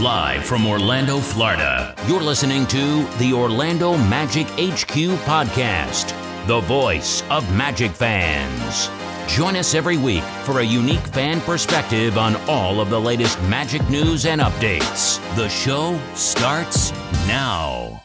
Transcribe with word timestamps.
Live 0.00 0.44
from 0.44 0.66
Orlando, 0.66 1.20
Florida, 1.20 1.94
you're 2.06 2.20
listening 2.20 2.66
to 2.66 3.06
the 3.16 3.32
Orlando 3.32 3.96
Magic 3.96 4.46
HQ 4.48 5.16
podcast, 5.24 6.12
the 6.46 6.60
voice 6.60 7.22
of 7.30 7.50
Magic 7.56 7.92
fans. 7.92 8.90
Join 9.34 9.56
us 9.56 9.74
every 9.74 9.96
week 9.96 10.22
for 10.44 10.60
a 10.60 10.62
unique 10.62 11.00
fan 11.00 11.40
perspective 11.40 12.18
on 12.18 12.36
all 12.46 12.78
of 12.78 12.90
the 12.90 13.00
latest 13.00 13.40
Magic 13.44 13.88
news 13.88 14.26
and 14.26 14.42
updates. 14.42 15.18
The 15.34 15.48
show 15.48 15.98
starts 16.14 16.92
now. 17.26 18.02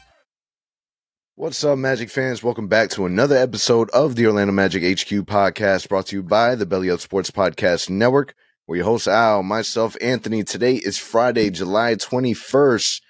What's 1.36 1.62
up, 1.66 1.78
Magic 1.78 2.10
fans? 2.10 2.42
Welcome 2.42 2.70
back 2.70 2.89
to 2.92 3.05
another 3.05 3.36
episode 3.36 3.89
of 3.89 4.16
the 4.16 4.28
Orlando 4.28 4.54
Magic 4.54 4.82
HQ 4.82 5.26
podcast 5.26 5.89
brought 5.89 6.05
to 6.05 6.16
you 6.16 6.23
by 6.23 6.55
the 6.55 6.66
Belly 6.66 6.89
Up 6.89 7.02
Sports 7.02 7.32
Podcast 7.32 7.89
Network. 7.89 8.34
Your 8.76 8.86
host, 8.86 9.08
Al, 9.08 9.44
myself, 9.44 9.98
Anthony. 10.02 10.44
Today 10.44 10.76
is 10.76 10.98
Friday, 10.98 11.50
July 11.50 11.95
21st, 11.95 13.02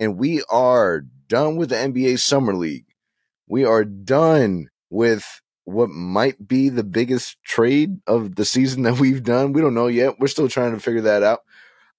and 0.00 0.18
we 0.18 0.42
are 0.50 1.02
done 1.28 1.56
with 1.56 1.68
the 1.70 1.76
NBA 1.76 2.18
Summer 2.18 2.54
League. 2.54 2.86
We 3.46 3.64
are 3.64 3.84
done 3.84 4.68
with 4.90 5.40
what 5.64 5.90
might 5.90 6.46
be 6.46 6.68
the 6.68 6.84
biggest 6.84 7.36
trade 7.44 8.00
of 8.06 8.34
the 8.36 8.44
season 8.44 8.82
that 8.82 8.98
we've 8.98 9.22
done. 9.22 9.52
We 9.52 9.60
don't 9.60 9.74
know 9.74 9.86
yet. 9.86 10.18
We're 10.18 10.26
still 10.26 10.48
trying 10.48 10.72
to 10.72 10.80
figure 10.80 11.02
that 11.02 11.22
out. 11.22 11.40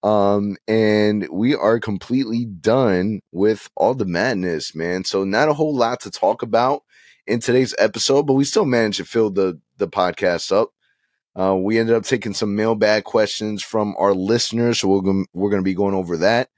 Um, 0.03 0.57
and 0.67 1.27
we 1.31 1.55
are 1.55 1.79
completely 1.79 2.45
done 2.45 3.21
with 3.31 3.69
all 3.75 3.95
the 3.95 4.05
madness, 4.05 4.75
man. 4.75 5.03
So 5.03 5.23
not 5.23 5.49
a 5.49 5.53
whole 5.53 5.75
lot 5.75 6.01
to 6.01 6.11
talk 6.11 6.41
about 6.43 6.83
in 7.25 7.39
today's 7.39 7.73
episode, 7.79 8.27
but 8.27 8.33
we 8.33 8.43
still 8.43 8.65
managed 8.65 8.97
to 8.97 9.05
fill 9.05 9.31
the 9.31 9.59
the 9.77 9.87
podcast 9.87 10.51
up. 10.51 10.74
Uh, 11.37 11.55
we 11.55 11.77
ended 11.77 11.95
up 11.95 12.03
taking 12.03 12.33
some 12.33 12.55
mailbag 12.55 13.03
questions 13.03 13.61
from 13.61 13.95
our 13.97 14.13
listeners, 14.13 14.79
so 14.79 14.87
we're 14.87 15.01
gonna, 15.01 15.25
we're 15.33 15.49
going 15.49 15.61
to 15.61 15.65
be 15.65 15.73
going 15.73 15.95
over 15.95 16.17
that. 16.17 16.49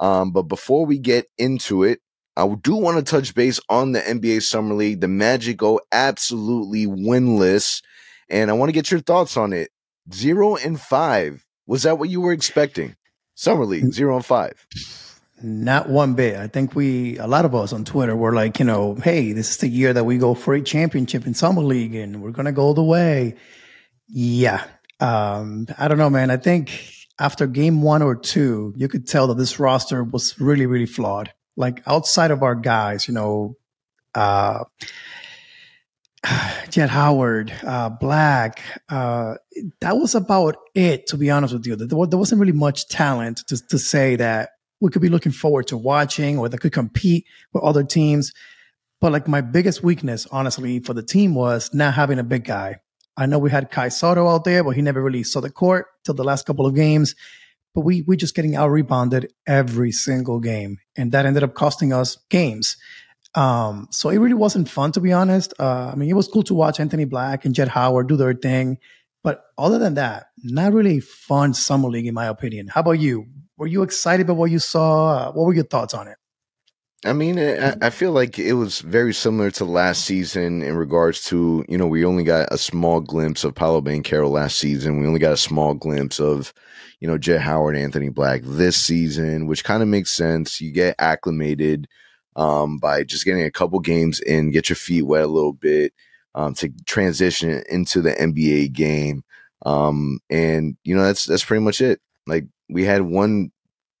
Um, 0.00 0.32
but 0.32 0.42
before 0.42 0.86
we 0.86 0.98
get 0.98 1.26
into 1.38 1.84
it, 1.84 2.00
I 2.36 2.52
do 2.60 2.74
want 2.74 2.96
to 2.96 3.10
touch 3.10 3.34
base 3.34 3.60
on 3.68 3.92
the 3.92 4.00
NBA 4.00 4.42
Summer 4.42 4.74
League. 4.74 5.00
The 5.00 5.08
Magic 5.08 5.56
go 5.56 5.80
absolutely 5.92 6.86
winless, 6.86 7.80
and 8.28 8.50
I 8.50 8.54
want 8.54 8.70
to 8.70 8.72
get 8.74 8.90
your 8.90 9.00
thoughts 9.00 9.36
on 9.36 9.52
it. 9.52 9.70
Zero 10.12 10.56
and 10.56 10.80
five. 10.80 11.44
Was 11.66 11.84
that 11.84 11.98
what 11.98 12.10
you 12.10 12.20
were 12.20 12.32
expecting? 12.32 12.96
Summer 13.36 13.64
League, 13.64 13.92
zero 13.92 14.16
and 14.16 14.24
five. 14.24 14.66
Not 15.42 15.88
one 15.88 16.14
bit. 16.14 16.36
I 16.36 16.46
think 16.46 16.74
we, 16.74 17.18
a 17.18 17.26
lot 17.26 17.44
of 17.44 17.54
us 17.54 17.72
on 17.72 17.84
Twitter 17.84 18.14
were 18.14 18.32
like, 18.32 18.58
you 18.58 18.64
know, 18.64 18.94
hey, 18.94 19.32
this 19.32 19.50
is 19.50 19.56
the 19.58 19.68
year 19.68 19.92
that 19.92 20.04
we 20.04 20.16
go 20.16 20.34
for 20.34 20.54
a 20.54 20.62
championship 20.62 21.26
in 21.26 21.34
Summer 21.34 21.62
League 21.62 21.94
and 21.94 22.22
we're 22.22 22.30
going 22.30 22.46
to 22.46 22.52
go 22.52 22.72
the 22.72 22.82
way. 22.82 23.34
Yeah. 24.08 24.64
Um, 25.00 25.66
I 25.78 25.88
don't 25.88 25.98
know, 25.98 26.10
man. 26.10 26.30
I 26.30 26.36
think 26.36 26.90
after 27.18 27.46
game 27.46 27.82
one 27.82 28.02
or 28.02 28.16
two, 28.16 28.74
you 28.76 28.88
could 28.88 29.06
tell 29.06 29.28
that 29.28 29.38
this 29.38 29.58
roster 29.58 30.02
was 30.02 30.38
really, 30.40 30.66
really 30.66 30.86
flawed. 30.86 31.32
Like 31.56 31.82
outside 31.86 32.30
of 32.30 32.42
our 32.42 32.54
guys, 32.54 33.06
you 33.06 33.14
know, 33.14 33.56
uh, 34.14 34.64
Jett 36.70 36.90
Howard, 36.90 37.52
uh, 37.64 37.90
Black, 37.90 38.60
uh, 38.88 39.34
that 39.80 39.96
was 39.96 40.14
about 40.14 40.56
it, 40.74 41.06
to 41.08 41.16
be 41.16 41.30
honest 41.30 41.54
with 41.54 41.66
you. 41.66 41.76
There, 41.76 41.86
there 41.86 42.18
wasn't 42.18 42.40
really 42.40 42.52
much 42.52 42.88
talent 42.88 43.42
to, 43.48 43.66
to 43.68 43.78
say 43.78 44.16
that 44.16 44.50
we 44.80 44.90
could 44.90 45.02
be 45.02 45.08
looking 45.08 45.32
forward 45.32 45.68
to 45.68 45.76
watching 45.76 46.38
or 46.38 46.48
that 46.48 46.58
could 46.58 46.72
compete 46.72 47.24
with 47.52 47.62
other 47.62 47.84
teams. 47.84 48.32
But 49.00 49.12
like 49.12 49.28
my 49.28 49.40
biggest 49.40 49.82
weakness, 49.82 50.26
honestly, 50.30 50.80
for 50.80 50.94
the 50.94 51.02
team 51.02 51.34
was 51.34 51.72
not 51.72 51.94
having 51.94 52.18
a 52.18 52.24
big 52.24 52.44
guy. 52.44 52.76
I 53.16 53.26
know 53.26 53.38
we 53.38 53.50
had 53.50 53.70
Kai 53.70 53.88
Sotto 53.88 54.28
out 54.28 54.44
there, 54.44 54.64
but 54.64 54.70
he 54.70 54.82
never 54.82 55.02
really 55.02 55.22
saw 55.22 55.40
the 55.40 55.50
court 55.50 55.86
till 56.04 56.14
the 56.14 56.24
last 56.24 56.46
couple 56.46 56.66
of 56.66 56.74
games. 56.74 57.14
But 57.74 57.82
we 57.82 58.02
we 58.02 58.16
just 58.16 58.34
getting 58.34 58.56
out 58.56 58.70
rebounded 58.70 59.32
every 59.46 59.92
single 59.92 60.40
game, 60.40 60.78
and 60.96 61.12
that 61.12 61.26
ended 61.26 61.42
up 61.42 61.54
costing 61.54 61.92
us 61.92 62.18
games. 62.28 62.76
Um, 63.34 63.88
so 63.90 64.10
it 64.10 64.18
really 64.18 64.34
wasn't 64.34 64.68
fun 64.68 64.92
to 64.92 65.00
be 65.00 65.12
honest. 65.12 65.54
Uh, 65.58 65.90
I 65.92 65.96
mean, 65.96 66.08
it 66.08 66.14
was 66.14 66.28
cool 66.28 66.44
to 66.44 66.54
watch 66.54 66.78
Anthony 66.78 67.04
Black 67.04 67.44
and 67.44 67.54
Jett 67.54 67.68
Howard 67.68 68.08
do 68.08 68.16
their 68.16 68.34
thing, 68.34 68.78
but 69.24 69.46
other 69.58 69.78
than 69.78 69.94
that, 69.94 70.28
not 70.44 70.72
really 70.72 71.00
fun 71.00 71.52
summer 71.52 71.88
league 71.88 72.06
in 72.06 72.14
my 72.14 72.26
opinion. 72.26 72.68
How 72.68 72.80
about 72.80 73.00
you? 73.00 73.26
Were 73.56 73.66
you 73.66 73.82
excited 73.82 74.24
about 74.24 74.36
what 74.36 74.50
you 74.52 74.60
saw? 74.60 75.14
Uh, 75.14 75.32
what 75.32 75.46
were 75.46 75.54
your 75.54 75.64
thoughts 75.64 75.94
on 75.94 76.06
it? 76.06 76.16
I 77.04 77.12
mean, 77.12 77.38
I, 77.38 77.90
feel 77.90 78.12
like 78.12 78.38
it 78.38 78.54
was 78.54 78.80
very 78.80 79.12
similar 79.12 79.50
to 79.52 79.66
last 79.66 80.06
season 80.06 80.62
in 80.62 80.74
regards 80.74 81.22
to, 81.24 81.62
you 81.68 81.76
know, 81.76 81.86
we 81.86 82.02
only 82.02 82.24
got 82.24 82.48
a 82.50 82.56
small 82.56 83.00
glimpse 83.00 83.44
of 83.44 83.54
Paolo 83.54 83.82
Banchero 83.82 84.30
last 84.30 84.56
season. 84.56 85.00
We 85.00 85.06
only 85.06 85.20
got 85.20 85.34
a 85.34 85.36
small 85.36 85.74
glimpse 85.74 86.18
of, 86.18 86.54
you 87.00 87.08
know, 87.08 87.18
Jett 87.18 87.42
Howard, 87.42 87.76
Anthony 87.76 88.08
Black 88.08 88.40
this 88.44 88.78
season, 88.78 89.46
which 89.46 89.64
kind 89.64 89.82
of 89.82 89.88
makes 89.88 90.12
sense. 90.12 90.62
You 90.62 90.72
get 90.72 90.94
acclimated 90.98 91.88
um, 92.36 92.78
by 92.78 93.04
just 93.04 93.26
getting 93.26 93.44
a 93.44 93.50
couple 93.50 93.80
games 93.80 94.20
in, 94.20 94.50
get 94.50 94.70
your 94.70 94.76
feet 94.76 95.02
wet 95.02 95.24
a 95.24 95.26
little 95.26 95.52
bit 95.52 95.92
um, 96.34 96.54
to 96.54 96.70
transition 96.86 97.62
into 97.68 98.00
the 98.00 98.12
NBA 98.12 98.72
game. 98.72 99.24
Um, 99.66 100.20
and, 100.30 100.78
you 100.84 100.96
know, 100.96 101.02
that's, 101.02 101.26
that's 101.26 101.44
pretty 101.44 101.62
much 101.62 101.82
it. 101.82 102.00
Like 102.26 102.46
we 102.70 102.84
had 102.84 103.02
one 103.02 103.50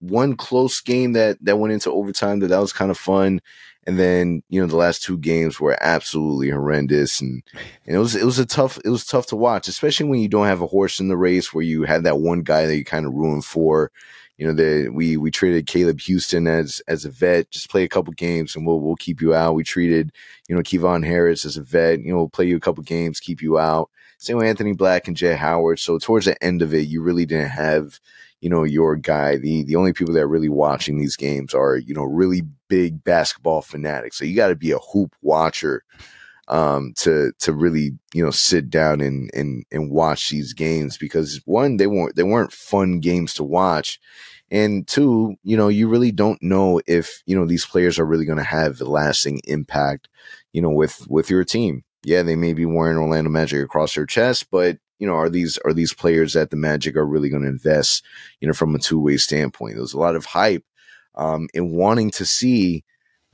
one 0.08 0.36
close 0.36 0.80
game 0.80 1.12
that 1.12 1.38
that 1.42 1.58
went 1.58 1.72
into 1.72 1.90
overtime 1.90 2.40
that 2.40 2.48
that 2.48 2.60
was 2.60 2.72
kind 2.72 2.90
of 2.90 2.98
fun. 2.98 3.40
And 3.86 3.98
then 3.98 4.42
you 4.48 4.60
know 4.60 4.66
the 4.66 4.76
last 4.76 5.02
two 5.02 5.18
games 5.18 5.60
were 5.60 5.76
absolutely 5.80 6.50
horrendous. 6.50 7.20
And, 7.20 7.42
and 7.86 7.96
it 7.96 7.98
was 7.98 8.14
it 8.14 8.24
was 8.24 8.38
a 8.38 8.46
tough 8.46 8.78
it 8.84 8.90
was 8.90 9.04
tough 9.04 9.26
to 9.26 9.36
watch 9.36 9.68
especially 9.68 10.06
when 10.06 10.20
you 10.20 10.28
don't 10.28 10.46
have 10.46 10.62
a 10.62 10.66
horse 10.66 11.00
in 11.00 11.08
the 11.08 11.16
race 11.16 11.52
where 11.52 11.64
you 11.64 11.84
had 11.84 12.04
that 12.04 12.18
one 12.18 12.42
guy 12.42 12.66
that 12.66 12.76
you 12.76 12.84
kind 12.84 13.06
of 13.06 13.14
ruined 13.14 13.44
for. 13.44 13.90
You 14.36 14.48
know 14.48 14.54
that 14.54 14.92
we 14.92 15.16
we 15.16 15.30
traded 15.30 15.66
Caleb 15.66 15.98
Houstan 15.98 16.48
as 16.48 16.82
as 16.88 17.04
a 17.04 17.10
vet 17.10 17.50
just 17.50 17.70
play 17.70 17.84
a 17.84 17.88
couple 17.88 18.12
games 18.14 18.56
and 18.56 18.66
we'll 18.66 18.80
we'll 18.80 18.96
keep 18.96 19.20
you 19.20 19.34
out. 19.34 19.54
We 19.54 19.64
treated 19.64 20.12
you 20.48 20.56
know 20.56 20.62
Kevon 20.62 21.06
Harris 21.06 21.44
as 21.44 21.56
a 21.56 21.62
vet 21.62 22.00
you 22.00 22.10
know 22.10 22.16
we'll 22.16 22.28
play 22.28 22.46
you 22.46 22.56
a 22.56 22.60
couple 22.60 22.82
games 22.82 23.20
keep 23.20 23.42
you 23.42 23.58
out. 23.58 23.90
Same 24.18 24.36
with 24.36 24.46
Anthony 24.46 24.72
Black 24.72 25.06
and 25.06 25.16
Jett 25.16 25.38
Howard. 25.38 25.78
So 25.78 25.98
towards 25.98 26.26
the 26.26 26.42
end 26.42 26.62
of 26.62 26.74
it 26.74 26.88
you 26.88 27.02
really 27.02 27.26
didn't 27.26 27.50
have 27.50 28.00
you 28.44 28.50
know, 28.50 28.62
your 28.62 28.94
guy. 28.94 29.38
The 29.38 29.64
the 29.64 29.74
only 29.74 29.94
people 29.94 30.12
that 30.12 30.20
are 30.20 30.28
really 30.28 30.50
watching 30.50 30.98
these 30.98 31.16
games 31.16 31.54
are, 31.54 31.78
you 31.78 31.94
know, 31.94 32.02
really 32.04 32.42
big 32.68 33.02
basketball 33.02 33.62
fanatics. 33.62 34.18
So 34.18 34.26
you 34.26 34.36
got 34.36 34.48
to 34.48 34.54
be 34.54 34.70
a 34.70 34.78
hoop 34.78 35.16
watcher 35.22 35.82
um, 36.48 36.92
to 36.98 37.32
to 37.38 37.54
really, 37.54 37.92
you 38.12 38.22
know, 38.22 38.30
sit 38.30 38.68
down 38.68 39.00
and 39.00 39.30
and 39.32 39.64
and 39.72 39.90
watch 39.90 40.28
these 40.28 40.52
games 40.52 40.98
because 40.98 41.40
one, 41.46 41.78
they 41.78 41.86
weren't 41.86 42.16
they 42.16 42.22
weren't 42.22 42.52
fun 42.52 43.00
games 43.00 43.32
to 43.34 43.44
watch. 43.44 43.98
And 44.50 44.86
two, 44.86 45.36
you 45.42 45.56
know, 45.56 45.68
you 45.68 45.88
really 45.88 46.12
don't 46.12 46.40
know 46.42 46.82
if, 46.86 47.22
you 47.24 47.34
know, 47.34 47.46
these 47.46 47.64
players 47.64 47.98
are 47.98 48.04
really 48.04 48.26
going 48.26 48.36
to 48.36 48.44
have 48.44 48.78
a 48.78 48.84
lasting 48.84 49.40
impact, 49.44 50.10
you 50.52 50.60
know, 50.60 50.68
with 50.68 51.06
with 51.08 51.30
your 51.30 51.44
team. 51.44 51.82
Yeah, 52.04 52.22
they 52.22 52.36
may 52.36 52.52
be 52.52 52.66
wearing 52.66 52.98
Orlando 52.98 53.30
Magic 53.30 53.64
across 53.64 53.94
their 53.94 54.04
chest, 54.04 54.50
but 54.50 54.76
you 55.04 55.10
know, 55.10 55.16
are 55.16 55.28
these 55.28 55.58
are 55.66 55.74
these 55.74 55.92
players 55.92 56.32
that 56.32 56.48
the 56.48 56.56
Magic 56.56 56.96
are 56.96 57.04
really 57.04 57.28
going 57.28 57.42
to 57.42 57.48
invest, 57.48 58.02
you 58.40 58.48
know, 58.48 58.54
from 58.54 58.74
a 58.74 58.78
two 58.78 58.98
way 58.98 59.18
standpoint? 59.18 59.76
There's 59.76 59.92
a 59.92 59.98
lot 59.98 60.16
of 60.16 60.24
hype 60.24 60.64
um, 61.14 61.46
in 61.52 61.72
wanting 61.72 62.10
to 62.12 62.24
see, 62.24 62.84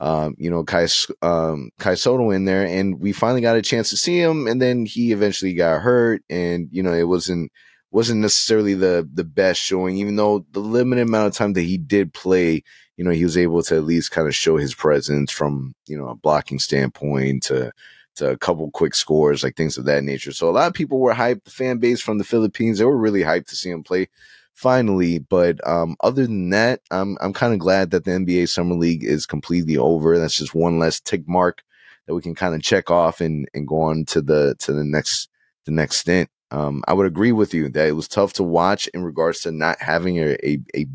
um, 0.01 0.35
you 0.37 0.51
know, 0.51 0.65
Kai 0.65 0.89
um, 1.21 1.71
Kai 1.79 1.95
Sotto 1.95 2.29
in 2.31 2.43
there, 2.43 2.65
and 2.65 2.99
we 2.99 3.13
finally 3.13 3.39
got 3.39 3.55
a 3.55 3.61
chance 3.61 3.89
to 3.89 3.95
see 3.95 4.19
him, 4.19 4.47
and 4.47 4.61
then 4.61 4.85
he 4.85 5.13
eventually 5.13 5.53
got 5.53 5.81
hurt, 5.81 6.23
and 6.29 6.67
you 6.73 6.83
know, 6.83 6.91
it 6.91 7.07
wasn't 7.07 7.53
wasn't 7.89 8.19
necessarily 8.19 8.73
the 8.73 9.09
the 9.13 9.23
best 9.23 9.61
showing, 9.61 9.95
even 9.95 10.17
though 10.17 10.45
the 10.51 10.59
limited 10.59 11.07
amount 11.07 11.27
of 11.27 11.33
time 11.33 11.53
that 11.53 11.61
he 11.61 11.77
did 11.77 12.13
play, 12.13 12.63
you 12.97 13.05
know, 13.05 13.11
he 13.11 13.23
was 13.23 13.37
able 13.37 13.63
to 13.63 13.77
at 13.77 13.85
least 13.85 14.11
kind 14.11 14.27
of 14.27 14.35
show 14.35 14.57
his 14.57 14.75
presence 14.75 15.31
from 15.31 15.73
you 15.87 15.97
know 15.97 16.09
a 16.09 16.15
blocking 16.15 16.59
standpoint 16.59 17.43
to 17.43 17.71
a 18.19 18.37
couple 18.37 18.69
quick 18.71 18.93
scores, 18.93 19.43
like 19.43 19.55
things 19.55 19.77
of 19.77 19.85
that 19.85 20.03
nature. 20.03 20.31
So 20.31 20.49
a 20.49 20.51
lot 20.51 20.67
of 20.67 20.73
people 20.73 20.99
were 20.99 21.13
hyped. 21.13 21.45
The 21.45 21.51
fan 21.51 21.77
base 21.77 22.01
from 22.01 22.17
the 22.17 22.23
Philippines, 22.23 22.79
they 22.79 22.85
were 22.85 22.97
really 22.97 23.21
hyped 23.21 23.47
to 23.47 23.55
see 23.55 23.69
him 23.69 23.83
play 23.83 24.09
finally. 24.53 25.19
But 25.19 25.65
um, 25.67 25.95
other 26.01 26.23
than 26.23 26.49
that, 26.49 26.81
I'm 26.91 27.17
I'm 27.21 27.33
kind 27.33 27.53
of 27.53 27.59
glad 27.59 27.91
that 27.91 28.05
the 28.05 28.11
NBA 28.11 28.49
Summer 28.49 28.75
League 28.75 29.03
is 29.03 29.25
completely 29.25 29.77
over. 29.77 30.17
That's 30.17 30.35
just 30.35 30.55
one 30.55 30.79
less 30.79 30.99
tick 30.99 31.27
mark 31.27 31.63
that 32.07 32.15
we 32.15 32.21
can 32.21 32.35
kind 32.35 32.55
of 32.55 32.61
check 32.61 32.91
off 32.91 33.21
and 33.21 33.47
and 33.53 33.67
go 33.67 33.81
on 33.81 34.05
to 34.05 34.21
the 34.21 34.55
to 34.59 34.73
the 34.73 34.83
next 34.83 35.29
the 35.65 35.71
next 35.71 35.97
stint. 35.97 36.29
Um, 36.51 36.83
I 36.87 36.93
would 36.93 37.05
agree 37.05 37.31
with 37.31 37.53
you 37.53 37.69
that 37.69 37.87
it 37.87 37.93
was 37.93 38.09
tough 38.09 38.33
to 38.33 38.43
watch 38.43 38.87
in 38.89 39.03
regards 39.03 39.39
to 39.41 39.53
not 39.53 39.79
having 39.79 40.17
a, 40.19 40.35
a, 40.45 40.59
a 40.75 40.85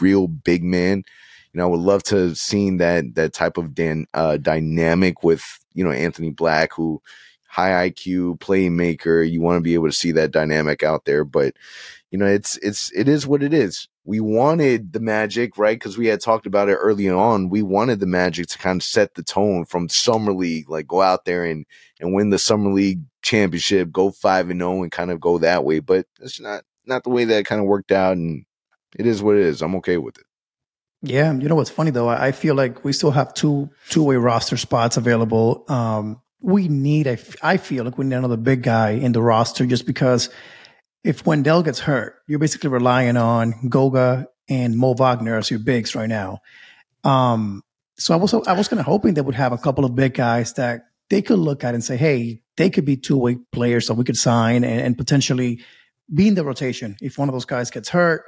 real 0.00 0.26
big 0.26 0.64
man 0.64 1.04
you 1.52 1.58
know, 1.58 1.64
I 1.64 1.70
would 1.70 1.80
love 1.80 2.02
to 2.04 2.16
have 2.16 2.38
seen 2.38 2.78
that 2.78 3.14
that 3.14 3.32
type 3.32 3.56
of 3.56 3.78
uh, 4.14 4.36
dynamic 4.38 5.22
with 5.22 5.44
you 5.74 5.84
know 5.84 5.90
Anthony 5.90 6.30
Black, 6.30 6.72
who 6.72 7.02
high 7.48 7.90
IQ 7.90 8.38
playmaker. 8.38 9.28
You 9.28 9.40
want 9.42 9.58
to 9.58 9.62
be 9.62 9.74
able 9.74 9.88
to 9.88 9.92
see 9.92 10.12
that 10.12 10.30
dynamic 10.30 10.82
out 10.82 11.04
there, 11.04 11.24
but 11.24 11.54
you 12.12 12.18
know, 12.18 12.26
it's 12.26 12.58
it's 12.58 12.92
it 12.92 13.08
is 13.08 13.26
what 13.26 13.42
it 13.42 13.54
is. 13.54 13.88
We 14.04 14.20
wanted 14.20 14.92
the 14.92 15.00
Magic, 15.00 15.56
right? 15.56 15.78
Because 15.78 15.96
we 15.96 16.08
had 16.08 16.20
talked 16.20 16.46
about 16.46 16.68
it 16.68 16.74
early 16.74 17.08
on. 17.08 17.48
We 17.48 17.62
wanted 17.62 18.00
the 18.00 18.06
Magic 18.06 18.48
to 18.48 18.58
kind 18.58 18.80
of 18.80 18.84
set 18.84 19.14
the 19.14 19.22
tone 19.22 19.64
from 19.64 19.88
summer 19.88 20.32
league, 20.32 20.68
like 20.68 20.86
go 20.86 21.00
out 21.00 21.24
there 21.24 21.44
and 21.44 21.66
and 22.00 22.14
win 22.14 22.30
the 22.30 22.38
summer 22.38 22.70
league 22.70 23.00
championship, 23.22 23.90
go 23.90 24.10
five 24.10 24.50
and 24.50 24.60
zero, 24.60 24.78
oh 24.78 24.82
and 24.82 24.92
kind 24.92 25.10
of 25.10 25.20
go 25.20 25.38
that 25.38 25.64
way. 25.64 25.80
But 25.80 26.06
it's 26.20 26.38
not 26.38 26.64
not 26.86 27.04
the 27.04 27.10
way 27.10 27.24
that 27.24 27.46
kind 27.46 27.60
of 27.60 27.66
worked 27.66 27.92
out, 27.92 28.16
and 28.16 28.44
it 28.98 29.06
is 29.06 29.22
what 29.22 29.36
it 29.36 29.42
is. 29.42 29.62
I'm 29.62 29.76
okay 29.76 29.96
with 29.98 30.18
it. 30.18 30.24
Yeah, 31.02 31.32
you 31.32 31.48
know 31.48 31.56
what's 31.56 31.70
funny 31.70 31.90
though? 31.90 32.08
I 32.08 32.32
feel 32.32 32.54
like 32.54 32.84
we 32.84 32.92
still 32.92 33.10
have 33.10 33.34
two 33.34 33.70
two 33.88 34.04
way 34.04 34.16
roster 34.16 34.56
spots 34.56 34.96
available. 34.96 35.64
Um, 35.68 36.20
we 36.40 36.68
need 36.68 37.06
a. 37.06 37.18
I 37.42 37.56
feel 37.56 37.84
like 37.84 37.98
we 37.98 38.04
need 38.04 38.14
another 38.14 38.36
big 38.36 38.62
guy 38.62 38.90
in 38.90 39.12
the 39.12 39.22
roster 39.22 39.66
just 39.66 39.86
because 39.86 40.30
if 41.02 41.26
Wendell 41.26 41.62
gets 41.64 41.80
hurt, 41.80 42.16
you're 42.28 42.38
basically 42.38 42.70
relying 42.70 43.16
on 43.16 43.54
Goga 43.68 44.28
and 44.48 44.76
Mo 44.76 44.94
Wagner 44.94 45.36
as 45.36 45.50
your 45.50 45.60
bigs 45.60 45.94
right 45.94 46.08
now. 46.08 46.38
Um, 47.04 47.62
so 47.96 48.14
I 48.14 48.16
was 48.16 48.32
I 48.32 48.52
was 48.52 48.68
kind 48.68 48.80
of 48.80 48.86
hoping 48.86 49.14
they 49.14 49.20
would 49.20 49.34
have 49.34 49.52
a 49.52 49.58
couple 49.58 49.84
of 49.84 49.96
big 49.96 50.14
guys 50.14 50.52
that 50.54 50.86
they 51.10 51.20
could 51.20 51.38
look 51.38 51.64
at 51.64 51.74
and 51.74 51.82
say, 51.82 51.96
hey, 51.96 52.42
they 52.56 52.70
could 52.70 52.84
be 52.84 52.96
two 52.96 53.16
way 53.16 53.36
players 53.52 53.88
that 53.88 53.94
we 53.94 54.04
could 54.04 54.16
sign 54.16 54.64
and, 54.64 54.80
and, 54.80 54.96
potentially 54.96 55.62
be 56.14 56.28
in 56.28 56.34
the 56.34 56.44
rotation 56.44 56.96
if 57.02 57.18
one 57.18 57.28
of 57.28 57.34
those 57.34 57.44
guys 57.44 57.70
gets 57.70 57.88
hurt. 57.88 58.24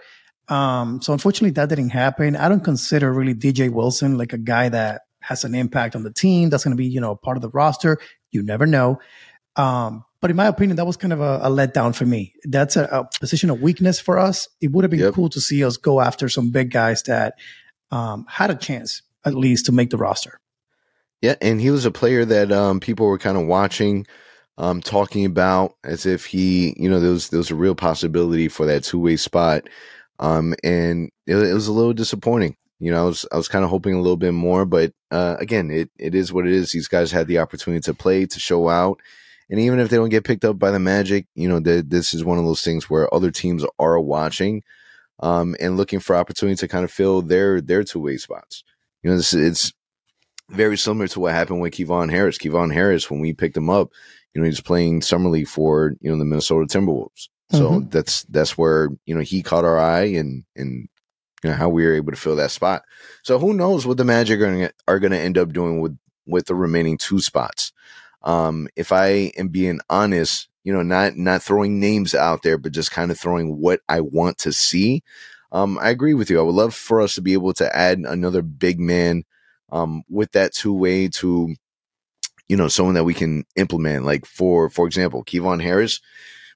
Um, 0.49 1.01
so 1.01 1.13
unfortunately, 1.13 1.53
that 1.53 1.69
didn't 1.69 1.91
happen. 1.91 2.37
I 2.37 2.49
don't 2.49 2.65
consider 2.65 3.13
really 3.13 3.35
DJ 3.35 3.71
Wilson 3.71 4.19
like 4.19 4.33
a 4.33 4.39
guy 4.39 4.69
that 4.69 5.03
has 5.21 5.45
an 5.45 5.55
impact 5.55 5.97
on 5.97 6.03
the 6.03 6.13
team. 6.13 6.51
That's 6.51 6.65
going 6.65 6.77
to 6.77 6.81
be 6.81 6.87
you 6.87 7.01
know 7.01 7.17
part 7.17 7.37
of 7.37 7.43
the 7.43 7.51
roster. 7.51 7.99
You 8.31 8.43
never 8.43 8.67
know. 8.67 9.01
Um, 9.57 10.05
but 10.21 10.31
in 10.31 10.37
my 10.37 10.47
opinion, 10.47 10.77
that 10.77 10.87
was 10.87 10.97
kind 10.97 11.13
of 11.13 11.21
a, 11.21 11.41
a 11.43 11.51
letdown 11.51 11.95
for 11.95 12.07
me. 12.07 12.35
That's 12.45 12.77
a, 12.77 12.85
a, 12.85 13.19
position 13.21 13.51
of 13.51 13.61
weakness 13.61 14.01
for 14.01 14.19
us. 14.19 14.49
It 14.61 14.73
would 14.73 14.83
have 14.83 14.91
been 14.91 15.01
yep. 15.01 15.15
cool 15.15 15.29
to 15.29 15.41
see 15.41 15.63
us 15.63 15.77
go 15.77 16.01
after 16.01 16.29
some 16.29 16.51
big 16.51 16.71
guys 16.71 17.03
that 17.03 17.35
um, 17.91 18.25
had 18.29 18.51
a 18.51 18.55
chance 18.55 19.03
at 19.25 19.35
least 19.35 19.67
to 19.67 19.73
make 19.73 19.91
the 19.91 19.97
roster. 19.97 20.41
Yeah, 21.21 21.37
and 21.41 21.61
he 21.61 21.71
was 21.71 21.85
a 21.85 21.91
player 21.91 22.25
that 22.25 22.53
um, 22.53 22.81
people 22.81 23.07
were 23.07 23.19
kind 23.19 23.39
of 23.39 23.47
watching, 23.47 24.07
um, 24.59 24.81
talking 24.81 25.25
about 25.25 25.77
as 25.85 26.05
if 26.07 26.27
he, 26.27 26.75
you 26.79 26.89
know, 26.89 27.01
there 27.01 27.11
was 27.11 27.29
there 27.29 27.39
was 27.39 27.51
a 27.51 27.55
real 27.55 27.75
possibility 27.75 28.49
for 28.49 28.67
that 28.67 28.85
two 28.85 28.99
way 28.99 29.17
spot, 29.17 29.69
um, 30.19 30.55
and 30.63 31.11
it, 31.27 31.37
it, 31.37 31.55
was 31.55 31.69
a 31.69 31.73
little 31.73 31.93
disappointing. 31.93 32.57
You 32.79 32.91
know, 32.91 33.03
I 33.03 33.05
was 33.05 33.27
I 33.33 33.37
was 33.37 33.49
kind 33.49 33.65
of 33.65 33.71
hoping 33.71 33.95
a 33.95 34.01
little 34.01 34.17
bit 34.17 34.33
more, 34.33 34.65
but 34.65 34.93
uh, 35.11 35.37
again, 35.39 35.71
it 35.71 35.91
it 35.99 36.15
is 36.15 36.33
what 36.33 36.47
it 36.47 36.53
is. 36.53 36.73
These 36.73 36.89
guys 36.89 37.11
had 37.11 37.27
the 37.27 37.39
opportunity 37.39 37.81
to 37.83 37.95
play, 37.95 38.27
to 38.27 38.41
show 38.41 38.69
out, 38.69 39.01
and 39.51 39.61
even 39.61 39.79
if 39.79 39.89
they 39.89 39.97
don't 39.97 40.09
get 40.09 40.25
picked 40.25 40.45
up 40.45 40.59
by 40.59 40.71
the 40.71 40.79
Magic, 40.79 41.27
you 41.35 41.49
know, 41.49 41.61
this 41.61 42.15
is 42.15 42.25
one 42.25 42.39
of 42.39 42.45
those 42.45 42.63
things 42.63 42.91
where 42.91 43.13
other 43.15 43.31
teams 43.31 43.65
are 43.79 44.01
watching, 44.01 44.63
um, 45.21 45.57
and 45.61 45.77
looking 45.77 46.01
for 46.01 46.17
opportunity 46.17 46.57
to 46.57 46.69
kind 46.69 46.85
of 46.85 46.91
fill 46.91 47.23
their 47.23 47.61
their 47.61 47.85
two 47.85 48.01
way 48.01 48.17
spots. 48.17 48.65
You 49.03 49.11
know, 49.11 49.17
this, 49.17 49.35
it's 49.35 49.73
very 50.51 50.77
similar 50.77 51.09
to 51.09 51.21
what 51.21 51.33
happened 51.33 51.61
with 51.61 51.75
Kevon 51.75 52.11
Harris. 52.11 52.39
Kevon 52.39 52.73
Harris, 52.73 53.11
when 53.11 53.21
we 53.21 53.33
picked 53.33 53.57
him 53.57 53.71
up, 53.71 53.91
you 54.35 54.41
know, 54.41 54.47
he's 54.47 54.61
playing 54.61 55.03
summer 55.03 55.31
league 55.31 55.49
for 55.49 55.95
you 56.01 56.11
know 56.11 56.19
the 56.19 56.25
Minnesota 56.25 56.67
Timberwolves. 56.67 57.29
So 57.57 57.71
mm-hmm. 57.71 57.89
that's 57.89 58.23
that's 58.25 58.59
where 58.59 58.89
you 59.07 59.15
know 59.15 59.21
he 59.21 59.43
caught 59.43 59.65
our 59.65 59.79
eye 59.79 60.05
and 60.05 60.45
and 60.57 60.89
you 61.43 61.51
know 61.51 61.57
how 61.57 61.69
we 61.69 61.85
were 61.85 61.95
able 61.95 62.13
to 62.13 62.19
fill 62.19 62.37
that 62.37 62.51
spot. 62.51 62.83
So 63.23 63.39
who 63.39 63.53
knows 63.53 63.87
what 63.87 63.97
the 63.97 64.05
Magic 64.05 64.41
are 64.41 64.47
gonna, 64.47 64.71
are 64.89 64.99
going 64.99 65.13
to 65.13 65.19
end 65.19 65.39
up 65.39 65.53
doing 65.53 65.81
with 65.81 65.97
with 66.27 66.47
the 66.47 66.55
remaining 66.55 66.99
two 66.99 67.21
spots. 67.21 67.73
Um, 68.23 68.69
if 68.77 68.93
I 68.93 69.33
am 69.37 69.49
being 69.49 69.81
honest, 69.91 70.49
you 70.65 70.73
know, 70.73 70.83
not 70.83 71.17
not 71.17 71.43
throwing 71.43 71.79
names 71.79 72.15
out 72.15 72.43
there, 72.43 72.57
but 72.57 72.73
just 72.73 72.91
kind 72.91 73.11
of 73.11 73.19
throwing 73.19 73.61
what 73.61 73.81
I 73.89 74.01
want 74.01 74.39
to 74.39 74.53
see. 74.53 75.03
Um, 75.53 75.79
I 75.79 75.91
agree 75.91 76.15
with 76.15 76.31
you. 76.31 76.41
I 76.41 76.43
would 76.43 76.55
love 76.55 76.75
for 76.75 77.01
us 77.01 77.15
to 77.15 77.23
be 77.23 77.35
able 77.35 77.53
to 77.55 77.77
add 77.77 77.99
another 77.99 78.43
big 78.43 78.81
man 78.81 79.25
um, 79.71 80.03
with 80.09 80.33
that 80.33 80.53
two 80.53 80.73
way 80.73 81.09
to, 81.09 81.55
you 82.49 82.57
know, 82.57 82.69
someone 82.69 82.95
that 82.95 83.05
we 83.05 83.15
can 83.15 83.45
implement. 83.55 84.05
Like 84.05 84.25
for 84.25 84.71
for 84.71 84.87
example, 84.87 85.23
Kevon 85.23 85.63
Harris, 85.63 86.01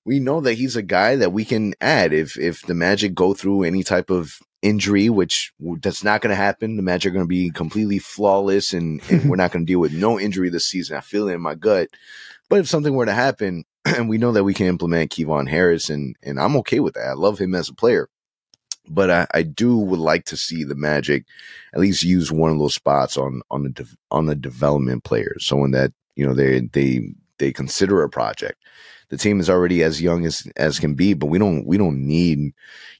we 0.08 0.20
know 0.20 0.40
that 0.40 0.54
he's 0.54 0.74
a 0.74 0.82
guy 0.82 1.16
that 1.16 1.34
we 1.34 1.44
can 1.44 1.74
add 1.82 2.14
if 2.14 2.38
if 2.38 2.62
the 2.62 2.72
Magic 2.72 3.14
go 3.14 3.34
through 3.34 3.64
any 3.64 3.82
type 3.82 4.08
of 4.08 4.38
injury, 4.62 5.10
which 5.10 5.52
that's 5.82 6.02
not 6.02 6.22
going 6.22 6.30
to 6.30 6.34
happen. 6.34 6.76
The 6.76 6.82
Magic 6.82 7.10
are 7.10 7.12
going 7.12 7.26
to 7.26 7.28
be 7.28 7.50
completely 7.50 7.98
flawless, 7.98 8.72
and, 8.72 9.02
and 9.10 9.28
we're 9.28 9.36
not 9.42 9.52
going 9.52 9.66
to 9.66 9.70
deal 9.70 9.80
with 9.80 9.92
no 9.92 10.18
injury 10.18 10.48
this 10.48 10.64
season. 10.64 10.96
I 10.96 11.02
feel 11.02 11.28
it 11.28 11.34
in 11.34 11.42
my 11.42 11.54
gut. 11.54 11.90
But 12.48 12.60
if 12.60 12.68
something 12.68 12.94
were 12.94 13.04
to 13.04 13.12
happen, 13.12 13.64
and 13.84 14.08
we 14.08 14.16
know 14.16 14.32
that 14.32 14.44
we 14.44 14.54
can 14.54 14.66
implement 14.66 15.12
Kevon 15.12 15.46
Harris, 15.46 15.90
and 15.90 16.16
and 16.22 16.40
I'm 16.40 16.56
okay 16.56 16.80
with 16.80 16.94
that. 16.94 17.08
I 17.08 17.12
love 17.12 17.38
him 17.38 17.54
as 17.54 17.68
a 17.68 17.74
player 17.74 18.08
but 18.90 19.10
I, 19.10 19.26
I 19.34 19.42
do 19.42 19.76
would 19.76 19.98
like 19.98 20.24
to 20.24 20.36
see 20.38 20.64
the 20.64 20.74
Magic 20.74 21.26
at 21.74 21.80
least 21.80 22.04
use 22.04 22.32
one 22.32 22.50
of 22.50 22.58
those 22.58 22.72
spots 22.72 23.18
on 23.18 23.42
on 23.50 23.64
the 23.64 23.68
de- 23.68 23.96
on 24.10 24.24
the 24.24 24.34
development 24.34 25.04
players, 25.04 25.44
someone 25.44 25.72
that 25.72 25.92
you 26.16 26.26
know 26.26 26.32
they 26.32 26.60
they 26.72 27.12
they 27.36 27.52
consider 27.52 28.02
a 28.02 28.08
project. 28.08 28.56
The 29.10 29.16
team 29.16 29.40
is 29.40 29.48
already 29.48 29.82
as 29.82 30.02
young 30.02 30.26
as 30.26 30.46
as 30.56 30.78
can 30.78 30.94
be, 30.94 31.14
but 31.14 31.26
we 31.26 31.38
don't 31.38 31.66
we 31.66 31.78
don't 31.78 32.06
need 32.06 32.38
you 32.38 32.52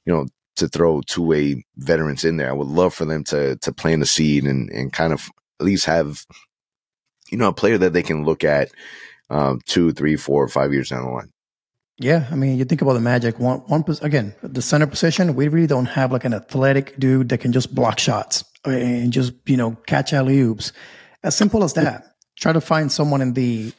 know 0.05 0.27
to 0.55 0.67
throw 0.67 1.01
two 1.01 1.23
way 1.23 1.65
veterans 1.77 2.25
in 2.25 2.37
there. 2.37 2.49
I 2.49 2.53
would 2.53 2.67
love 2.67 2.93
for 2.93 3.05
them 3.05 3.23
to 3.25 3.57
to 3.57 3.71
plant 3.71 4.03
a 4.03 4.05
seed 4.05 4.45
and 4.45 4.69
and 4.69 4.91
kind 4.91 5.13
of 5.13 5.29
at 5.59 5.65
least 5.65 5.85
have 5.85 6.25
you 7.31 7.37
know 7.37 7.49
a 7.49 7.53
player 7.53 7.77
that 7.77 7.93
they 7.93 8.03
can 8.03 8.25
look 8.25 8.43
at 8.43 8.69
um, 9.29 9.61
two, 9.65 9.91
three, 9.91 10.15
four, 10.15 10.47
five 10.47 10.73
years 10.73 10.89
down 10.89 11.05
the 11.05 11.11
line. 11.11 11.31
Yeah, 11.97 12.27
I 12.31 12.35
mean, 12.35 12.57
you 12.57 12.63
think 12.63 12.81
about 12.81 12.93
the 12.93 13.01
Magic. 13.01 13.39
One, 13.39 13.59
one 13.59 13.83
again, 14.01 14.33
the 14.41 14.61
center 14.61 14.87
position. 14.87 15.35
We 15.35 15.49
really 15.49 15.67
don't 15.67 15.85
have 15.85 16.11
like 16.11 16.23
an 16.23 16.33
athletic 16.33 16.97
dude 16.97 17.29
that 17.29 17.39
can 17.39 17.51
just 17.51 17.75
block 17.75 17.99
shots 17.99 18.43
and 18.65 19.11
just 19.11 19.33
you 19.45 19.57
know 19.57 19.77
catch 19.85 20.13
alley 20.13 20.39
oops. 20.39 20.71
As 21.23 21.35
simple 21.35 21.63
as 21.63 21.73
that. 21.73 22.05
Try 22.37 22.53
to 22.53 22.61
find 22.61 22.89
someone 22.89 23.19
in 23.21 23.33
the 23.33 23.73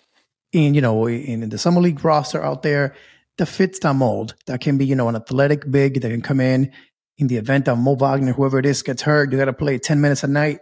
in 0.52 0.75
you 0.75 0.81
know 0.81 1.06
in, 1.08 1.49
the 1.49 1.58
summer 1.58 1.81
league 1.81 2.05
roster 2.05 2.43
out 2.43 2.62
there 2.62 2.94
that 3.38 3.47
fits 3.47 3.79
that 3.81 3.94
mold. 3.94 4.35
That 4.47 4.61
can 4.61 4.79
be 4.79 4.87
you 4.87 4.94
know 4.94 5.08
an 5.08 5.17
athletic 5.17 5.70
big 5.70 6.00
that 6.00 6.11
can 6.11 6.23
come 6.23 6.41
in 6.41 6.73
in 7.19 7.26
the 7.26 7.37
event 7.37 7.67
that 7.67 7.76
Mo 7.76 7.94
Wagner, 7.94 8.32
whoever 8.32 8.58
it 8.58 8.67
is, 8.67 8.82
gets 8.82 9.02
hurt. 9.02 9.31
You 9.32 9.38
got 9.38 9.47
to 9.47 9.52
play 9.52 9.79
ten 9.79 10.00
minutes 10.00 10.25
a 10.25 10.29
night. 10.29 10.61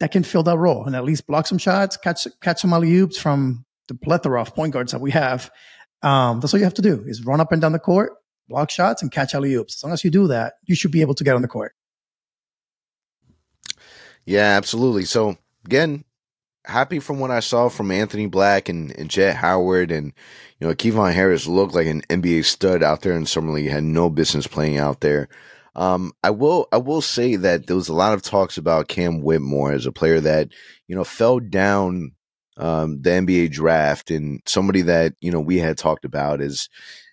That 0.00 0.12
can 0.12 0.24
fill 0.24 0.42
that 0.42 0.58
role 0.58 0.84
and 0.84 0.94
at 0.94 1.04
least 1.04 1.26
block 1.26 1.46
some 1.46 1.58
shots, 1.58 1.96
catch 1.96 2.26
catch 2.42 2.60
some 2.60 2.72
alley 2.72 2.94
oops 2.96 3.18
from 3.18 3.64
the 3.88 3.94
plethora 3.94 4.42
of 4.42 4.54
point 4.54 4.72
guards 4.72 4.92
that 4.92 5.00
we 5.00 5.12
have 5.12 5.50
um, 6.02 6.40
that's 6.40 6.52
all 6.52 6.58
you 6.58 6.64
have 6.64 6.74
to 6.74 6.82
do 6.82 7.02
is 7.06 7.24
run 7.24 7.40
up 7.40 7.52
and 7.52 7.60
down 7.60 7.72
the 7.72 7.78
court, 7.78 8.12
block 8.48 8.70
shots, 8.70 9.02
and 9.02 9.10
catch 9.10 9.34
alley 9.34 9.54
oops. 9.54 9.76
As 9.76 9.84
long 9.84 9.92
as 9.92 10.04
you 10.04 10.10
do 10.10 10.28
that, 10.28 10.54
you 10.64 10.74
should 10.74 10.92
be 10.92 11.00
able 11.00 11.14
to 11.14 11.24
get 11.24 11.34
on 11.34 11.42
the 11.42 11.48
court. 11.48 11.74
Yeah, 14.24 14.56
absolutely. 14.56 15.04
So 15.04 15.36
again, 15.64 16.04
happy 16.66 16.98
from 16.98 17.18
what 17.18 17.30
I 17.30 17.40
saw 17.40 17.68
from 17.68 17.90
Anthony 17.90 18.26
Black 18.26 18.68
and, 18.68 18.90
and 18.98 19.08
Jett 19.08 19.36
Howard 19.36 19.90
and 19.90 20.12
you 20.58 20.66
know 20.66 20.74
Kevon 20.74 21.12
Harris 21.12 21.46
looked 21.46 21.74
like 21.74 21.86
an 21.86 22.02
NBA 22.02 22.44
stud 22.44 22.82
out 22.82 23.02
there 23.02 23.14
in 23.14 23.26
summer 23.26 23.52
league. 23.52 23.70
Had 23.70 23.84
no 23.84 24.10
business 24.10 24.46
playing 24.46 24.78
out 24.78 25.00
there. 25.00 25.28
Um, 25.74 26.12
I 26.24 26.30
will 26.30 26.68
I 26.72 26.78
will 26.78 27.02
say 27.02 27.36
that 27.36 27.66
there 27.66 27.76
was 27.76 27.88
a 27.88 27.94
lot 27.94 28.14
of 28.14 28.22
talks 28.22 28.58
about 28.58 28.88
Cam 28.88 29.22
Whitmore 29.22 29.72
as 29.72 29.86
a 29.86 29.92
player 29.92 30.20
that 30.20 30.48
you 30.88 30.96
know 30.96 31.04
fell 31.04 31.38
down 31.38 32.12
um, 32.56 33.02
the 33.02 33.10
NBA 33.10 33.50
draft 33.52 34.10
and 34.10 34.40
somebody 34.46 34.82
that 34.82 35.14
you 35.20 35.30
know 35.30 35.40
we 35.40 35.58
had 35.58 35.78
talked 35.78 36.04
about 36.04 36.40
as 36.40 36.68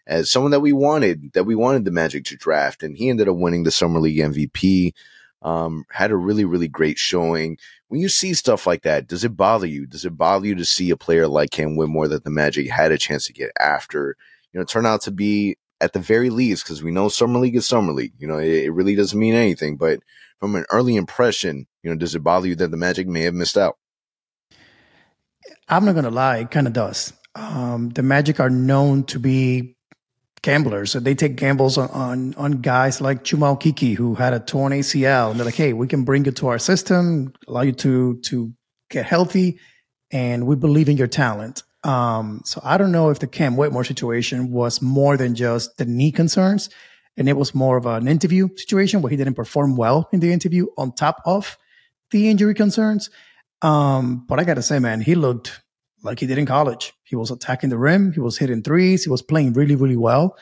as 0.08 0.32
someone 0.32 0.52
that 0.52 0.62
we 0.62 0.74
wanted 0.74 1.34
that 1.34 1.44
we 1.44 1.56
wanted 1.56 1.86
the 1.86 1.92
Magic 1.92 2.26
to 2.26 2.38
draft, 2.38 2.84
and 2.84 2.98
he 2.98 3.10
ended 3.10 3.28
up 3.28 3.36
winning 3.36 3.64
the 3.64 3.72
summer 3.72 4.00
league 4.00 4.18
MVP. 4.18 4.94
Um, 5.42 5.84
had 5.92 6.12
a 6.12 6.16
really 6.16 6.46
really 6.46 6.70
great 6.70 6.98
showing. 6.98 7.58
When 7.94 8.02
you 8.02 8.10
see 8.10 8.34
stuff 8.34 8.66
like 8.66 8.82
that, 8.82 9.06
does 9.06 9.24
it 9.24 9.38
bother 9.38 9.68
you? 9.68 9.86
Does 9.86 10.04
it 10.04 10.18
bother 10.18 10.48
you 10.48 10.56
to 10.56 10.66
see 10.66 10.90
a 10.90 10.98
player 10.98 11.28
like 11.28 11.52
Cam 11.52 11.76
Whitmore 11.76 12.08
that 12.08 12.24
the 12.24 12.32
Magic 12.32 12.68
had 12.68 12.92
a 12.92 12.98
chance 12.98 13.28
to 13.28 13.34
get 13.34 13.52
after? 13.60 14.18
You 14.52 14.60
know, 14.60 14.66
turn 14.66 14.88
out 14.88 15.02
to 15.02 15.12
be 15.12 15.58
at 15.80 15.94
the 15.94 16.00
very 16.00 16.32
least 16.32 16.64
because 16.64 16.82
we 16.82 16.90
know 16.90 17.08
summer 17.08 17.38
league 17.38 17.56
is 17.56 17.68
summer 17.68 17.94
league. 17.94 18.14
You 18.18 18.26
know, 18.26 18.40
it, 18.40 18.64
it 18.64 18.72
really 18.72 18.96
doesn't 18.96 19.20
mean 19.20 19.36
anything, 19.36 19.78
but 19.78 20.00
from 20.40 20.56
an 20.56 20.66
early 20.72 20.96
impression, 20.96 21.68
you 21.84 21.92
know, 21.92 21.96
does 21.96 22.16
it 22.16 22.24
bother 22.24 22.48
you 22.48 22.56
that 22.56 22.72
the 22.72 22.78
Magic 22.78 23.08
may 23.08 23.22
have 23.26 23.36
missed 23.36 23.60
out? 23.60 23.78
I'm 25.70 25.86
not 25.86 25.92
going 25.92 26.06
to 26.06 26.10
lie, 26.10 26.38
it 26.38 26.50
kind 26.50 26.66
of 26.66 26.74
does. 26.74 27.14
Um, 27.36 27.90
the 27.90 28.02
Magic 28.02 28.40
are 28.40 28.50
known 28.50 29.04
to 29.04 29.20
be 29.20 29.76
gamblers. 30.44 30.94
They 30.94 31.16
take 31.16 31.36
gambles 31.36 31.78
on, 31.78 31.90
on, 31.90 32.36
on 32.36 32.62
guys 32.62 33.02
like 33.02 33.24
Chuma 33.24 33.58
Okeke, 33.58 33.96
who 33.96 34.14
had 34.14 34.34
a 34.34 34.40
torn 34.40 34.74
ACL. 34.74 35.32
And 35.32 35.40
they're 35.40 35.46
like, 35.46 35.56
hey, 35.56 35.74
we 35.74 35.88
can 35.88 36.04
bring 36.04 36.26
you 36.26 36.32
to 36.34 36.48
our 36.50 36.60
system, 36.60 37.34
allow 37.48 37.62
you 37.62 37.72
to, 37.72 38.20
to 38.26 38.54
get 38.92 39.06
healthy, 39.06 39.60
and 40.12 40.46
we 40.46 40.56
believe 40.56 40.90
in 40.90 40.98
your 40.98 41.08
talent. 41.08 41.64
Um, 41.84 42.42
so 42.46 42.62
I 42.64 42.78
don't 42.78 42.92
know 42.92 43.10
if 43.10 43.20
the 43.20 43.28
Cam 43.28 43.58
Whitmore 43.58 43.84
situation 43.84 44.52
was 44.52 44.82
more 44.82 45.18
than 45.18 45.34
just 45.34 45.78
the 45.78 45.86
knee 45.86 46.12
concerns, 46.12 46.70
and 47.18 47.28
it 47.28 47.38
was 47.38 47.56
more 47.56 47.78
of 47.78 47.86
an 47.86 48.08
interview 48.08 48.50
situation 48.56 49.02
where 49.02 49.10
he 49.10 49.18
didn't 49.18 49.34
perform 49.34 49.76
well 49.76 50.08
in 50.12 50.20
the 50.20 50.32
interview 50.32 50.68
on 50.78 50.94
top 50.94 51.22
of 51.26 51.58
the 52.12 52.30
injury 52.30 52.54
concerns. 52.54 53.10
Um, 53.62 54.26
but 54.28 54.40
I 54.40 54.44
got 54.44 54.56
to 54.56 54.62
say, 54.62 54.80
man, 54.80 55.02
he 55.02 55.16
looked 55.16 55.62
like 56.04 56.20
he 56.20 56.28
did 56.28 56.38
in 56.38 56.46
college. 56.46 56.94
He 57.14 57.16
was 57.16 57.30
attacking 57.30 57.70
the 57.70 57.78
rim, 57.78 58.12
he 58.12 58.20
was 58.20 58.40
hitting 58.40 58.64
threes, 58.64 59.04
he 59.04 59.10
was 59.12 59.22
playing 59.22 59.54
really, 59.54 59.76
really 59.76 59.96
well. 59.96 60.36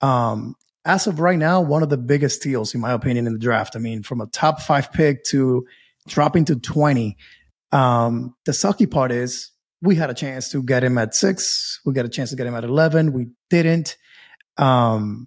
Um, 0.00 0.54
as 0.84 1.08
of 1.08 1.18
right 1.18 1.36
now, 1.36 1.60
one 1.60 1.82
of 1.82 1.88
the 1.88 1.96
biggest 1.96 2.40
steals, 2.40 2.76
in 2.76 2.80
my 2.80 2.92
opinion, 2.92 3.26
in 3.26 3.32
the 3.32 3.40
draft. 3.40 3.74
I 3.74 3.80
mean, 3.80 4.04
from 4.04 4.20
a 4.20 4.28
top 4.28 4.60
five 4.62 4.92
pick 4.92 5.24
to 5.30 5.66
dropping 6.06 6.44
to 6.44 6.54
20. 6.54 7.16
Um, 7.72 8.36
the 8.46 8.52
sucky 8.52 8.88
part 8.88 9.10
is 9.10 9.50
we 9.80 9.96
had 9.96 10.10
a 10.10 10.14
chance 10.14 10.48
to 10.50 10.62
get 10.62 10.84
him 10.84 10.96
at 10.96 11.12
six. 11.12 11.80
We 11.84 11.92
got 11.92 12.04
a 12.04 12.08
chance 12.08 12.30
to 12.30 12.36
get 12.36 12.46
him 12.46 12.54
at 12.54 12.62
11. 12.62 13.12
We 13.12 13.30
didn't. 13.50 13.96
Um, 14.58 15.26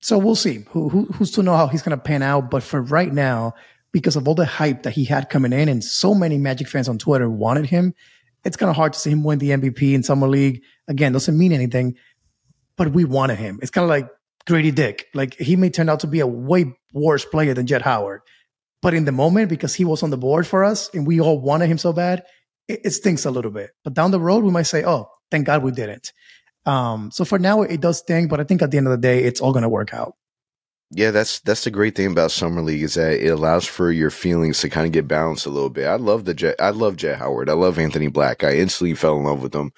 so 0.00 0.18
we'll 0.18 0.34
see. 0.34 0.64
Who, 0.70 0.88
who, 0.88 1.04
who's 1.04 1.30
to 1.32 1.44
know 1.44 1.56
how 1.56 1.68
he's 1.68 1.82
going 1.82 1.96
to 1.96 2.02
pan 2.02 2.24
out? 2.24 2.50
But 2.50 2.64
for 2.64 2.82
right 2.82 3.12
now, 3.12 3.54
because 3.92 4.16
of 4.16 4.26
all 4.26 4.34
the 4.34 4.44
hype 4.44 4.82
that 4.82 4.94
he 4.94 5.04
had 5.04 5.30
coming 5.30 5.52
in, 5.52 5.68
and 5.68 5.84
so 5.84 6.14
many 6.14 6.36
Magic 6.36 6.66
fans 6.66 6.88
on 6.88 6.98
Twitter 6.98 7.30
wanted 7.30 7.66
him. 7.66 7.94
It's 8.44 8.56
kind 8.56 8.70
of 8.70 8.76
hard 8.76 8.92
to 8.94 8.98
see 8.98 9.10
him 9.10 9.22
win 9.22 9.38
the 9.38 9.50
MVP 9.50 9.94
in 9.94 10.02
summer 10.02 10.28
league. 10.28 10.62
Again, 10.88 11.12
doesn't 11.12 11.36
mean 11.36 11.52
anything, 11.52 11.96
but 12.76 12.92
we 12.92 13.04
wanted 13.04 13.38
him. 13.38 13.58
It's 13.62 13.70
kind 13.70 13.84
of 13.84 13.88
like 13.88 14.08
Grady 14.46 14.70
Dick. 14.70 15.06
Like 15.14 15.34
he 15.34 15.56
may 15.56 15.70
turn 15.70 15.88
out 15.88 16.00
to 16.00 16.06
be 16.06 16.20
a 16.20 16.26
way 16.26 16.74
worse 16.92 17.24
player 17.24 17.54
than 17.54 17.66
Jett 17.66 17.82
Howard, 17.82 18.22
but 18.80 18.94
in 18.94 19.04
the 19.04 19.12
moment, 19.12 19.48
because 19.48 19.74
he 19.74 19.84
was 19.84 20.02
on 20.02 20.10
the 20.10 20.16
board 20.16 20.46
for 20.46 20.64
us 20.64 20.90
and 20.92 21.06
we 21.06 21.20
all 21.20 21.40
wanted 21.40 21.68
him 21.68 21.78
so 21.78 21.92
bad, 21.92 22.24
it, 22.68 22.80
it 22.84 22.90
stinks 22.90 23.24
a 23.24 23.30
little 23.30 23.50
bit. 23.50 23.70
But 23.84 23.94
down 23.94 24.10
the 24.10 24.20
road, 24.20 24.44
we 24.44 24.50
might 24.50 24.62
say, 24.62 24.84
"Oh, 24.84 25.08
thank 25.30 25.46
God 25.46 25.62
we 25.62 25.70
didn't." 25.70 26.12
Um, 26.66 27.10
so 27.10 27.24
for 27.24 27.38
now, 27.38 27.62
it 27.62 27.80
does 27.80 27.98
sting, 27.98 28.28
but 28.28 28.40
I 28.40 28.44
think 28.44 28.62
at 28.62 28.70
the 28.70 28.78
end 28.78 28.86
of 28.86 28.92
the 28.92 28.98
day, 28.98 29.24
it's 29.24 29.40
all 29.40 29.52
going 29.52 29.62
to 29.62 29.68
work 29.68 29.94
out. 29.94 30.14
Yeah, 30.94 31.10
that's 31.10 31.40
that's 31.40 31.64
the 31.64 31.70
great 31.70 31.94
thing 31.96 32.12
about 32.12 32.30
summer 32.30 32.60
league 32.60 32.82
is 32.82 32.94
that 32.94 33.24
it 33.24 33.28
allows 33.28 33.66
for 33.66 33.90
your 33.90 34.10
feelings 34.10 34.60
to 34.60 34.68
kind 34.68 34.86
of 34.86 34.92
get 34.92 35.08
balanced 35.08 35.46
a 35.46 35.50
little 35.50 35.70
bit. 35.70 35.86
I 35.86 35.96
love 35.96 36.26
the 36.26 36.34
Jet. 36.34 36.56
I 36.60 36.70
love 36.70 36.96
Jett 36.96 37.18
Howard. 37.18 37.48
I 37.48 37.54
love 37.54 37.78
Anthony 37.78 38.08
Black. 38.08 38.44
I 38.44 38.56
instantly 38.56 38.94
fell 38.94 39.16
in 39.16 39.24
love 39.24 39.42
with 39.42 39.52
them 39.52 39.72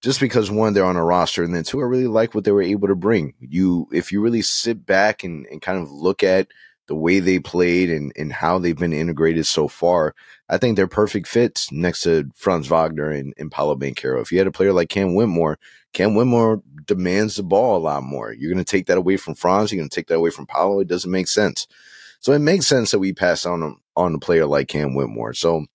just 0.00 0.20
because 0.20 0.50
one, 0.50 0.74
they're 0.74 0.84
on 0.84 0.96
a 0.96 1.04
roster, 1.04 1.42
and 1.42 1.54
then 1.54 1.64
two, 1.64 1.80
I 1.80 1.84
really 1.84 2.06
like 2.06 2.34
what 2.34 2.44
they 2.44 2.52
were 2.52 2.62
able 2.62 2.88
to 2.88 2.94
bring. 2.94 3.34
You, 3.40 3.88
if 3.92 4.12
you 4.12 4.20
really 4.20 4.42
sit 4.42 4.86
back 4.86 5.24
and, 5.24 5.46
and 5.46 5.60
kind 5.60 5.80
of 5.82 5.90
look 5.90 6.22
at 6.22 6.48
the 6.86 6.94
way 6.94 7.20
they 7.20 7.38
played 7.38 7.90
and, 7.90 8.12
and 8.16 8.32
how 8.32 8.58
they've 8.58 8.78
been 8.78 8.92
integrated 8.92 9.46
so 9.46 9.66
far, 9.66 10.14
I 10.48 10.56
think 10.56 10.76
they're 10.76 10.86
perfect 10.86 11.26
fits 11.26 11.70
next 11.70 12.02
to 12.02 12.30
Franz 12.34 12.68
Wagner 12.68 13.10
and, 13.10 13.34
and 13.36 13.50
Paolo 13.50 13.76
Banchero. 13.76 14.22
If 14.22 14.32
you 14.32 14.38
had 14.38 14.46
a 14.46 14.52
player 14.52 14.72
like 14.72 14.88
Cam 14.88 15.14
Whitmore, 15.14 15.58
Cam 15.92 16.14
Whitmore 16.14 16.62
demands 16.86 17.36
the 17.36 17.42
ball 17.42 17.76
a 17.76 17.78
lot 17.78 18.02
more. 18.02 18.32
You're 18.32 18.52
going 18.52 18.64
to 18.64 18.70
take 18.70 18.86
that 18.86 18.98
away 18.98 19.16
from 19.18 19.34
Franz. 19.34 19.72
You're 19.72 19.80
going 19.80 19.90
to 19.90 19.94
take 19.94 20.08
that 20.08 20.16
away 20.16 20.30
from 20.30 20.46
Paolo. 20.46 20.80
It 20.80 20.88
doesn't 20.88 21.10
make 21.10 21.28
sense. 21.28 21.66
So 22.20 22.32
it 22.32 22.40
makes 22.40 22.66
sense 22.66 22.90
that 22.90 22.98
we 22.98 23.12
pass 23.12 23.46
on 23.46 23.76
on 23.94 24.14
a 24.14 24.18
player 24.18 24.46
like 24.46 24.68
Cam 24.68 24.94
Whitmore. 24.94 25.34
So 25.34 25.66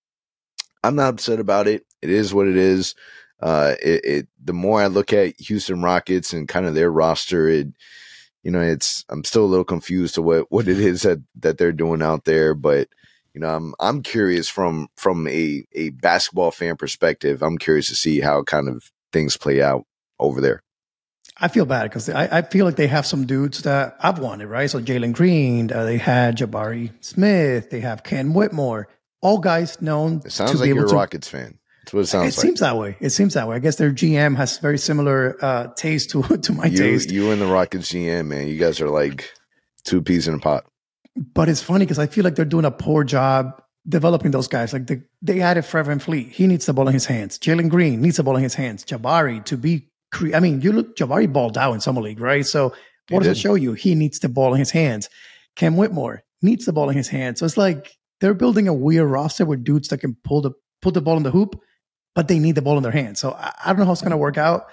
I'm 0.82 0.96
not 0.96 1.14
upset 1.14 1.40
about 1.40 1.66
it. 1.66 1.86
It 2.02 2.10
is 2.10 2.34
what 2.34 2.48
it 2.48 2.56
is. 2.56 2.94
Uh, 3.40 3.74
it, 3.82 4.04
it 4.04 4.28
the 4.42 4.52
more 4.52 4.80
I 4.80 4.88
look 4.88 5.12
at 5.12 5.38
Houston 5.40 5.82
Rockets 5.82 6.32
and 6.32 6.48
kind 6.48 6.66
of 6.66 6.74
their 6.74 6.90
roster, 6.90 7.48
it 7.48 7.68
you 8.42 8.50
know, 8.50 8.60
it's 8.60 9.04
I'm 9.08 9.24
still 9.24 9.44
a 9.44 9.46
little 9.46 9.64
confused 9.64 10.16
to 10.16 10.22
what 10.22 10.50
what 10.50 10.68
it 10.68 10.78
is 10.78 11.02
that 11.02 11.20
that 11.40 11.58
they're 11.58 11.72
doing 11.72 12.02
out 12.02 12.24
there, 12.24 12.54
but 12.54 12.88
you 13.34 13.40
know, 13.40 13.48
I'm 13.48 13.74
I'm 13.80 14.02
curious 14.02 14.48
from 14.48 14.88
from 14.96 15.26
a 15.26 15.64
a 15.72 15.90
basketball 15.90 16.52
fan 16.52 16.76
perspective. 16.76 17.42
I'm 17.42 17.58
curious 17.58 17.88
to 17.88 17.96
see 17.96 18.20
how 18.20 18.42
kind 18.44 18.68
of 18.68 18.90
things 19.12 19.36
play 19.36 19.60
out 19.60 19.84
over 20.18 20.40
there. 20.40 20.62
I 21.38 21.48
feel 21.48 21.66
bad 21.66 21.84
because 21.84 22.08
I, 22.08 22.38
I 22.38 22.42
feel 22.42 22.64
like 22.64 22.76
they 22.76 22.86
have 22.86 23.04
some 23.04 23.26
dudes 23.26 23.62
that 23.62 23.96
I've 24.00 24.20
wanted, 24.20 24.46
right? 24.46 24.70
So 24.70 24.80
Jalen 24.80 25.12
Green, 25.12 25.72
uh, 25.72 25.84
they 25.84 25.98
had 25.98 26.38
Jabari 26.38 26.92
Smith, 27.00 27.70
they 27.70 27.80
have 27.80 28.04
Cam 28.04 28.34
Whitmore, 28.34 28.86
all 29.20 29.38
guys 29.38 29.82
known. 29.82 30.22
It 30.24 30.30
sounds 30.30 30.60
like 30.60 30.68
you're 30.68 30.86
a 30.86 30.92
Rockets 30.92 31.28
fan. 31.28 31.58
That's 31.82 31.92
what 31.92 32.00
it 32.00 32.06
sounds 32.06 32.34
it 32.34 32.38
like. 32.38 32.42
seems 32.46 32.60
that 32.60 32.76
way. 32.76 32.96
It 33.00 33.10
seems 33.10 33.34
that 33.34 33.48
way. 33.48 33.56
I 33.56 33.58
guess 33.58 33.76
their 33.76 33.90
GM 33.90 34.36
has 34.36 34.58
very 34.58 34.78
similar 34.78 35.36
uh, 35.42 35.66
taste 35.76 36.10
to 36.10 36.22
to 36.42 36.52
my 36.52 36.66
you, 36.66 36.78
taste. 36.78 37.10
You 37.10 37.32
and 37.32 37.40
the 37.42 37.46
Rockets 37.46 37.90
GM, 37.90 38.26
man, 38.28 38.46
you 38.46 38.56
guys 38.56 38.80
are 38.80 38.88
like 38.88 39.28
two 39.82 40.02
peas 40.02 40.28
in 40.28 40.34
a 40.34 40.38
pot. 40.38 40.66
But 41.16 41.48
it's 41.48 41.62
funny 41.62 41.84
because 41.84 41.98
I 41.98 42.06
feel 42.06 42.24
like 42.24 42.34
they're 42.34 42.44
doing 42.44 42.64
a 42.64 42.70
poor 42.70 43.04
job 43.04 43.60
developing 43.88 44.30
those 44.30 44.48
guys. 44.48 44.72
Like 44.72 44.86
the, 44.86 45.02
they 45.22 45.40
added 45.40 45.64
Fred 45.64 45.86
VanVleet. 45.86 46.30
He 46.30 46.46
needs 46.46 46.66
the 46.66 46.72
ball 46.72 46.88
in 46.88 46.94
his 46.94 47.06
hands. 47.06 47.38
Jalen 47.38 47.68
Green 47.68 48.00
needs 48.00 48.16
the 48.16 48.22
ball 48.22 48.36
in 48.36 48.42
his 48.42 48.54
hands. 48.54 48.84
Jabari 48.84 49.44
to 49.44 49.56
be, 49.56 49.88
cre- 50.10 50.34
I 50.34 50.40
mean, 50.40 50.60
you 50.60 50.72
look, 50.72 50.96
Jabari 50.96 51.32
balled 51.32 51.56
out 51.56 51.72
in 51.74 51.80
summer 51.80 52.00
league, 52.00 52.20
right? 52.20 52.44
So 52.44 52.70
what 52.70 52.78
he 53.08 53.18
does 53.18 53.26
did. 53.26 53.32
it 53.32 53.38
show 53.38 53.54
you? 53.54 53.74
He 53.74 53.94
needs 53.94 54.18
the 54.18 54.28
ball 54.28 54.54
in 54.54 54.58
his 54.58 54.70
hands. 54.70 55.08
Cam 55.54 55.76
Whitmore 55.76 56.24
needs 56.42 56.64
the 56.64 56.72
ball 56.72 56.90
in 56.90 56.96
his 56.96 57.08
hands. 57.08 57.40
So 57.40 57.46
it's 57.46 57.56
like 57.56 57.92
they're 58.20 58.34
building 58.34 58.66
a 58.66 58.74
weird 58.74 59.08
roster 59.08 59.44
with 59.44 59.62
dudes 59.62 59.88
that 59.88 59.98
can 59.98 60.16
pull 60.24 60.40
the 60.40 60.52
put 60.82 60.94
the 60.94 61.00
ball 61.00 61.16
in 61.16 61.22
the 61.22 61.30
hoop 61.30 61.60
but 62.14 62.28
they 62.28 62.38
need 62.38 62.54
the 62.54 62.62
ball 62.62 62.76
in 62.76 62.82
their 62.82 62.92
hands. 62.92 63.20
So 63.20 63.32
I, 63.32 63.52
I 63.64 63.68
don't 63.70 63.80
know 63.80 63.86
how 63.86 63.92
it's 63.92 64.00
going 64.00 64.12
to 64.12 64.16
work 64.16 64.38
out. 64.38 64.66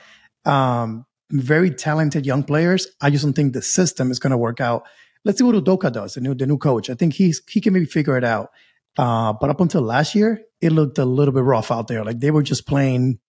Um, 0.46 1.06
very 1.32 1.72
talented 1.72 2.26
young 2.26 2.44
players. 2.44 2.88
I 3.02 3.10
just 3.10 3.24
don't 3.24 3.34
think 3.34 3.54
the 3.54 3.62
system 3.62 4.12
is 4.12 4.20
going 4.20 4.32
to 4.32 4.38
work 4.38 4.62
out. 4.62 4.84
Let's 5.24 5.38
see 5.38 5.44
what 5.44 5.56
Udoka 5.56 5.92
does, 5.92 6.16
the 6.16 6.22
new 6.22 6.34
the 6.34 6.48
new 6.48 6.58
coach. 6.58 6.90
I 6.90 6.96
think 6.96 7.14
he's 7.14 7.42
he 7.50 7.62
can 7.62 7.74
maybe 7.74 7.86
figure 7.86 8.18
it 8.18 8.24
out. 8.24 8.50
Uh, 8.98 9.34
but 9.34 9.50
up 9.50 9.62
until 9.62 9.82
last 9.82 10.16
year, 10.16 10.42
it 10.60 10.72
looked 10.72 10.98
a 10.98 11.06
little 11.06 11.34
bit 11.34 11.44
rough 11.44 11.72
out 11.72 11.88
there. 11.88 12.04
Like 12.04 12.20
they 12.20 12.32
were 12.32 12.44
just 12.44 12.68
playing 12.68 13.20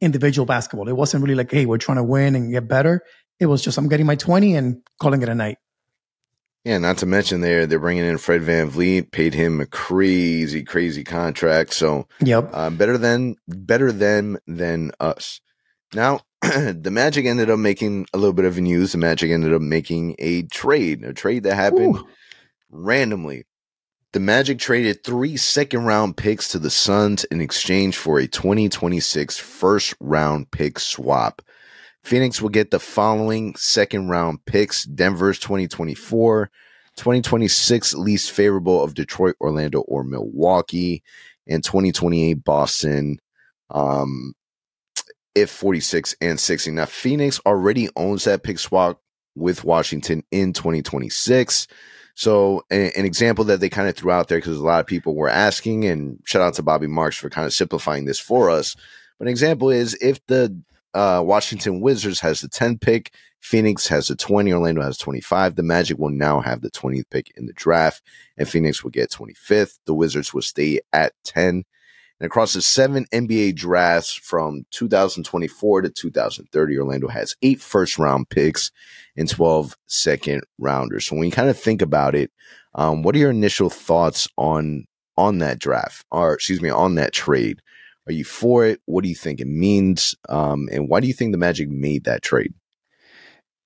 individual 0.00 0.46
basketball. 0.46 0.88
It 0.88 0.96
wasn't 0.96 1.22
really 1.22 1.34
like, 1.34 1.50
hey, 1.50 1.66
we're 1.66 1.78
trying 1.78 1.96
to 1.96 2.04
win 2.04 2.34
and 2.34 2.52
get 2.52 2.68
better. 2.68 3.02
It 3.40 3.46
was 3.46 3.62
just 3.62 3.78
I'm 3.78 3.88
getting 3.88 4.06
my 4.06 4.16
20 4.16 4.54
and 4.56 4.82
calling 5.00 5.22
it 5.22 5.28
a 5.28 5.34
night. 5.34 5.58
Yeah, 6.64 6.78
not 6.78 6.98
to 6.98 7.06
mention 7.06 7.42
they're 7.42 7.64
they're 7.64 7.78
bringing 7.78 8.04
in 8.04 8.18
Fred 8.18 8.42
VanVleet, 8.42 9.12
paid 9.12 9.34
him 9.34 9.60
a 9.60 9.66
crazy, 9.66 10.64
crazy 10.64 11.04
contract. 11.04 11.72
So, 11.72 12.08
yep, 12.20 12.50
uh, 12.52 12.70
better 12.70 12.98
than 12.98 13.36
better 13.46 13.92
than 13.92 14.38
than 14.48 14.90
us. 14.98 15.40
Now, 15.94 16.22
the 16.72 16.90
Magic 16.90 17.26
ended 17.26 17.50
up 17.50 17.58
making 17.58 18.06
a 18.12 18.18
little 18.18 18.32
bit 18.32 18.44
of 18.44 18.58
news. 18.58 18.92
The 18.92 18.98
Magic 18.98 19.30
ended 19.30 19.52
up 19.52 19.62
making 19.62 20.16
a 20.18 20.42
trade, 20.42 21.02
a 21.04 21.12
trade 21.12 21.42
that 21.44 21.56
happened 21.56 21.96
Ooh. 21.96 22.08
randomly. 22.70 23.44
The 24.12 24.20
Magic 24.20 24.58
traded 24.58 25.02
three 25.02 25.36
second 25.36 25.84
round 25.84 26.16
picks 26.16 26.48
to 26.48 26.58
the 26.58 26.70
Suns 26.70 27.24
in 27.24 27.40
exchange 27.40 27.96
for 27.96 28.18
a 28.18 28.26
2026 28.26 29.38
first 29.38 29.94
round 30.00 30.50
pick 30.50 30.78
swap. 30.78 31.42
Phoenix 32.04 32.40
will 32.40 32.50
get 32.50 32.70
the 32.70 32.78
following 32.78 33.56
second 33.56 34.08
round 34.08 34.44
picks 34.44 34.84
Denver's 34.84 35.40
2024, 35.40 36.50
2026 36.96 37.94
least 37.94 38.30
favorable 38.30 38.82
of 38.82 38.94
Detroit, 38.94 39.34
Orlando, 39.40 39.80
or 39.80 40.04
Milwaukee, 40.04 41.02
and 41.48 41.64
2028 41.64 42.44
Boston. 42.44 43.18
Um, 43.70 44.34
if 45.36 45.50
46 45.50 46.16
and 46.20 46.40
60. 46.40 46.72
Now, 46.72 46.86
Phoenix 46.86 47.40
already 47.46 47.88
owns 47.94 48.24
that 48.24 48.42
pick 48.42 48.58
swap 48.58 49.00
with 49.36 49.62
Washington 49.64 50.24
in 50.32 50.52
2026. 50.52 51.68
So, 52.14 52.64
an, 52.70 52.90
an 52.96 53.04
example 53.04 53.44
that 53.44 53.60
they 53.60 53.68
kind 53.68 53.88
of 53.88 53.94
threw 53.94 54.10
out 54.10 54.28
there 54.28 54.38
because 54.38 54.56
a 54.56 54.64
lot 54.64 54.80
of 54.80 54.86
people 54.86 55.14
were 55.14 55.28
asking, 55.28 55.84
and 55.84 56.18
shout 56.24 56.42
out 56.42 56.54
to 56.54 56.62
Bobby 56.62 56.86
Marks 56.86 57.16
for 57.16 57.28
kind 57.28 57.46
of 57.46 57.52
simplifying 57.52 58.06
this 58.06 58.18
for 58.18 58.48
us. 58.50 58.74
But 59.18 59.26
an 59.26 59.30
example 59.30 59.70
is 59.70 59.94
if 60.00 60.24
the 60.26 60.58
uh, 60.96 61.22
Washington 61.22 61.82
Wizards 61.82 62.20
has 62.20 62.40
the 62.40 62.48
10 62.48 62.78
pick. 62.78 63.12
Phoenix 63.40 63.86
has 63.86 64.08
the 64.08 64.16
20. 64.16 64.50
Orlando 64.50 64.80
has 64.80 64.96
25. 64.96 65.54
The 65.54 65.62
Magic 65.62 65.98
will 65.98 66.10
now 66.10 66.40
have 66.40 66.62
the 66.62 66.70
20th 66.70 67.10
pick 67.10 67.30
in 67.36 67.44
the 67.44 67.52
draft, 67.52 68.02
and 68.38 68.48
Phoenix 68.48 68.82
will 68.82 68.90
get 68.90 69.10
25th. 69.10 69.78
The 69.84 69.94
Wizards 69.94 70.32
will 70.32 70.42
stay 70.42 70.80
at 70.94 71.12
10. 71.24 71.64
And 72.18 72.26
across 72.26 72.54
the 72.54 72.62
seven 72.62 73.06
NBA 73.12 73.56
drafts 73.56 74.14
from 74.14 74.64
2024 74.70 75.82
to 75.82 75.90
2030, 75.90 76.78
Orlando 76.78 77.08
has 77.08 77.36
eight 77.42 77.60
first 77.60 77.98
round 77.98 78.28
picks 78.30 78.70
and 79.16 79.28
12 79.28 79.76
second 79.86 80.42
rounders. 80.58 81.06
So 81.06 81.16
when 81.16 81.26
you 81.26 81.32
kind 81.32 81.50
of 81.50 81.58
think 81.58 81.82
about 81.82 82.14
it, 82.14 82.30
um, 82.74 83.02
what 83.02 83.14
are 83.14 83.18
your 83.18 83.30
initial 83.30 83.70
thoughts 83.70 84.28
on 84.36 84.86
on 85.18 85.38
that 85.38 85.58
draft, 85.58 86.04
or 86.10 86.34
excuse 86.34 86.60
me, 86.60 86.68
on 86.68 86.96
that 86.96 87.12
trade? 87.12 87.60
Are 88.06 88.12
you 88.12 88.24
for 88.24 88.64
it? 88.64 88.80
What 88.84 89.02
do 89.02 89.08
you 89.08 89.14
think 89.14 89.40
it 89.40 89.46
means? 89.46 90.14
Um, 90.28 90.68
and 90.70 90.88
why 90.88 91.00
do 91.00 91.06
you 91.06 91.14
think 91.14 91.32
the 91.32 91.38
Magic 91.38 91.68
made 91.68 92.04
that 92.04 92.22
trade? 92.22 92.54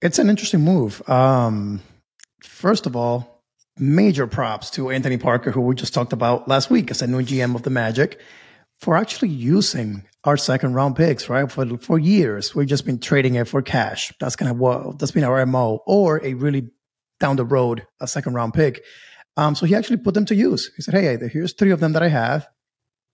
It's 0.00 0.18
an 0.18 0.30
interesting 0.30 0.62
move. 0.62 1.06
Um, 1.08 1.80
first 2.42 2.86
of 2.86 2.96
all, 2.96 3.39
major 3.78 4.26
props 4.26 4.70
to 4.70 4.90
Anthony 4.90 5.16
Parker, 5.16 5.50
who 5.50 5.60
we 5.60 5.74
just 5.74 5.94
talked 5.94 6.12
about 6.12 6.48
last 6.48 6.70
week 6.70 6.90
as 6.90 7.02
a 7.02 7.06
new 7.06 7.22
GM 7.22 7.54
of 7.54 7.62
the 7.62 7.70
Magic, 7.70 8.20
for 8.78 8.96
actually 8.96 9.28
using 9.28 10.04
our 10.24 10.36
second 10.36 10.74
round 10.74 10.96
picks, 10.96 11.28
right? 11.28 11.50
For 11.50 11.66
for 11.78 11.98
years, 11.98 12.54
we've 12.54 12.68
just 12.68 12.84
been 12.84 12.98
trading 12.98 13.34
it 13.34 13.48
for 13.48 13.62
cash. 13.62 14.12
That's 14.20 14.36
kind 14.36 14.50
of 14.50 14.58
what 14.58 14.98
that's 14.98 15.12
been 15.12 15.24
our 15.24 15.44
MO, 15.46 15.80
or 15.86 16.24
a 16.24 16.34
really 16.34 16.70
down 17.18 17.36
the 17.36 17.44
road 17.44 17.86
a 18.00 18.06
second 18.06 18.34
round 18.34 18.54
pick. 18.54 18.82
Um, 19.36 19.54
so 19.54 19.66
he 19.66 19.74
actually 19.74 19.98
put 19.98 20.14
them 20.14 20.24
to 20.26 20.34
use. 20.34 20.70
He 20.76 20.82
said, 20.82 20.94
"Hey, 20.94 21.28
here's 21.28 21.52
three 21.52 21.70
of 21.70 21.80
them 21.80 21.92
that 21.92 22.02
I 22.02 22.08
have. 22.08 22.48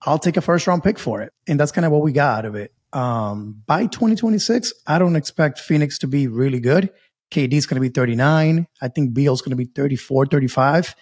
I'll 0.02 0.18
take 0.18 0.36
a 0.36 0.40
first 0.40 0.66
round 0.66 0.82
pick 0.84 0.98
for 0.98 1.22
it. 1.22 1.32
And 1.46 1.58
that's 1.58 1.72
kind 1.72 1.84
of 1.84 1.92
what 1.92 2.02
we 2.02 2.12
got 2.12 2.38
out 2.38 2.44
of 2.44 2.54
it. 2.54 2.72
Um, 2.92 3.62
by 3.66 3.86
2026, 3.86 4.72
I 4.86 4.98
don't 4.98 5.16
expect 5.16 5.58
Phoenix 5.58 5.98
to 5.98 6.06
be 6.06 6.28
really 6.28 6.60
good. 6.60 6.90
KD 7.30 7.54
is 7.54 7.66
going 7.66 7.76
to 7.76 7.88
be 7.88 7.92
39. 7.92 8.66
I 8.80 8.88
think 8.88 9.14
Beal's 9.14 9.42
going 9.42 9.50
to 9.50 9.56
be 9.56 9.64
34, 9.64 10.26
35. 10.26 10.94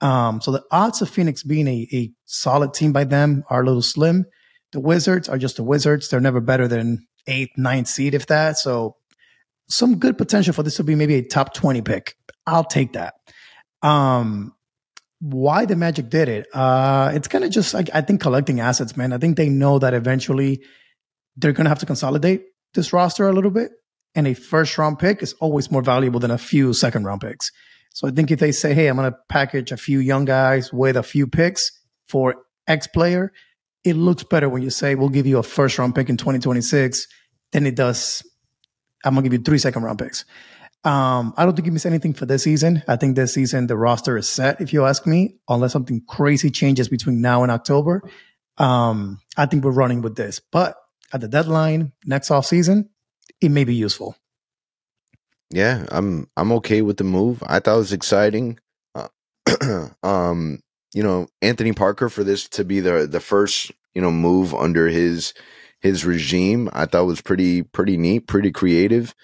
Um, 0.00 0.40
so 0.40 0.52
the 0.52 0.64
odds 0.70 1.02
of 1.02 1.08
Phoenix 1.08 1.42
being 1.42 1.68
a, 1.68 1.88
a 1.92 2.12
solid 2.24 2.74
team 2.74 2.92
by 2.92 3.04
them 3.04 3.44
are 3.48 3.62
a 3.62 3.64
little 3.64 3.82
slim. 3.82 4.26
The 4.72 4.80
Wizards 4.80 5.28
are 5.28 5.38
just 5.38 5.56
the 5.56 5.62
Wizards. 5.62 6.08
They're 6.08 6.20
never 6.20 6.40
better 6.40 6.68
than 6.68 7.06
eighth, 7.26 7.56
ninth 7.56 7.88
seed, 7.88 8.14
if 8.14 8.26
that. 8.26 8.58
So 8.58 8.96
some 9.68 9.98
good 9.98 10.18
potential 10.18 10.52
for 10.52 10.62
this 10.62 10.76
to 10.76 10.84
be 10.84 10.94
maybe 10.94 11.14
a 11.14 11.22
top 11.22 11.54
20 11.54 11.82
pick. 11.82 12.16
I'll 12.46 12.64
take 12.64 12.92
that. 12.92 13.14
Um, 13.82 14.54
why 15.20 15.64
the 15.64 15.76
Magic 15.76 16.10
did 16.10 16.28
it. 16.28 16.46
Uh, 16.52 17.10
it's 17.14 17.28
kind 17.28 17.44
of 17.44 17.50
just 17.50 17.72
like 17.74 17.88
I 17.94 18.00
think 18.00 18.20
collecting 18.20 18.60
assets, 18.60 18.96
man. 18.96 19.12
I 19.12 19.18
think 19.18 19.36
they 19.36 19.48
know 19.48 19.78
that 19.78 19.94
eventually 19.94 20.62
they're 21.36 21.52
going 21.52 21.64
to 21.64 21.70
have 21.70 21.78
to 21.80 21.86
consolidate 21.86 22.44
this 22.74 22.92
roster 22.92 23.28
a 23.28 23.32
little 23.32 23.50
bit, 23.50 23.72
and 24.16 24.26
a 24.26 24.34
first 24.34 24.76
round 24.78 24.98
pick 24.98 25.22
is 25.22 25.34
always 25.34 25.70
more 25.70 25.82
valuable 25.82 26.18
than 26.18 26.30
a 26.30 26.38
few 26.38 26.72
second 26.72 27.04
round 27.04 27.20
picks. 27.20 27.52
So 27.92 28.08
I 28.08 28.10
think 28.10 28.30
if 28.30 28.40
they 28.40 28.50
say, 28.50 28.74
hey, 28.74 28.88
I'm 28.88 28.96
going 28.96 29.10
to 29.10 29.16
package 29.28 29.70
a 29.70 29.76
few 29.76 30.00
young 30.00 30.24
guys 30.24 30.72
with 30.72 30.96
a 30.96 31.02
few 31.02 31.26
picks 31.26 31.70
for 32.08 32.34
X 32.66 32.86
player, 32.86 33.32
it 33.84 33.94
looks 33.94 34.24
better 34.24 34.48
when 34.48 34.62
you 34.62 34.70
say, 34.70 34.94
we'll 34.94 35.10
give 35.10 35.26
you 35.26 35.38
a 35.38 35.42
first 35.42 35.78
round 35.78 35.94
pick 35.94 36.08
in 36.08 36.16
2026 36.16 37.06
than 37.52 37.66
it 37.66 37.76
does. 37.76 38.22
I'm 39.04 39.14
going 39.14 39.22
to 39.22 39.30
give 39.30 39.40
you 39.40 39.44
three 39.44 39.58
second 39.58 39.82
round 39.84 39.98
picks. 39.98 40.24
Um, 40.84 41.34
I 41.36 41.44
don't 41.44 41.54
think 41.54 41.68
it 41.68 41.70
means 41.72 41.86
anything 41.86 42.14
for 42.14 42.26
this 42.26 42.42
season. 42.42 42.82
I 42.86 42.96
think 42.96 43.16
this 43.16 43.34
season 43.34 43.66
the 43.66 43.76
roster 43.76 44.16
is 44.16 44.28
set, 44.28 44.60
if 44.60 44.72
you 44.72 44.84
ask 44.84 45.06
me, 45.06 45.36
unless 45.48 45.72
something 45.72 46.02
crazy 46.08 46.50
changes 46.50 46.88
between 46.88 47.20
now 47.20 47.42
and 47.42 47.52
October. 47.52 48.02
Um, 48.56 49.20
I 49.36 49.46
think 49.46 49.64
we're 49.64 49.72
running 49.72 50.00
with 50.00 50.16
this. 50.16 50.40
But 50.40 50.76
at 51.12 51.20
the 51.20 51.28
deadline 51.28 51.92
next 52.04 52.30
off 52.30 52.46
season, 52.46 52.90
it 53.40 53.50
may 53.50 53.64
be 53.64 53.74
useful. 53.74 54.16
Yeah, 55.50 55.86
I'm 55.90 56.28
I'm 56.36 56.52
okay 56.52 56.82
with 56.82 56.96
the 56.96 57.04
move. 57.04 57.42
I 57.46 57.60
thought 57.60 57.76
it 57.76 57.78
was 57.78 57.92
exciting. 57.92 58.58
Uh, 58.94 59.08
um, 60.02 60.60
you 60.92 61.02
know, 61.02 61.28
Anthony 61.42 61.72
Parker 61.72 62.08
for 62.08 62.24
this 62.24 62.48
to 62.50 62.64
be 62.64 62.80
the 62.80 63.06
the 63.06 63.20
first, 63.20 63.70
you 63.94 64.02
know, 64.02 64.10
move 64.10 64.54
under 64.54 64.88
his 64.88 65.34
his 65.80 66.04
regime, 66.04 66.68
I 66.72 66.86
thought 66.86 67.06
was 67.06 67.20
pretty 67.20 67.62
pretty 67.62 67.96
neat, 67.96 68.26
pretty 68.26 68.50
creative. 68.50 69.14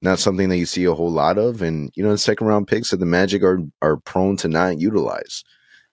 Not 0.00 0.18
something 0.18 0.48
that 0.48 0.58
you 0.58 0.66
see 0.66 0.84
a 0.84 0.94
whole 0.94 1.10
lot 1.10 1.38
of, 1.38 1.60
and 1.62 1.90
you 1.94 2.04
know, 2.04 2.10
the 2.10 2.18
second 2.18 2.46
round 2.46 2.68
picks 2.68 2.92
of 2.92 3.00
the 3.00 3.06
Magic 3.06 3.42
are 3.42 3.60
are 3.82 3.96
prone 3.96 4.36
to 4.38 4.48
not 4.48 4.80
utilize. 4.80 5.44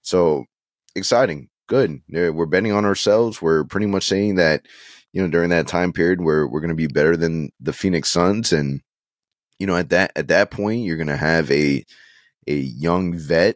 So 0.01 0.45
exciting, 0.95 1.49
good. 1.67 2.01
We're 2.09 2.45
betting 2.45 2.71
on 2.71 2.85
ourselves. 2.85 3.41
We're 3.41 3.63
pretty 3.63 3.87
much 3.87 4.05
saying 4.05 4.35
that, 4.35 4.65
you 5.15 5.21
know, 5.21 5.29
during 5.29 5.49
that 5.51 5.65
time 5.65 5.93
period, 5.93 6.19
we're 6.19 6.45
we're 6.45 6.59
going 6.59 6.67
to 6.69 6.75
be 6.75 6.87
better 6.87 7.15
than 7.15 7.49
the 7.61 7.71
Phoenix 7.71 8.11
Suns, 8.11 8.51
and 8.51 8.81
you 9.57 9.65
know, 9.65 9.77
at 9.77 9.89
that 9.89 10.11
at 10.17 10.27
that 10.27 10.51
point, 10.51 10.81
you're 10.81 10.97
going 10.97 11.07
to 11.07 11.15
have 11.15 11.49
a 11.49 11.85
a 12.47 12.53
young 12.53 13.17
vet, 13.17 13.55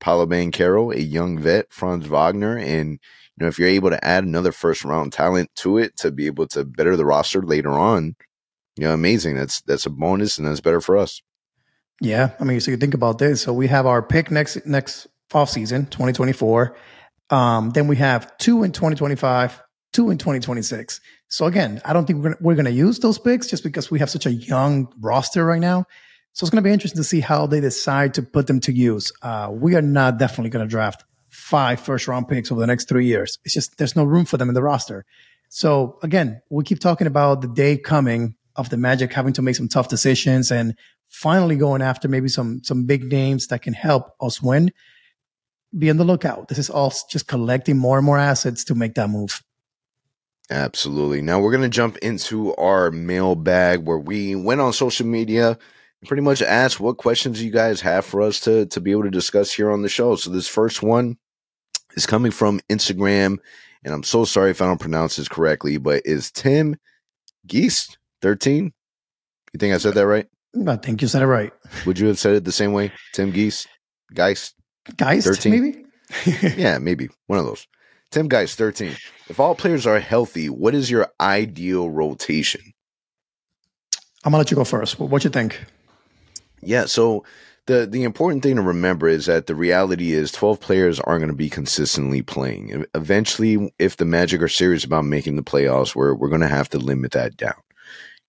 Paolo 0.00 0.26
Banchero, 0.26 0.94
a 0.94 1.02
young 1.02 1.40
vet, 1.40 1.66
Franz 1.72 2.06
Wagner, 2.06 2.56
and 2.56 2.92
you 2.92 2.98
know, 3.40 3.48
if 3.48 3.58
you're 3.58 3.68
able 3.68 3.90
to 3.90 4.02
add 4.04 4.22
another 4.22 4.52
first 4.52 4.84
round 4.84 5.12
talent 5.12 5.50
to 5.56 5.76
it 5.76 5.96
to 5.96 6.12
be 6.12 6.26
able 6.26 6.46
to 6.46 6.64
better 6.64 6.96
the 6.96 7.04
roster 7.04 7.42
later 7.42 7.72
on, 7.72 8.14
you 8.76 8.84
know, 8.84 8.94
amazing. 8.94 9.34
That's 9.34 9.60
that's 9.62 9.86
a 9.86 9.90
bonus, 9.90 10.38
and 10.38 10.46
that's 10.46 10.60
better 10.60 10.80
for 10.80 10.96
us. 10.96 11.20
Yeah, 12.00 12.30
I 12.38 12.44
mean, 12.44 12.60
so 12.60 12.70
you 12.70 12.76
think 12.76 12.94
about 12.94 13.18
this. 13.18 13.42
So 13.42 13.52
we 13.52 13.66
have 13.66 13.86
our 13.86 14.02
pick 14.02 14.30
next 14.30 14.64
next 14.66 15.08
off 15.34 15.50
season, 15.50 15.86
2024. 15.86 16.76
Um, 17.30 17.70
then 17.70 17.88
we 17.88 17.96
have 17.96 18.38
two 18.38 18.62
in 18.62 18.70
2025, 18.70 19.60
two 19.92 20.10
in 20.10 20.18
2026. 20.18 21.00
So 21.28 21.46
again, 21.46 21.80
I 21.84 21.92
don't 21.92 22.06
think 22.06 22.18
we're 22.18 22.30
gonna, 22.30 22.36
we're 22.40 22.54
going 22.54 22.66
to 22.66 22.72
use 22.72 22.98
those 22.98 23.18
picks 23.18 23.46
just 23.46 23.62
because 23.62 23.90
we 23.90 23.98
have 23.98 24.10
such 24.10 24.26
a 24.26 24.32
young 24.32 24.92
roster 25.00 25.44
right 25.44 25.60
now. 25.60 25.86
So 26.34 26.44
it's 26.44 26.50
going 26.50 26.62
to 26.62 26.66
be 26.66 26.72
interesting 26.72 27.00
to 27.00 27.04
see 27.04 27.20
how 27.20 27.46
they 27.46 27.60
decide 27.60 28.14
to 28.14 28.22
put 28.22 28.46
them 28.46 28.60
to 28.60 28.72
use. 28.72 29.12
Uh, 29.22 29.50
we 29.52 29.74
are 29.74 29.82
not 29.82 30.18
definitely 30.18 30.50
going 30.50 30.64
to 30.64 30.70
draft 30.70 31.04
five 31.28 31.80
first 31.80 32.08
round 32.08 32.28
picks 32.28 32.50
over 32.50 32.60
the 32.60 32.66
next 32.66 32.88
three 32.88 33.06
years. 33.06 33.38
It's 33.44 33.54
just 33.54 33.78
there's 33.78 33.96
no 33.96 34.04
room 34.04 34.24
for 34.24 34.36
them 34.36 34.48
in 34.48 34.54
the 34.54 34.62
roster. 34.62 35.04
So 35.48 35.98
again, 36.02 36.40
we 36.50 36.64
keep 36.64 36.80
talking 36.80 37.06
about 37.06 37.42
the 37.42 37.48
day 37.48 37.76
coming 37.76 38.34
of 38.56 38.70
the 38.70 38.76
Magic 38.76 39.12
having 39.12 39.32
to 39.34 39.42
make 39.42 39.56
some 39.56 39.68
tough 39.68 39.88
decisions 39.88 40.50
and 40.50 40.74
finally 41.08 41.56
going 41.56 41.82
after 41.82 42.08
maybe 42.08 42.28
some 42.28 42.62
some 42.64 42.84
big 42.84 43.04
names 43.04 43.48
that 43.48 43.62
can 43.62 43.74
help 43.74 44.14
us 44.20 44.42
win. 44.42 44.72
Be 45.76 45.90
on 45.90 45.96
the 45.96 46.04
lookout. 46.04 46.48
This 46.48 46.58
is 46.58 46.70
all 46.70 46.92
just 47.10 47.28
collecting 47.28 47.78
more 47.78 47.98
and 47.98 48.04
more 48.04 48.18
assets 48.18 48.64
to 48.64 48.74
make 48.74 48.94
that 48.94 49.08
move. 49.08 49.42
Absolutely. 50.52 51.22
Now 51.22 51.40
we're 51.40 51.50
going 51.50 51.62
to 51.62 51.68
jump 51.70 51.96
into 51.98 52.54
our 52.56 52.90
mailbag 52.90 53.86
where 53.86 53.98
we 53.98 54.34
went 54.34 54.60
on 54.60 54.74
social 54.74 55.06
media 55.06 55.48
and 55.48 56.08
pretty 56.08 56.22
much 56.22 56.42
asked 56.42 56.78
what 56.78 56.98
questions 56.98 57.42
you 57.42 57.50
guys 57.50 57.80
have 57.80 58.04
for 58.04 58.20
us 58.20 58.38
to 58.40 58.66
to 58.66 58.78
be 58.78 58.90
able 58.90 59.04
to 59.04 59.10
discuss 59.10 59.50
here 59.50 59.70
on 59.70 59.80
the 59.80 59.88
show. 59.88 60.14
So 60.14 60.28
this 60.28 60.46
first 60.46 60.82
one 60.82 61.16
is 61.96 62.04
coming 62.04 62.30
from 62.30 62.60
Instagram, 62.68 63.38
and 63.82 63.94
I'm 63.94 64.02
so 64.02 64.26
sorry 64.26 64.50
if 64.50 64.60
I 64.60 64.66
don't 64.66 64.80
pronounce 64.80 65.16
this 65.16 65.26
correctly, 65.26 65.78
but 65.78 66.02
is 66.04 66.30
Tim 66.30 66.76
Geist 67.46 67.96
13? 68.20 68.74
You 69.54 69.58
think 69.58 69.72
I 69.72 69.78
said 69.78 69.94
that 69.94 70.06
right? 70.06 70.26
I 70.68 70.76
think 70.76 71.00
you 71.00 71.08
said 71.08 71.22
it 71.22 71.28
right. 71.28 71.50
Would 71.86 71.98
you 71.98 72.08
have 72.08 72.18
said 72.18 72.34
it 72.34 72.44
the 72.44 72.52
same 72.52 72.74
way? 72.74 72.92
Tim 73.14 73.30
Geese? 73.30 73.66
Geist? 74.12 74.54
Geist, 74.98 75.26
13? 75.26 75.50
maybe? 75.50 75.84
yeah, 76.60 76.76
maybe. 76.76 77.08
One 77.26 77.38
of 77.38 77.46
those. 77.46 77.66
Tim 78.12 78.28
Geist, 78.28 78.58
13. 78.58 78.94
If 79.28 79.40
all 79.40 79.54
players 79.54 79.86
are 79.86 79.98
healthy, 79.98 80.50
what 80.50 80.74
is 80.74 80.90
your 80.90 81.08
ideal 81.18 81.88
rotation? 81.88 82.60
I'm 84.22 84.30
gonna 84.30 84.38
let 84.38 84.50
you 84.50 84.56
go 84.56 84.64
first. 84.64 85.00
What 85.00 85.24
you 85.24 85.30
think? 85.30 85.64
Yeah, 86.60 86.84
so 86.84 87.24
the 87.66 87.86
the 87.86 88.04
important 88.04 88.42
thing 88.42 88.56
to 88.56 88.62
remember 88.62 89.08
is 89.08 89.26
that 89.26 89.46
the 89.46 89.54
reality 89.54 90.12
is 90.12 90.30
12 90.30 90.60
players 90.60 91.00
aren't 91.00 91.20
going 91.20 91.30
to 91.30 91.36
be 91.36 91.48
consistently 91.48 92.22
playing. 92.22 92.84
Eventually, 92.94 93.72
if 93.78 93.96
the 93.96 94.04
Magic 94.04 94.42
are 94.42 94.48
serious 94.48 94.84
about 94.84 95.06
making 95.06 95.36
the 95.36 95.42
playoffs, 95.42 95.94
we're 95.94 96.14
we're 96.14 96.28
going 96.28 96.40
to 96.42 96.48
have 96.48 96.68
to 96.70 96.78
limit 96.78 97.12
that 97.12 97.36
down. 97.36 97.54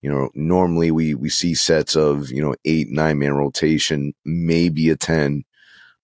You 0.02 0.10
know, 0.10 0.30
normally 0.34 0.90
we 0.90 1.14
we 1.14 1.28
see 1.28 1.54
sets 1.54 1.94
of 1.94 2.30
you 2.30 2.42
know 2.42 2.54
eight 2.64 2.88
nine 2.88 3.18
man 3.18 3.34
rotation, 3.34 4.14
maybe 4.24 4.88
a 4.88 4.96
ten, 4.96 5.44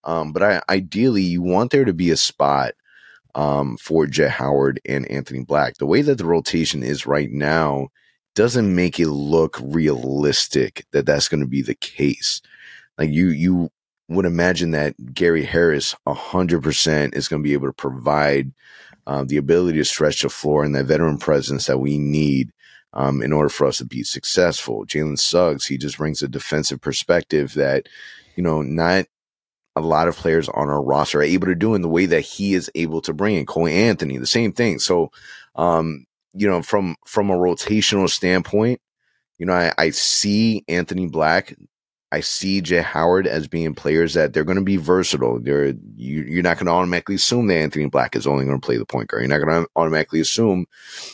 um, 0.05 0.33
but 0.33 0.43
I, 0.43 0.63
ideally 0.69 1.23
you 1.23 1.43
want 1.43 1.71
there 1.71 1.85
to 1.85 1.95
be 1.95 2.11
a 2.11 2.17
spot 2.17 2.75
um, 3.35 3.77
for 3.77 4.07
Jett 4.07 4.31
Howard 4.31 4.81
and 4.87 5.11
Anthony 5.11 5.45
Black. 5.45 5.79
The 5.79 5.87
way 5.87 6.03
that 6.03 6.19
the 6.19 6.25
rotation 6.25 6.83
is 6.83 7.07
right 7.07 7.31
now 7.31 7.89
doesn't 8.35 8.75
make 8.75 9.01
it 9.01 9.09
look 9.09 9.59
realistic 9.63 10.87
that 10.93 11.07
that's 11.07 11.29
going 11.29 11.41
to 11.41 11.47
be 11.47 11.63
the 11.63 11.75
case. 11.75 12.41
Like 12.99 13.11
you, 13.11 13.29
you 13.29 13.71
would 14.09 14.27
imagine 14.27 14.73
that 14.73 15.15
Gary 15.15 15.45
Harris, 15.45 15.95
hundred 16.07 16.63
percent, 16.63 17.15
is 17.15 17.29
going 17.29 17.43
to 17.43 17.47
be 17.47 17.53
able 17.55 17.69
to 17.69 17.73
provide 17.73 18.53
uh, 19.07 19.25
the 19.25 19.37
ability 19.37 19.79
to 19.79 19.85
stretch 19.85 20.23
the 20.23 20.29
floor 20.29 20.65
and 20.65 20.75
that 20.75 20.85
veteran 20.85 21.19
presence 21.19 21.67
that 21.67 21.79
we 21.79 21.99
need 21.99 22.53
um, 22.93 23.23
in 23.23 23.33
order 23.33 23.49
for 23.49 23.67
us 23.67 23.79
to 23.79 23.85
be 23.85 24.03
successful. 24.03 24.85
Jalen 24.85 25.19
Suggs, 25.19 25.67
he 25.67 25.79
just 25.79 25.97
brings 25.97 26.23
a 26.23 26.29
defensive 26.29 26.81
perspective 26.81 27.55
that, 27.55 27.89
you 28.37 28.43
know, 28.43 28.63
not 28.63 29.07
a 29.77 29.81
lot 29.81 30.09
of 30.09 30.17
players 30.17 30.49
on 30.49 30.69
our 30.69 30.83
roster 30.83 31.21
are 31.21 31.23
able 31.23 31.47
to 31.47 31.55
do 31.55 31.75
in 31.75 31.83
the 31.83 31.89
way 31.89 32.07
that 32.07 32.23
he 32.23 32.55
is 32.55 32.71
able 32.75 33.01
to 33.03 33.13
bring 33.13 33.37
in 33.37 33.47
Cole 33.47 33.69
Anthony, 33.69 34.19
the 34.19 34.27
same 34.27 34.53
thing. 34.53 34.79
So, 34.79 35.11
um, 35.55 36.07
you 36.33 36.49
know, 36.49 36.63
from 36.63 36.97
from 37.07 37.31
a 37.31 37.37
rotational 37.37 38.09
standpoint, 38.09 38.81
you 39.39 39.47
know, 39.47 39.53
I, 39.53 39.73
I 39.79 39.91
see 39.91 40.65
Anthony 40.69 41.07
Black 41.07 41.57
I 42.13 42.21
see 42.21 42.61
Jett 42.61 42.85
Howard 42.85 43.29
as 43.29 43.47
being 43.47 43.73
players 43.73 44.15
that 44.15 44.33
they're 44.33 44.45
going 44.45 44.59
to 44.59 44.65
be 44.65 44.77
versatile. 44.77 45.39
They're 45.39 45.75
you, 45.95 46.41
are 46.41 46.43
not 46.43 46.57
going 46.57 46.67
to 46.67 46.73
automatically 46.73 47.15
assume 47.15 47.47
that 47.47 47.59
Anthony 47.59 47.87
Black 47.87 48.17
is 48.17 48.27
only 48.27 48.45
going 48.45 48.61
to 48.61 48.65
play 48.65 48.79
the 48.79 48.85
point 48.85 49.09
guard. 49.09 49.23
You're 49.23 49.29
not 49.29 49.47
going 49.47 49.63
to 49.63 49.71
automatically 49.77 50.19
assume 50.21 50.67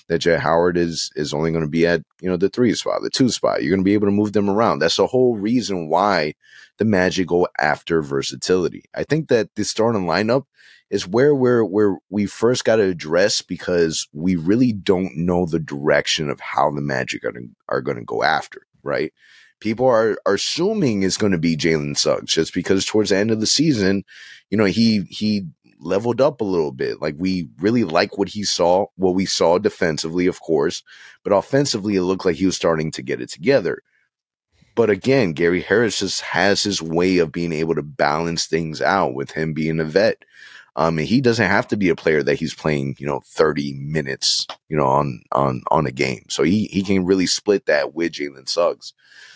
that 0.08 0.20
Jett 0.20 0.40
Howard 0.40 0.78
is 0.78 1.10
is 1.14 1.34
only 1.34 1.50
going 1.50 1.64
to 1.64 1.70
be 1.70 1.86
at 1.86 2.02
you 2.20 2.30
know 2.30 2.38
the 2.38 2.48
three 2.48 2.72
spot, 2.74 3.02
the 3.02 3.10
two 3.10 3.28
spot. 3.28 3.62
You're 3.62 3.72
going 3.72 3.80
to 3.80 3.84
be 3.84 3.92
able 3.92 4.06
to 4.06 4.12
move 4.12 4.32
them 4.32 4.48
around. 4.48 4.78
That's 4.78 4.96
the 4.96 5.06
whole 5.06 5.36
reason 5.36 5.88
why 5.88 6.34
the 6.78 6.86
Magic 6.86 7.26
go 7.26 7.46
after 7.58 8.00
versatility. 8.00 8.84
I 8.94 9.04
think 9.04 9.28
that 9.28 9.54
the 9.54 9.64
starting 9.64 10.06
lineup 10.06 10.44
is 10.88 11.06
where 11.06 11.34
we're 11.34 11.64
where 11.64 11.98
we 12.08 12.24
first 12.24 12.64
got 12.64 12.76
to 12.76 12.84
address 12.84 13.42
because 13.42 14.08
we 14.14 14.36
really 14.36 14.72
don't 14.72 15.14
know 15.14 15.44
the 15.44 15.58
direction 15.58 16.30
of 16.30 16.40
how 16.40 16.70
the 16.70 16.80
Magic 16.80 17.22
are, 17.22 17.34
are 17.68 17.82
going 17.82 17.98
to 17.98 18.04
go 18.04 18.22
after. 18.22 18.62
Right 18.82 19.12
people 19.60 19.86
are, 19.86 20.18
are 20.26 20.34
assuming 20.34 21.02
is 21.02 21.16
going 21.16 21.32
to 21.32 21.38
be 21.38 21.56
Jalen 21.56 21.96
Suggs 21.96 22.32
just 22.32 22.54
because 22.54 22.84
towards 22.84 23.10
the 23.10 23.16
end 23.16 23.30
of 23.30 23.40
the 23.40 23.46
season, 23.46 24.04
you 24.50 24.58
know, 24.58 24.64
he, 24.64 25.02
he 25.08 25.46
leveled 25.78 26.20
up 26.20 26.40
a 26.40 26.44
little 26.44 26.72
bit. 26.72 27.00
Like 27.00 27.14
we 27.18 27.48
really 27.58 27.84
like 27.84 28.18
what 28.18 28.28
he 28.28 28.44
saw, 28.44 28.86
what 28.96 29.14
we 29.14 29.26
saw 29.26 29.58
defensively, 29.58 30.26
of 30.26 30.40
course, 30.40 30.82
but 31.22 31.32
offensively, 31.32 31.96
it 31.96 32.02
looked 32.02 32.24
like 32.24 32.36
he 32.36 32.46
was 32.46 32.56
starting 32.56 32.90
to 32.92 33.02
get 33.02 33.20
it 33.20 33.30
together. 33.30 33.82
But 34.74 34.90
again, 34.90 35.32
Gary 35.32 35.62
Harris 35.62 36.00
just 36.00 36.20
has 36.20 36.62
his 36.62 36.82
way 36.82 37.18
of 37.18 37.32
being 37.32 37.52
able 37.52 37.74
to 37.74 37.82
balance 37.82 38.46
things 38.46 38.82
out 38.82 39.14
with 39.14 39.30
him 39.30 39.54
being 39.54 39.80
a 39.80 39.84
vet. 39.84 40.22
Um, 40.78 40.98
and 40.98 41.06
he 41.06 41.22
doesn't 41.22 41.48
have 41.48 41.66
to 41.68 41.76
be 41.76 41.88
a 41.88 41.96
player 41.96 42.22
that 42.22 42.38
he's 42.38 42.54
playing, 42.54 42.96
you 42.98 43.06
know, 43.06 43.20
30 43.24 43.72
minutes, 43.74 44.46
you 44.68 44.76
know, 44.76 44.86
on, 44.86 45.22
on, 45.32 45.62
on 45.70 45.86
a 45.86 45.90
game. 45.90 46.26
So 46.28 46.42
he, 46.42 46.66
he 46.66 46.82
can 46.82 47.06
really 47.06 47.26
split 47.26 47.64
that 47.66 47.94
with 47.94 48.12
Jalen 48.12 48.46
Suggs. 48.46 48.92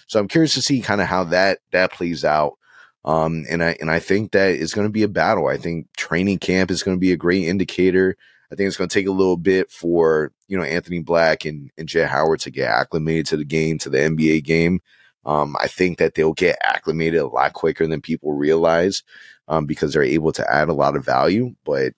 So 0.06 0.20
I'm 0.20 0.28
curious 0.28 0.54
to 0.54 0.62
see 0.62 0.82
kind 0.82 1.00
of 1.00 1.06
how 1.06 1.24
that 1.24 1.60
that 1.70 1.92
plays 1.92 2.24
out. 2.24 2.58
Um, 3.04 3.44
and 3.48 3.62
I 3.62 3.76
and 3.80 3.90
I 3.90 4.00
think 4.00 4.32
that 4.32 4.50
it's 4.50 4.74
going 4.74 4.86
to 4.86 4.92
be 4.92 5.04
a 5.04 5.08
battle. 5.08 5.46
I 5.46 5.56
think 5.56 5.86
training 5.96 6.40
camp 6.40 6.70
is 6.70 6.82
going 6.82 6.96
to 6.96 7.00
be 7.00 7.12
a 7.12 7.16
great 7.16 7.44
indicator. 7.44 8.16
I 8.50 8.56
think 8.56 8.66
it's 8.66 8.76
going 8.76 8.88
to 8.88 8.94
take 8.94 9.06
a 9.06 9.12
little 9.12 9.36
bit 9.36 9.70
for 9.70 10.32
you 10.48 10.58
know 10.58 10.64
Anthony 10.64 10.98
Black 10.98 11.44
and, 11.44 11.70
and 11.78 11.88
Jett 11.88 12.10
Howard 12.10 12.40
to 12.40 12.50
get 12.50 12.68
acclimated 12.68 13.26
to 13.26 13.36
the 13.36 13.44
game, 13.44 13.78
to 13.78 13.88
the 13.88 13.98
NBA 13.98 14.42
game. 14.42 14.80
Um, 15.24 15.54
I 15.60 15.68
think 15.68 15.98
that 15.98 16.16
they'll 16.16 16.32
get 16.32 16.58
acclimated 16.60 17.20
a 17.20 17.28
lot 17.28 17.52
quicker 17.52 17.86
than 17.86 18.00
people 18.00 18.32
realize 18.32 19.04
um, 19.50 19.66
because 19.66 19.92
they're 19.92 20.02
able 20.02 20.32
to 20.32 20.50
add 20.50 20.70
a 20.70 20.74
lot 20.74 20.96
of 20.96 21.04
value. 21.04 21.54
But 21.64 21.92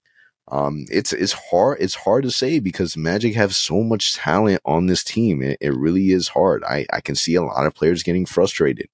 um, 0.48 0.86
it's 0.90 1.12
it's 1.12 1.32
hard 1.32 1.78
it's 1.80 1.94
hard 1.94 2.24
to 2.24 2.30
say 2.32 2.58
because 2.58 2.96
Magic 2.96 3.34
have 3.36 3.54
so 3.54 3.82
much 3.82 4.14
talent 4.14 4.60
on 4.64 4.86
this 4.86 5.04
team. 5.04 5.40
It, 5.42 5.58
it 5.60 5.76
really 5.76 6.10
is 6.10 6.26
hard. 6.28 6.64
I, 6.64 6.86
I 6.92 7.00
can 7.00 7.14
see 7.14 7.36
a 7.36 7.42
lot 7.42 7.66
of 7.66 7.74
players 7.74 8.02
getting 8.02 8.26
frustrated 8.26 8.88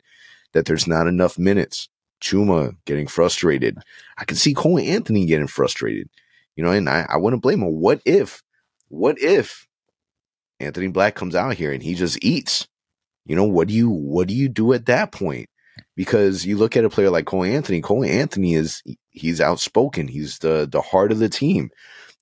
that 0.52 0.66
there's 0.66 0.86
not 0.86 1.06
enough 1.06 1.38
minutes. 1.38 1.88
Chuma 2.20 2.76
getting 2.84 3.06
frustrated. 3.06 3.78
I 4.18 4.24
can 4.24 4.36
see 4.36 4.52
Cole 4.52 4.78
Anthony 4.78 5.24
getting 5.24 5.46
frustrated. 5.46 6.10
You 6.56 6.64
know, 6.64 6.72
and 6.72 6.88
I, 6.88 7.06
I 7.08 7.16
wouldn't 7.16 7.42
blame 7.42 7.62
him. 7.62 7.72
What 7.72 8.00
if, 8.04 8.42
what 8.88 9.16
if 9.20 9.68
Anthony 10.58 10.88
Black 10.88 11.14
comes 11.14 11.36
out 11.36 11.54
here 11.54 11.70
and 11.70 11.80
he 11.80 11.94
just 11.94 12.22
eats? 12.24 12.66
You 13.24 13.36
know, 13.36 13.44
what 13.44 13.68
do 13.68 13.74
you 13.74 13.88
what 13.88 14.26
do 14.26 14.34
you 14.34 14.48
do 14.48 14.72
at 14.72 14.86
that 14.86 15.12
point? 15.12 15.48
Because 15.98 16.46
you 16.46 16.56
look 16.56 16.76
at 16.76 16.84
a 16.84 16.88
player 16.88 17.10
like 17.10 17.26
Cole 17.26 17.42
Anthony. 17.42 17.80
Cole 17.80 18.04
Anthony 18.04 18.54
is 18.54 18.84
he's 19.10 19.40
outspoken. 19.40 20.06
He's 20.06 20.38
the 20.38 20.68
the 20.70 20.80
heart 20.80 21.10
of 21.10 21.18
the 21.18 21.28
team. 21.28 21.70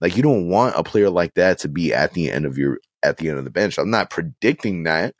Like 0.00 0.16
you 0.16 0.22
don't 0.22 0.48
want 0.48 0.76
a 0.78 0.82
player 0.82 1.10
like 1.10 1.34
that 1.34 1.58
to 1.58 1.68
be 1.68 1.92
at 1.92 2.14
the 2.14 2.30
end 2.30 2.46
of 2.46 2.56
your 2.56 2.78
at 3.02 3.18
the 3.18 3.28
end 3.28 3.36
of 3.36 3.44
the 3.44 3.50
bench. 3.50 3.76
I'm 3.76 3.90
not 3.90 4.08
predicting 4.08 4.84
that, 4.84 5.14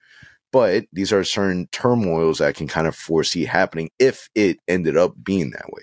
but 0.53 0.87
these 0.91 1.13
are 1.13 1.23
certain 1.23 1.69
turmoils 1.71 2.39
that 2.39 2.55
can 2.55 2.67
kind 2.67 2.87
of 2.87 2.97
foresee 2.97 3.45
happening 3.45 3.91
if 3.99 4.31
it 4.35 4.57
ended 4.67 4.97
up 4.97 5.13
being 5.23 5.51
that 5.51 5.71
way. 5.71 5.83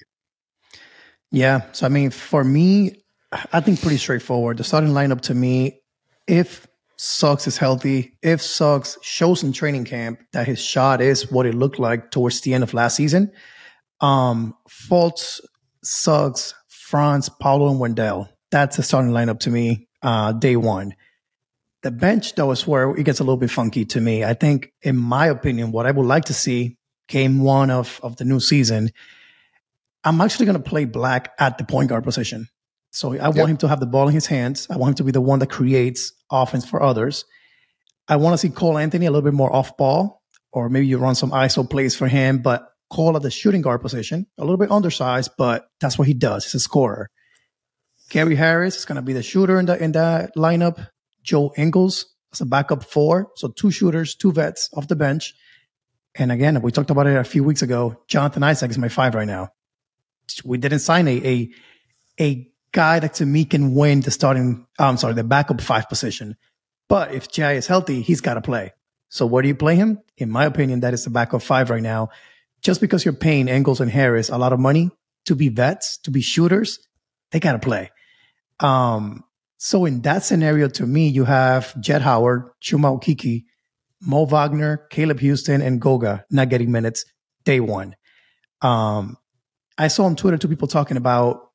Yeah. 1.29 1.61
So 1.73 1.85
I 1.85 1.89
mean, 1.89 2.09
for 2.09 2.43
me, 2.43 3.03
I 3.31 3.59
think 3.59 3.81
pretty 3.81 3.97
straightforward. 3.97 4.57
The 4.57 4.63
starting 4.63 4.93
lineup 4.93 5.21
to 5.21 5.35
me, 5.35 5.79
if 6.25 6.65
Suggs 7.05 7.47
is 7.47 7.57
healthy, 7.57 8.17
if 8.21 8.41
Suggs 8.41 8.97
shows 9.01 9.43
in 9.43 9.51
training 9.51 9.83
camp 9.83 10.21
that 10.31 10.47
his 10.47 10.57
shot 10.57 11.01
is 11.01 11.29
what 11.29 11.45
it 11.45 11.53
looked 11.53 11.77
like 11.77 12.11
towards 12.11 12.39
the 12.39 12.53
end 12.53 12.63
of 12.63 12.73
last 12.73 12.95
season, 12.95 13.29
um, 13.99 14.55
Fultz, 14.69 15.41
Suggs, 15.83 16.55
Franz, 16.69 17.27
Paolo, 17.27 17.69
and 17.69 17.77
Wendell. 17.81 18.29
That's 18.51 18.77
the 18.77 18.83
starting 18.83 19.11
lineup 19.11 19.41
to 19.41 19.49
me, 19.49 19.89
uh, 20.01 20.31
day 20.31 20.55
one. 20.55 20.95
The 21.81 21.91
bench, 21.91 22.35
though, 22.35 22.51
is 22.51 22.65
where 22.65 22.91
it 22.91 23.03
gets 23.03 23.19
a 23.19 23.23
little 23.23 23.35
bit 23.35 23.51
funky 23.51 23.83
to 23.83 23.99
me. 23.99 24.23
I 24.23 24.33
think, 24.33 24.71
in 24.81 24.95
my 24.95 25.27
opinion, 25.27 25.73
what 25.73 25.85
I 25.85 25.91
would 25.91 26.05
like 26.05 26.23
to 26.25 26.33
see 26.33 26.77
game 27.09 27.41
one 27.41 27.69
of, 27.69 27.99
of 28.01 28.15
the 28.15 28.23
new 28.23 28.39
season, 28.39 28.91
I'm 30.05 30.21
actually 30.21 30.45
going 30.45 30.63
to 30.63 30.69
play 30.69 30.85
Black 30.85 31.33
at 31.37 31.57
the 31.57 31.65
point 31.65 31.89
guard 31.89 32.05
position. 32.05 32.47
So 32.93 33.13
I 33.13 33.25
want 33.25 33.37
yep. 33.37 33.47
him 33.47 33.57
to 33.57 33.67
have 33.67 33.79
the 33.79 33.87
ball 33.87 34.07
in 34.07 34.13
his 34.13 34.27
hands. 34.27 34.67
I 34.69 34.77
want 34.77 34.91
him 34.91 34.95
to 34.97 35.03
be 35.03 35.11
the 35.11 35.19
one 35.19 35.39
that 35.39 35.49
creates 35.49 36.13
offense 36.31 36.63
for 36.63 36.81
others. 36.81 37.25
I 38.07 38.17
want 38.17 38.33
to 38.33 38.37
see 38.37 38.49
Cole 38.49 38.77
Anthony 38.77 39.07
a 39.07 39.11
little 39.11 39.23
bit 39.23 39.33
more 39.33 39.53
off 39.53 39.75
ball, 39.77 40.21
or 40.51 40.69
maybe 40.69 40.85
you 40.85 40.99
run 40.99 41.15
some 41.15 41.31
ISO 41.31 41.67
plays 41.67 41.95
for 41.95 42.07
him, 42.07 42.39
but 42.43 42.69
Cole 42.91 43.15
at 43.15 43.23
the 43.23 43.31
shooting 43.31 43.63
guard 43.63 43.81
position, 43.81 44.27
a 44.37 44.41
little 44.41 44.57
bit 44.57 44.69
undersized, 44.69 45.31
but 45.39 45.67
that's 45.81 45.97
what 45.97 46.07
he 46.07 46.13
does. 46.13 46.45
He's 46.45 46.53
a 46.53 46.59
scorer. 46.59 47.09
Gary 48.09 48.35
Harris 48.35 48.77
is 48.77 48.85
going 48.85 48.97
to 48.97 49.01
be 49.01 49.13
the 49.13 49.23
shooter 49.23 49.59
in 49.59 49.65
the 49.65 49.81
in 49.83 49.93
that 49.93 50.35
lineup. 50.35 50.87
Joe 51.23 51.51
Ingles 51.57 52.05
as 52.31 52.41
a 52.41 52.45
backup 52.45 52.83
four, 52.83 53.31
so 53.37 53.47
two 53.47 53.71
shooters, 53.71 54.13
two 54.13 54.31
vets 54.31 54.69
off 54.75 54.87
the 54.87 54.95
bench. 54.95 55.33
And 56.13 56.31
again, 56.31 56.61
we 56.61 56.71
talked 56.71 56.91
about 56.91 57.07
it 57.07 57.15
a 57.15 57.23
few 57.23 57.43
weeks 57.43 57.63
ago. 57.63 58.03
Jonathan 58.07 58.43
Isaac 58.43 58.69
is 58.69 58.77
my 58.77 58.89
five 58.89 59.15
right 59.15 59.25
now. 59.25 59.49
We 60.45 60.59
didn't 60.59 60.79
sign 60.79 61.07
a 61.07 61.17
a, 61.25 61.49
a 62.19 62.52
guy 62.73 62.99
that 62.99 63.13
to 63.15 63.25
me 63.25 63.45
can 63.45 63.73
win 63.73 64.01
the 64.01 64.11
starting, 64.11 64.67
I'm 64.77 64.97
sorry, 64.97 65.13
the 65.13 65.23
backup 65.23 65.61
five 65.61 65.87
position. 65.87 66.35
But 66.89 67.13
if 67.13 67.31
Jai 67.31 67.53
is 67.53 67.67
healthy, 67.67 68.01
he's 68.01 68.19
got 68.19 68.33
to 68.33 68.41
play. 68.41 68.73
So 69.09 69.25
where 69.25 69.41
do 69.41 69.47
you 69.47 69.55
play 69.55 69.75
him? 69.75 69.99
In 70.17 70.29
my 70.29 70.45
opinion, 70.45 70.81
that 70.81 70.93
is 70.93 71.05
the 71.05 71.09
backup 71.09 71.41
five 71.41 71.69
right 71.69 71.81
now. 71.81 72.09
Just 72.61 72.81
because 72.81 73.05
you're 73.05 73.13
paying 73.13 73.47
Ingles 73.47 73.79
and 73.79 73.91
Harris 73.91 74.29
a 74.29 74.37
lot 74.37 74.53
of 74.53 74.59
money 74.59 74.89
to 75.25 75.35
be 75.35 75.49
vets, 75.49 75.97
to 75.99 76.11
be 76.11 76.21
shooters, 76.21 76.79
they 77.31 77.39
got 77.39 77.53
to 77.53 77.59
play. 77.59 77.91
Um, 78.59 79.23
so 79.57 79.85
in 79.85 80.01
that 80.01 80.23
scenario, 80.23 80.67
to 80.69 80.85
me, 80.85 81.07
you 81.07 81.25
have 81.25 81.79
Jett 81.79 82.01
Howard, 82.01 82.49
Chuma 82.61 82.99
Okeke, 82.99 83.45
Mo 84.01 84.25
Wagner, 84.25 84.87
Caleb 84.89 85.19
Houstan, 85.19 85.65
and 85.65 85.79
Goga 85.79 86.25
not 86.29 86.49
getting 86.49 86.71
minutes 86.71 87.05
day 87.45 87.59
one. 87.59 87.95
Um, 88.61 89.17
I 89.77 89.87
saw 89.87 90.05
on 90.05 90.15
Twitter 90.15 90.37
two 90.37 90.47
people 90.47 90.67
talking 90.67 90.97
about 90.97 91.51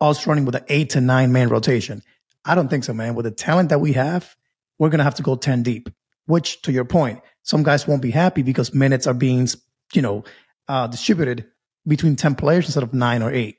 us 0.00 0.26
running 0.26 0.44
with 0.44 0.54
an 0.54 0.64
eight 0.68 0.90
to 0.90 1.00
nine 1.00 1.32
man 1.32 1.48
rotation. 1.48 2.02
I 2.44 2.54
don't 2.54 2.68
think 2.68 2.84
so, 2.84 2.92
man. 2.92 3.14
With 3.14 3.24
the 3.24 3.30
talent 3.30 3.68
that 3.70 3.80
we 3.80 3.92
have, 3.94 4.36
we're 4.78 4.90
going 4.90 4.98
to 4.98 5.04
have 5.04 5.16
to 5.16 5.22
go 5.22 5.36
10 5.36 5.62
deep, 5.62 5.88
which 6.26 6.62
to 6.62 6.72
your 6.72 6.84
point, 6.84 7.20
some 7.42 7.62
guys 7.62 7.86
won't 7.86 8.02
be 8.02 8.10
happy 8.10 8.42
because 8.42 8.72
minutes 8.72 9.06
are 9.06 9.14
being, 9.14 9.48
you 9.92 10.02
know, 10.02 10.24
uh, 10.68 10.86
distributed 10.86 11.46
between 11.86 12.16
10 12.16 12.34
players 12.34 12.66
instead 12.66 12.82
of 12.82 12.94
nine 12.94 13.22
or 13.22 13.32
eight. 13.32 13.58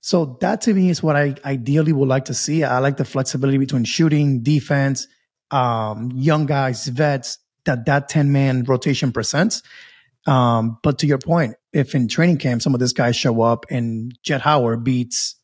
So 0.00 0.38
that 0.40 0.60
to 0.62 0.74
me 0.74 0.90
is 0.90 1.02
what 1.02 1.16
I 1.16 1.34
ideally 1.44 1.92
would 1.92 2.08
like 2.08 2.26
to 2.26 2.34
see. 2.34 2.64
I 2.64 2.78
like 2.78 2.96
the 2.96 3.04
flexibility 3.04 3.58
between 3.58 3.84
shooting, 3.84 4.42
defense, 4.42 5.06
um, 5.50 6.10
young 6.14 6.46
guys, 6.46 6.86
vets 6.86 7.38
that 7.64 7.86
that 7.86 8.08
10 8.08 8.32
man 8.32 8.64
rotation 8.64 9.12
presents. 9.12 9.62
Um, 10.26 10.78
but 10.82 10.98
to 10.98 11.06
your 11.06 11.18
point, 11.18 11.54
if 11.72 11.94
in 11.94 12.08
training 12.08 12.38
camp 12.38 12.62
some 12.62 12.74
of 12.74 12.80
these 12.80 12.92
guys 12.92 13.16
show 13.16 13.42
up 13.42 13.66
and 13.70 14.16
Jett 14.22 14.40
Howard 14.40 14.82
beats 14.82 15.36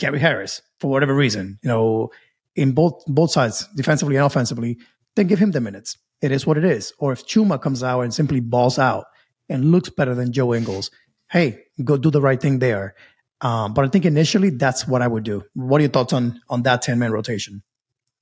Gary 0.00 0.18
Harris 0.18 0.62
for 0.80 0.90
whatever 0.90 1.14
reason, 1.14 1.58
you 1.62 1.68
know, 1.68 2.10
in 2.56 2.72
both 2.72 3.04
both 3.06 3.30
sides, 3.30 3.68
defensively 3.76 4.16
and 4.16 4.24
offensively, 4.24 4.78
then 5.14 5.26
give 5.26 5.38
him 5.38 5.52
the 5.52 5.60
minutes. 5.60 5.96
It 6.22 6.32
is 6.32 6.46
what 6.46 6.58
it 6.58 6.64
is. 6.64 6.92
Or 6.98 7.12
if 7.12 7.26
Chuma 7.26 7.60
comes 7.60 7.82
out 7.82 8.00
and 8.00 8.12
simply 8.12 8.40
balls 8.40 8.78
out 8.78 9.04
and 9.48 9.70
looks 9.70 9.90
better 9.90 10.14
than 10.14 10.32
Joe 10.32 10.54
Ingles, 10.54 10.90
hey, 11.30 11.64
go 11.84 11.96
do 11.96 12.10
the 12.10 12.20
right 12.20 12.40
thing 12.40 12.58
there. 12.58 12.94
Um, 13.42 13.72
but 13.74 13.84
I 13.84 13.88
think 13.88 14.04
initially 14.04 14.50
that's 14.50 14.88
what 14.88 15.02
I 15.02 15.06
would 15.06 15.24
do. 15.24 15.44
What 15.54 15.78
are 15.78 15.82
your 15.82 15.90
thoughts 15.90 16.12
on 16.12 16.40
on 16.48 16.62
that 16.62 16.82
ten 16.82 16.98
man 16.98 17.12
rotation? 17.12 17.62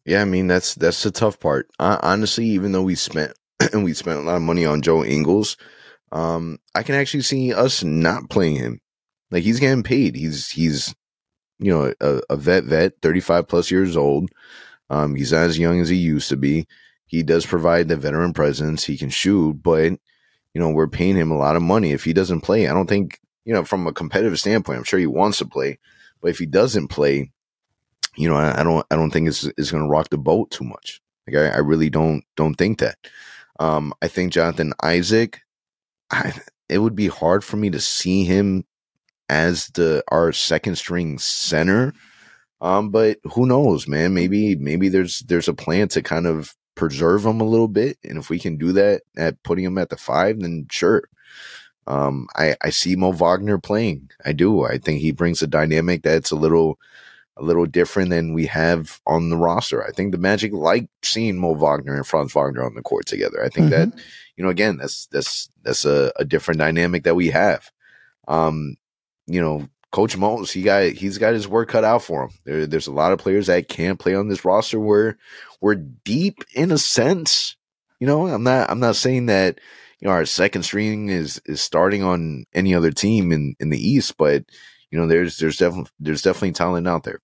Yeah, 0.04 0.22
I 0.22 0.24
mean 0.24 0.48
that's 0.48 0.74
that's 0.74 1.02
the 1.02 1.10
tough 1.10 1.38
part. 1.38 1.68
Uh, 1.78 1.98
honestly, 2.02 2.46
even 2.46 2.72
though 2.72 2.82
we 2.82 2.96
spent 2.96 3.32
and 3.72 3.84
we 3.84 3.94
spent 3.94 4.18
a 4.18 4.22
lot 4.22 4.36
of 4.36 4.42
money 4.42 4.66
on 4.66 4.82
Joe 4.82 5.04
Ingles, 5.04 5.56
um, 6.12 6.58
I 6.74 6.82
can 6.82 6.96
actually 6.96 7.22
see 7.22 7.54
us 7.54 7.84
not 7.84 8.30
playing 8.30 8.56
him. 8.56 8.80
Like 9.30 9.44
he's 9.44 9.60
getting 9.60 9.82
paid. 9.82 10.16
He's 10.16 10.50
he's 10.50 10.94
you 11.58 11.72
know, 11.72 11.92
a, 12.00 12.20
a 12.30 12.36
vet 12.36 12.64
vet, 12.64 12.94
35 13.02 13.48
plus 13.48 13.70
years 13.70 13.96
old. 13.96 14.30
Um, 14.90 15.14
he's 15.14 15.32
not 15.32 15.42
as 15.42 15.58
young 15.58 15.80
as 15.80 15.88
he 15.88 15.96
used 15.96 16.28
to 16.30 16.36
be. 16.36 16.66
He 17.06 17.22
does 17.22 17.46
provide 17.46 17.88
the 17.88 17.96
veteran 17.96 18.32
presence. 18.32 18.84
He 18.84 18.96
can 18.96 19.10
shoot, 19.10 19.54
but 19.62 19.92
you 20.54 20.60
know, 20.60 20.70
we're 20.70 20.88
paying 20.88 21.16
him 21.16 21.30
a 21.30 21.36
lot 21.36 21.56
of 21.56 21.62
money. 21.62 21.92
If 21.92 22.04
he 22.04 22.12
doesn't 22.12 22.40
play, 22.40 22.68
I 22.68 22.74
don't 22.74 22.88
think, 22.88 23.20
you 23.44 23.54
know, 23.54 23.64
from 23.64 23.86
a 23.86 23.92
competitive 23.92 24.38
standpoint, 24.38 24.78
I'm 24.78 24.84
sure 24.84 24.98
he 24.98 25.06
wants 25.06 25.38
to 25.38 25.46
play, 25.46 25.78
but 26.20 26.30
if 26.30 26.38
he 26.38 26.46
doesn't 26.46 26.88
play, 26.88 27.30
you 28.16 28.28
know, 28.28 28.36
I, 28.36 28.60
I 28.60 28.62
don't, 28.62 28.84
I 28.90 28.96
don't 28.96 29.10
think 29.10 29.28
it's, 29.28 29.44
it's 29.44 29.70
going 29.70 29.84
to 29.84 29.88
rock 29.88 30.10
the 30.10 30.18
boat 30.18 30.50
too 30.50 30.64
much. 30.64 31.00
Like 31.26 31.36
I, 31.36 31.56
I 31.56 31.58
really 31.58 31.90
don't, 31.90 32.24
don't 32.36 32.54
think 32.54 32.78
that. 32.80 32.96
Um, 33.60 33.92
I 34.02 34.08
think 34.08 34.32
Jonathan 34.32 34.72
Isaac, 34.82 35.40
I, 36.10 36.34
it 36.68 36.78
would 36.78 36.96
be 36.96 37.08
hard 37.08 37.44
for 37.44 37.56
me 37.56 37.70
to 37.70 37.80
see 37.80 38.24
him 38.24 38.64
as 39.28 39.68
the 39.68 40.02
our 40.08 40.32
second 40.32 40.76
string 40.76 41.18
center. 41.18 41.92
Um, 42.60 42.90
but 42.90 43.18
who 43.24 43.46
knows, 43.46 43.86
man? 43.86 44.14
Maybe 44.14 44.56
maybe 44.56 44.88
there's 44.88 45.20
there's 45.20 45.48
a 45.48 45.54
plan 45.54 45.88
to 45.88 46.02
kind 46.02 46.26
of 46.26 46.54
preserve 46.74 47.24
him 47.24 47.40
a 47.40 47.44
little 47.48 47.68
bit, 47.68 47.98
and 48.04 48.18
if 48.18 48.30
we 48.30 48.38
can 48.38 48.56
do 48.56 48.72
that 48.72 49.02
at 49.16 49.42
putting 49.42 49.64
him 49.64 49.78
at 49.78 49.90
the 49.90 49.96
five, 49.96 50.40
then 50.40 50.66
sure. 50.70 51.08
Um, 51.86 52.28
I 52.36 52.56
I 52.62 52.70
see 52.70 52.96
Mo 52.96 53.12
Wagner 53.12 53.58
playing. 53.58 54.10
I 54.24 54.32
do. 54.32 54.64
I 54.64 54.78
think 54.78 55.00
he 55.00 55.12
brings 55.12 55.42
a 55.42 55.46
dynamic 55.46 56.02
that's 56.02 56.30
a 56.30 56.36
little 56.36 56.78
a 57.38 57.42
little 57.42 57.66
different 57.66 58.10
than 58.10 58.34
we 58.34 58.46
have 58.46 59.00
on 59.06 59.30
the 59.30 59.36
roster. 59.36 59.84
I 59.84 59.92
think 59.92 60.12
the 60.12 60.18
Magic 60.18 60.52
like 60.52 60.88
seeing 61.02 61.38
Mo 61.38 61.54
Wagner 61.54 61.94
and 61.94 62.06
Franz 62.06 62.34
Wagner 62.34 62.64
on 62.64 62.74
the 62.74 62.82
court 62.82 63.06
together. 63.06 63.42
I 63.44 63.48
think 63.48 63.70
mm-hmm. 63.70 63.90
that 63.90 64.00
you 64.36 64.44
know 64.44 64.50
again 64.50 64.76
that's 64.76 65.06
that's 65.06 65.48
that's 65.62 65.84
a, 65.84 66.12
a 66.16 66.24
different 66.24 66.58
dynamic 66.58 67.04
that 67.04 67.14
we 67.14 67.28
have. 67.28 67.70
Um, 68.26 68.76
you 69.28 69.40
know, 69.40 69.68
Coach 69.90 70.16
Mosley, 70.16 70.60
he 70.60 70.64
got 70.64 70.84
he's 70.92 71.18
got 71.18 71.32
his 71.32 71.48
work 71.48 71.68
cut 71.68 71.84
out 71.84 72.02
for 72.02 72.24
him. 72.24 72.30
There, 72.44 72.66
there's 72.66 72.86
a 72.86 72.92
lot 72.92 73.12
of 73.12 73.18
players 73.18 73.46
that 73.46 73.68
can't 73.68 73.98
play 73.98 74.14
on 74.14 74.28
this 74.28 74.44
roster 74.44 74.78
where 74.78 75.16
we're 75.60 75.76
deep 75.76 76.44
in 76.54 76.70
a 76.70 76.78
sense. 76.78 77.56
You 78.00 78.06
know, 78.06 78.26
I'm 78.26 78.42
not 78.42 78.70
I'm 78.70 78.80
not 78.80 78.96
saying 78.96 79.26
that 79.26 79.58
you 80.00 80.06
know 80.06 80.12
our 80.12 80.26
second 80.26 80.64
string 80.64 81.08
is 81.08 81.40
is 81.46 81.62
starting 81.62 82.02
on 82.02 82.44
any 82.54 82.74
other 82.74 82.90
team 82.90 83.32
in 83.32 83.54
in 83.60 83.70
the 83.70 83.78
East, 83.78 84.16
but 84.18 84.44
you 84.90 84.98
know 84.98 85.06
there's 85.06 85.38
there's 85.38 85.56
definitely 85.56 85.90
there's 85.98 86.22
definitely 86.22 86.52
talent 86.52 86.86
out 86.86 87.04
there. 87.04 87.20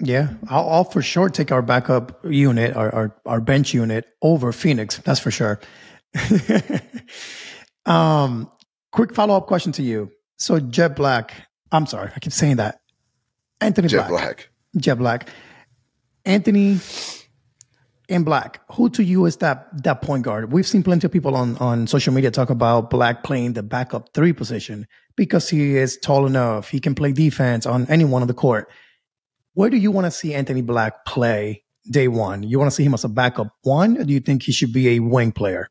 Yeah, 0.00 0.30
I'll, 0.48 0.68
I'll, 0.68 0.84
for 0.84 1.02
sure 1.02 1.30
take 1.30 1.52
our 1.52 1.62
backup 1.62 2.24
unit, 2.24 2.76
our, 2.76 2.92
our 2.92 3.16
our 3.24 3.40
bench 3.40 3.72
unit 3.72 4.06
over 4.20 4.52
Phoenix. 4.52 4.98
That's 4.98 5.20
for 5.20 5.30
sure. 5.30 5.60
um, 7.86 8.50
quick 8.92 9.14
follow 9.14 9.36
up 9.36 9.46
question 9.46 9.72
to 9.72 9.82
you. 9.82 10.10
So 10.36 10.60
Jet 10.60 10.96
Black, 10.96 11.32
I'm 11.72 11.86
sorry, 11.86 12.10
I 12.14 12.18
keep 12.18 12.32
saying 12.32 12.56
that. 12.56 12.80
Anthony 13.60 13.88
Jet 13.88 14.08
Black. 14.08 14.10
Black. 14.10 14.48
Jet 14.76 14.94
Black. 14.94 15.28
Anthony 16.24 16.78
in 18.08 18.24
Black. 18.24 18.60
Who 18.72 18.90
to 18.90 19.02
you 19.02 19.24
is 19.26 19.38
that 19.38 19.82
that 19.82 20.02
point 20.02 20.24
guard? 20.24 20.52
We've 20.52 20.66
seen 20.66 20.82
plenty 20.82 21.06
of 21.06 21.12
people 21.12 21.36
on 21.36 21.56
on 21.58 21.86
social 21.86 22.12
media 22.12 22.30
talk 22.30 22.50
about 22.50 22.90
Black 22.90 23.24
playing 23.24 23.54
the 23.54 23.62
backup 23.62 24.12
three 24.14 24.32
position 24.32 24.86
because 25.16 25.48
he 25.48 25.76
is 25.76 25.98
tall 25.98 26.26
enough. 26.26 26.68
He 26.68 26.80
can 26.80 26.94
play 26.94 27.12
defense 27.12 27.66
on 27.66 27.86
any 27.88 28.04
one 28.04 28.22
of 28.22 28.28
the 28.28 28.34
court. 28.34 28.70
Where 29.54 29.70
do 29.70 29.76
you 29.76 29.90
want 29.90 30.06
to 30.06 30.10
see 30.10 30.34
Anthony 30.34 30.62
Black 30.62 31.04
play 31.04 31.64
day 31.90 32.08
one? 32.08 32.42
You 32.42 32.58
want 32.58 32.70
to 32.70 32.74
see 32.74 32.84
him 32.84 32.94
as 32.94 33.04
a 33.04 33.08
backup 33.08 33.48
one, 33.62 33.98
or 33.98 34.04
do 34.04 34.12
you 34.12 34.20
think 34.20 34.42
he 34.42 34.52
should 34.52 34.72
be 34.72 34.88
a 34.90 34.98
wing 34.98 35.32
player? 35.32 35.68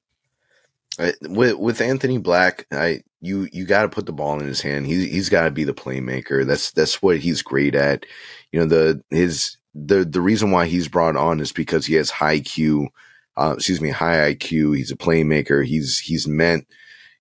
With 1.21 1.55
with 1.55 1.81
Anthony 1.81 2.17
Black, 2.17 2.65
I 2.71 3.01
you 3.21 3.47
you 3.51 3.65
got 3.65 3.83
to 3.83 3.89
put 3.89 4.05
the 4.05 4.13
ball 4.13 4.39
in 4.39 4.47
his 4.47 4.61
hand. 4.61 4.85
He 4.85 5.07
he's 5.07 5.29
got 5.29 5.43
to 5.43 5.51
be 5.51 5.63
the 5.63 5.73
playmaker. 5.73 6.45
That's 6.45 6.71
that's 6.71 7.01
what 7.01 7.19
he's 7.19 7.41
great 7.41 7.75
at. 7.75 8.05
You 8.51 8.59
know 8.59 8.65
the 8.65 9.03
his 9.09 9.57
the 9.73 10.05
the 10.05 10.21
reason 10.21 10.51
why 10.51 10.67
he's 10.67 10.87
brought 10.87 11.15
on 11.15 11.39
is 11.39 11.51
because 11.51 11.85
he 11.85 11.95
has 11.95 12.09
high 12.09 12.39
Q, 12.39 12.89
uh, 13.37 13.53
excuse 13.55 13.81
me, 13.81 13.89
high 13.89 14.33
IQ. 14.33 14.77
He's 14.77 14.91
a 14.91 14.97
playmaker. 14.97 15.65
He's 15.65 15.99
he's 15.99 16.27
meant. 16.27 16.67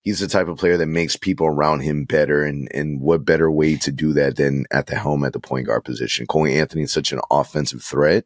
He's 0.03 0.19
the 0.19 0.27
type 0.27 0.49
of 0.49 0.59
player 0.59 0.77
that 0.77 0.87
makes 0.87 1.17
people 1.17 1.47
around 1.47 1.81
him 1.81 2.05
better, 2.05 2.43
and 2.43 2.69
and 2.75 3.01
what 3.01 3.25
better 3.25 3.51
way 3.51 3.77
to 3.77 3.93
do 3.93 4.13
that 4.15 4.37
than 4.37 4.67
at 4.71 4.89
the 4.89 4.97
helm 4.97 5.25
at 5.25 5.33
the 5.33 5.41
point 5.41 5.67
guard 5.67 5.85
position? 5.85 6.27
Cole 6.27 6.47
Anthony 6.47 6.83
is 6.83 6.93
such 6.93 7.13
an 7.13 7.21
offensive 7.31 7.83
threat 7.83 8.25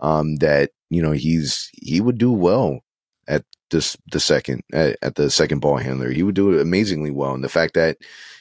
um, 0.00 0.36
that 0.36 0.70
you 0.88 1.02
know 1.02 1.12
he's 1.12 1.70
he 1.80 2.00
would 2.00 2.18
do 2.18 2.32
well 2.32 2.80
at 3.28 3.44
this 3.70 3.96
the 4.12 4.20
second 4.20 4.62
at, 4.72 4.96
at, 5.02 5.14
the 5.14 5.30
second 5.30 5.60
ball 5.60 5.76
handler. 5.76 6.10
He 6.10 6.22
would 6.22 6.34
do 6.34 6.52
it 6.52 6.60
amazingly 6.60 7.10
well. 7.10 7.34
And 7.34 7.44
the 7.44 7.48
fact 7.48 7.74
that 7.74 7.98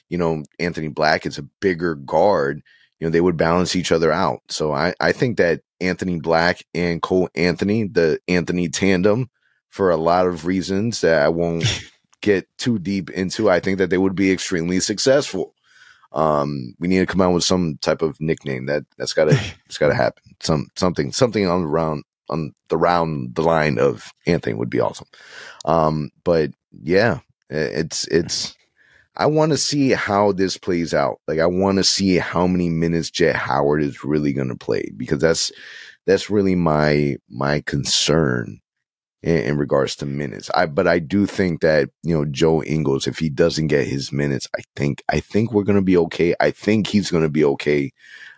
you 0.09 0.17
know 0.17 0.43
Anthony 0.59 0.87
Black 0.87 1.25
is 1.25 1.37
a 1.37 1.43
bigger 1.61 1.95
guard, 1.95 2.61
you 2.99 3.07
know 3.07 3.11
they 3.11 3.21
would 3.21 3.37
balance 3.37 3.75
each 3.75 3.91
other 3.91 4.11
out. 4.11 4.41
So 4.49 4.73
I 4.73 4.93
I 4.99 5.11
think 5.11 5.37
that 5.37 5.61
Anthony 5.81 6.19
Black 6.19 6.65
and 6.73 7.01
Cole 7.01 7.29
Anthony, 7.35 7.85
the 7.85 8.19
Anthony 8.27 8.69
tandem, 8.69 9.29
for 9.69 9.89
a 9.89 9.97
lot 9.97 10.27
of 10.27 10.45
reasons 10.45 11.01
that 11.01 11.21
I 11.21 11.29
won't 11.29 11.65
get 12.21 12.47
too 12.57 12.79
deep 12.79 13.09
into, 13.11 13.49
I 13.49 13.59
think 13.59 13.77
that 13.77 13.89
they 13.89 13.97
would 13.97 14.15
be 14.15 14.31
extremely 14.31 14.79
successful. 14.79 15.53
Um, 16.11 16.75
we 16.79 16.87
need 16.87 16.99
to 16.99 17.05
come 17.05 17.21
out 17.21 17.33
with 17.33 17.43
some 17.43 17.77
type 17.81 18.01
of 18.01 18.19
nickname 18.19 18.65
that 18.65 18.83
that's 18.97 19.13
gotta 19.13 19.39
it's 19.65 19.77
gotta 19.77 19.95
happen. 19.95 20.23
Some 20.41 20.67
something 20.75 21.11
something 21.11 21.47
on 21.47 21.63
around 21.63 22.03
on 22.29 22.53
the 22.69 22.77
round 22.77 23.35
the 23.35 23.41
line 23.41 23.79
of 23.79 24.11
Anthony 24.25 24.55
would 24.55 24.69
be 24.69 24.79
awesome. 24.79 25.07
Um, 25.65 26.11
but 26.23 26.51
yeah, 26.71 27.19
it's 27.49 28.07
it's. 28.07 28.55
I 29.15 29.25
want 29.25 29.51
to 29.51 29.57
see 29.57 29.89
how 29.89 30.31
this 30.31 30.57
plays 30.57 30.93
out. 30.93 31.19
Like 31.27 31.39
I 31.39 31.45
want 31.45 31.77
to 31.77 31.83
see 31.83 32.17
how 32.17 32.47
many 32.47 32.69
minutes 32.69 33.09
Jett 33.11 33.35
Howard 33.35 33.83
is 33.83 34.03
really 34.03 34.31
going 34.31 34.47
to 34.47 34.55
play 34.55 34.91
because 34.95 35.19
that's 35.19 35.51
that's 36.05 36.29
really 36.29 36.55
my 36.55 37.17
my 37.29 37.61
concern 37.61 38.59
in, 39.21 39.37
in, 39.37 39.57
regards 39.57 39.95
to 39.97 40.05
minutes. 40.05 40.49
I 40.55 40.65
but 40.65 40.87
I 40.87 40.99
do 40.99 41.25
think 41.25 41.61
that 41.61 41.89
you 42.03 42.15
know 42.15 42.25
Joe 42.25 42.63
Ingles, 42.63 43.07
if 43.07 43.19
he 43.19 43.29
doesn't 43.29 43.67
get 43.67 43.87
his 43.87 44.11
minutes, 44.11 44.47
I 44.57 44.61
think 44.75 45.03
I 45.09 45.19
think 45.19 45.51
we're 45.51 45.63
going 45.63 45.75
to 45.77 45.81
be 45.81 45.97
okay. 45.97 46.33
I 46.39 46.51
think 46.51 46.87
he's 46.87 47.11
going 47.11 47.23
to 47.23 47.29
be 47.29 47.43
okay. 47.43 47.91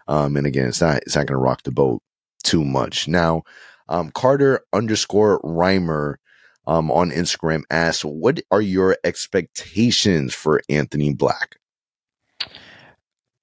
Um, 0.07 0.35
and 0.35 0.47
again, 0.47 0.67
it's 0.67 0.81
not 0.81 0.97
it's 1.05 1.15
not 1.15 1.27
going 1.27 1.37
to 1.37 1.43
rock 1.43 1.63
the 1.63 1.71
boat 1.71 2.01
too 2.43 2.65
much. 2.65 3.07
Now, 3.07 3.43
um, 3.89 4.11
Carter 4.11 4.61
underscore 4.73 5.41
Reimer 5.41 6.15
um, 6.67 6.91
on 6.91 7.11
Instagram 7.11 7.63
asks, 7.69 8.03
"What 8.03 8.41
are 8.51 8.61
your 8.61 8.97
expectations 9.03 10.33
for 10.33 10.61
Anthony 10.69 11.13
Black?" 11.13 11.57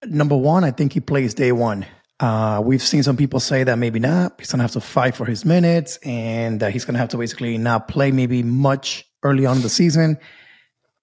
Number 0.05 0.37
one, 0.37 0.65
I 0.65 0.71
think 0.71 0.93
he 0.93 1.01
plays 1.01 1.35
day 1.35 1.53
one. 1.53 1.85
Uh, 2.21 2.61
we've 2.65 2.83
seen 2.83 3.03
some 3.03 3.17
people 3.17 3.41
say 3.41 3.65
that 3.65 3.77
maybe 3.79 4.01
not. 4.01 4.35
He's 4.39 4.51
gonna 4.51 4.65
have 4.65 4.73
to 4.73 4.81
fight 4.81 5.17
for 5.17 5.25
his 5.25 5.45
minutes, 5.45 5.99
and 6.05 6.61
that 6.61 6.73
he's 6.73 6.85
gonna 6.85 6.99
have 6.99 7.11
to 7.11 7.19
basically 7.19 7.59
not 7.59 7.89
play 7.89 8.13
maybe 8.13 8.43
much 8.43 9.05
early 9.23 9.47
on 9.47 9.57
in 9.57 9.63
the 9.63 9.69
season. 9.69 10.19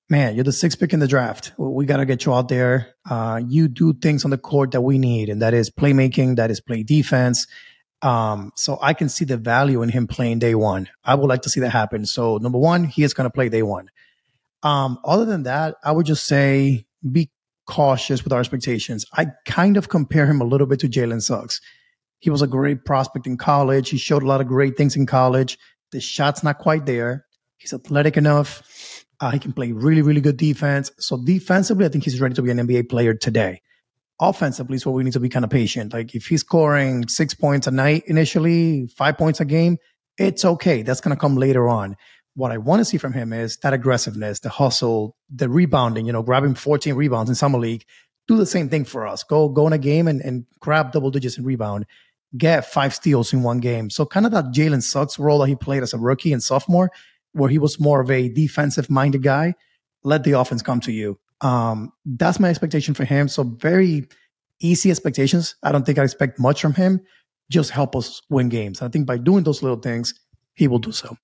Man, 0.10 0.36
you're 0.36 0.43
the 0.43 0.52
sixth 0.52 0.80
pick 0.80 0.93
in 0.93 1.00
the 1.00 1.08
draft. 1.08 1.52
We 1.58 1.88
got 1.88 1.98
to 1.98 2.06
get 2.06 2.26
you 2.26 2.34
out 2.34 2.48
there. 2.48 2.93
Uh, 3.10 3.41
you 3.43 3.67
do 3.67 3.91
things 3.91 4.24
on 4.24 4.30
the 4.30 4.38
court 4.38 4.71
that 4.71 4.82
we 4.82 5.00
need, 5.00 5.30
and 5.30 5.41
that 5.41 5.56
is 5.56 5.71
playmaking, 5.71 6.36
that 6.36 6.52
is 6.52 6.62
play 6.62 6.84
defense, 6.84 7.48
um, 8.05 8.51
so 8.55 8.77
I 8.83 8.93
can 8.93 9.09
see 9.09 9.25
the 9.25 9.35
value 9.35 9.81
in 9.81 9.89
him 9.89 10.05
playing 10.05 10.37
day 10.37 10.53
one. 10.53 10.87
I 11.03 11.15
would 11.15 11.27
like 11.27 11.41
to 11.41 11.49
see 11.49 11.59
that 11.61 11.71
happen. 11.71 12.05
So 12.05 12.37
number 12.37 12.59
one, 12.59 12.83
he 12.83 13.01
is 13.01 13.15
going 13.15 13.25
to 13.27 13.33
play 13.33 13.49
day 13.49 13.63
one. 13.63 13.89
Um, 14.61 14.99
other 15.03 15.25
than 15.25 15.43
that, 15.43 15.77
I 15.83 15.91
would 15.91 16.05
just 16.05 16.27
say 16.27 16.85
be 17.11 17.31
cautious 17.65 18.23
with 18.23 18.31
our 18.31 18.39
expectations. 18.39 19.07
I 19.13 19.27
kind 19.45 19.75
of 19.75 19.89
compare 19.89 20.27
him 20.27 20.39
a 20.39 20.43
little 20.43 20.67
bit 20.67 20.79
to 20.81 20.87
Jalen 20.87 21.23
Suggs. 21.23 21.61
He 22.19 22.29
was 22.29 22.43
a 22.43 22.47
great 22.47 22.85
prospect 22.85 23.25
in 23.25 23.37
college. 23.37 23.89
He 23.89 23.97
showed 23.97 24.21
a 24.21 24.27
lot 24.27 24.39
of 24.39 24.45
great 24.45 24.77
things 24.77 24.95
in 24.95 25.07
college. 25.07 25.57
The 25.91 25.99
shot's 25.99 26.43
not 26.43 26.59
quite 26.59 26.85
there. 26.85 27.25
He's 27.57 27.73
athletic 27.73 28.17
enough. 28.17 29.03
Uh, 29.19 29.31
he 29.31 29.39
can 29.39 29.51
play 29.51 29.71
really, 29.71 30.03
really 30.03 30.21
good 30.21 30.37
defense. 30.37 30.91
So 30.99 31.17
defensively, 31.17 31.85
I 31.85 31.89
think 31.89 32.03
he's 32.03 32.21
ready 32.21 32.35
to 32.35 32.43
be 32.43 32.51
an 32.51 32.59
NBA 32.59 32.87
player 32.87 33.15
today 33.15 33.61
offensively 34.19 34.75
is 34.75 34.86
where 34.86 34.93
we 34.93 35.04
need 35.04 35.13
to 35.13 35.19
be 35.19 35.30
kind 35.30 35.45
of 35.45 35.51
patient. 35.51 35.93
Like 35.93 36.15
if 36.15 36.28
he's 36.28 36.41
scoring 36.41 37.08
six 37.08 37.34
points 37.34 37.67
a 37.67 37.71
night 37.71 38.04
initially, 38.08 38.88
five 38.88 39.17
points 39.17 39.39
a 39.39 39.45
game, 39.45 39.78
it's 40.17 40.45
okay. 40.45 40.82
That's 40.82 41.01
going 41.01 41.15
to 41.15 41.19
come 41.19 41.36
later 41.36 41.67
on. 41.67 41.97
What 42.36 42.51
I 42.51 42.58
want 42.58 42.82
to 42.82 42.86
see 42.86 42.97
from 42.97 43.13
him 43.13 43.32
is 43.32 43.58
that 43.58 43.73
aggressiveness, 43.73 44.39
the 44.39 44.49
hustle, 44.49 45.15
the 45.30 45.49
rebounding, 45.49 46.06
you 46.06 46.13
know, 46.13 46.23
grabbing 46.23 46.56
14 46.56 46.93
rebounds 46.93 47.30
in 47.30 47.36
summer 47.36 47.60
league. 47.60 47.86
Do 48.28 48.38
the 48.38 48.45
same 48.45 48.69
thing 48.69 48.86
for 48.86 49.06
us. 49.06 49.23
Go 49.23 49.47
go 49.49 49.67
in 49.67 49.73
a 49.73 49.78
game 49.78 50.08
and, 50.08 50.21
and 50.21 50.45
grab 50.60 50.91
double 50.91 51.12
digits 51.12 51.38
in 51.38 51.43
rebound. 51.43 51.86
Get 52.36 52.65
five 52.65 52.93
steals 52.93 53.32
in 53.32 53.43
one 53.43 53.60
game. 53.60 53.89
So 53.89 54.06
kind 54.06 54.25
of 54.25 54.32
that 54.32 54.45
Jalen 54.45 54.84
Suggs 54.84 55.19
role 55.19 55.39
that 55.39 55.47
he 55.47 55.56
played 55.56 55.84
as 55.84 55.93
a 55.93 55.97
rookie 55.97 56.34
and 56.34 56.43
sophomore, 56.43 56.91
where 57.34 57.49
he 57.49 57.60
was 57.60 57.80
more 57.80 58.01
of 58.01 58.10
a 58.10 58.30
defensive 58.30 58.89
minded 58.89 59.23
guy. 59.23 59.54
Let 60.04 60.23
the 60.23 60.34
offense 60.34 60.62
come 60.62 60.82
to 60.82 60.91
you. 60.91 61.19
Um, 61.41 61.91
that's 62.06 62.39
my 62.39 62.50
expectation 62.50 62.93
for 62.93 63.06
him. 63.06 63.28
So 63.28 63.43
very 63.43 64.08
easy 64.60 64.89
expectations. 64.89 65.56
I 65.63 65.71
don't 65.71 65.86
think 65.86 66.00
I 66.00 66.04
expect 66.04 66.39
much 66.39 66.62
from 66.62 66.74
him. 66.74 67.02
Just 67.50 67.71
help 67.71 67.95
us 67.95 68.21
win 68.30 68.50
games. 68.50 68.82
I 68.82 68.88
think 68.88 69.06
by 69.06 69.17
doing 69.17 69.43
those 69.43 69.62
little 69.62 69.80
things, 69.80 70.13
he 70.56 70.67
will 70.67 70.80
do 70.80 70.91
so. 70.91 71.15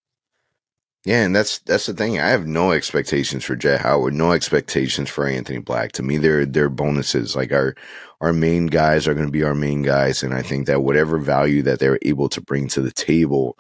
Yeah, 1.04 1.24
and 1.24 1.36
that's 1.36 1.60
that's 1.60 1.88
the 1.88 1.94
thing. 1.94 2.20
I 2.20 2.30
have 2.30 2.46
no 2.46 2.72
expectations 2.74 3.44
for 3.44 3.56
Jett 3.56 3.82
Howard, 3.82 4.14
no 4.14 4.34
expectations 4.34 5.10
for 5.10 5.26
Anthony 5.26 5.58
Black. 5.58 5.94
To 5.94 6.04
me, 6.04 6.18
they're 6.18 6.46
they're 6.46 6.70
bonuses. 6.70 7.36
Like 7.36 7.52
our 7.52 7.76
our 8.20 8.34
main 8.34 8.68
guys 8.68 9.08
are 9.08 9.16
going 9.16 9.26
to 9.26 9.32
be 9.32 9.42
our 9.42 9.56
main 9.56 9.82
guys, 9.82 10.22
and 10.22 10.32
I 10.32 10.44
think 10.44 10.68
that 10.68 10.84
whatever 10.84 11.18
value 11.18 11.64
that 11.64 11.80
they're 11.80 11.98
able 12.04 12.30
to 12.30 12.42
bring 12.42 12.68
to 12.68 12.82
the 12.82 12.92
table, 12.92 13.58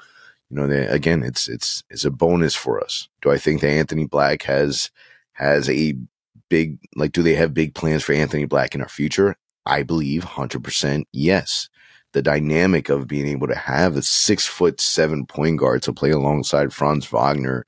you 0.51 0.57
know, 0.57 0.67
they, 0.67 0.85
again, 0.85 1.23
it's 1.23 1.49
it's 1.49 1.83
it's 1.89 2.05
a 2.05 2.11
bonus 2.11 2.55
for 2.55 2.79
us. 2.79 3.09
Do 3.23 3.31
I 3.31 3.39
think 3.39 3.61
that 3.61 3.71
Anthony 3.71 4.05
Black 4.05 4.43
has 4.43 4.91
has 5.33 5.67
a 5.67 5.95
big 6.51 6.77
like 6.97 7.13
do 7.13 7.23
they 7.23 7.33
have 7.33 7.53
big 7.53 7.73
plans 7.73 8.03
for 8.03 8.13
Anthony 8.13 8.45
Black 8.45 8.75
in 8.75 8.81
our 8.81 8.89
future? 8.89 9.35
I 9.65 9.83
believe 9.83 10.25
100% 10.25 11.05
yes. 11.13 11.69
The 12.13 12.21
dynamic 12.21 12.89
of 12.89 13.07
being 13.07 13.25
able 13.25 13.47
to 13.47 13.55
have 13.55 13.95
a 13.95 14.01
six 14.01 14.45
foot 14.45 14.81
seven 14.81 15.25
point 15.25 15.59
guard 15.59 15.81
to 15.83 15.93
play 15.93 16.11
alongside 16.11 16.73
Franz 16.73 17.05
Wagner 17.05 17.65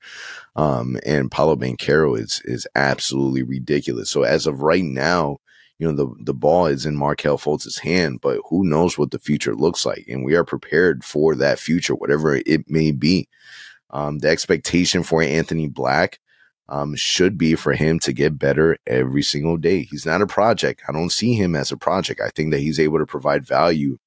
um, 0.54 0.98
and 1.06 1.30
Paolo 1.30 1.56
Banchero 1.56 2.18
is 2.18 2.42
is 2.44 2.66
absolutely 2.74 3.42
ridiculous. 3.42 4.10
So 4.10 4.22
as 4.22 4.46
of 4.46 4.60
right 4.60 4.84
now, 4.84 5.38
you 5.78 5.86
know 5.90 5.96
the 5.96 6.14
the 6.22 6.34
ball 6.34 6.66
is 6.66 6.84
in 6.84 6.94
Markelle 6.94 7.38
Fultz's 7.38 7.78
hand, 7.78 8.20
but 8.20 8.38
who 8.50 8.68
knows 8.68 8.98
what 8.98 9.12
the 9.12 9.18
future 9.18 9.54
looks 9.54 9.86
like, 9.86 10.04
and 10.08 10.26
we 10.26 10.36
are 10.36 10.44
prepared 10.44 11.04
for 11.04 11.34
that 11.36 11.58
future, 11.58 11.94
whatever 11.94 12.36
it 12.36 12.68
may 12.68 12.92
be. 12.92 13.28
Um, 13.88 14.18
the 14.18 14.28
expectation 14.28 15.02
for 15.04 15.22
Anthony 15.22 15.68
Black 15.68 16.18
um, 16.68 16.94
should 16.96 17.36
be 17.36 17.54
for 17.54 17.72
him 17.72 17.98
to 18.00 18.12
get 18.12 18.38
better 18.38 18.78
every 18.86 19.22
single 19.22 19.56
day. 19.56 19.82
He's 19.82 20.06
not 20.06 20.22
a 20.22 20.26
project. 20.26 20.82
I 20.88 20.92
don't 20.92 21.12
see 21.12 21.34
him 21.34 21.54
as 21.54 21.70
a 21.70 21.76
project. 21.76 22.20
I 22.20 22.30
think 22.30 22.52
that 22.52 22.60
he's 22.60 22.80
able 22.80 22.98
to 22.98 23.06
provide 23.06 23.46
value 23.46 23.98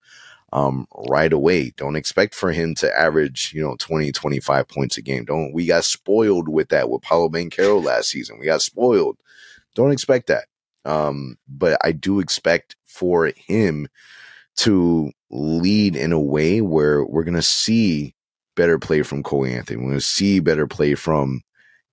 um, 0.54 0.88
right 1.10 1.32
away. 1.32 1.72
Don't 1.78 1.96
expect 1.96 2.34
for 2.34 2.52
him 2.52 2.74
to 2.76 2.98
average, 2.98 3.54
you 3.54 3.62
know, 3.62 3.76
20, 3.80 4.12
25 4.12 4.68
points 4.68 4.98
a 4.98 5.02
game. 5.02 5.26
Don't, 5.26 5.54
we 5.54 5.66
got 5.66 5.84
spoiled 5.84 6.48
with 6.48 6.70
that 6.70 6.90
with 6.90 7.02
Paolo 7.02 7.30
Banchero 7.30 7.84
last 7.84 8.10
season. 8.10 8.40
We 8.40 8.46
got 8.46 8.62
spoiled. 8.62 9.18
Don't 9.76 9.92
expect 9.92 10.28
that. 10.28 10.46
Um, 10.86 11.38
but 11.48 11.78
I 11.84 11.92
do 11.92 12.20
expect 12.20 12.76
for 12.86 13.32
him 13.36 13.88
to 14.58 15.12
lead 15.30 15.96
in 15.96 16.12
a 16.14 16.20
way 16.20 16.62
where 16.62 17.06
we're 17.06 17.24
to 17.36 17.42
see 17.42 18.16
better 18.56 18.80
play 18.80 19.04
from 19.04 19.22
Cole 19.22 19.46
Anthony. 19.46 19.84
We're 19.84 19.94
to 19.94 20.02
see 20.02 20.40
better 20.40 20.66
play 20.66 20.96
from 20.96 21.42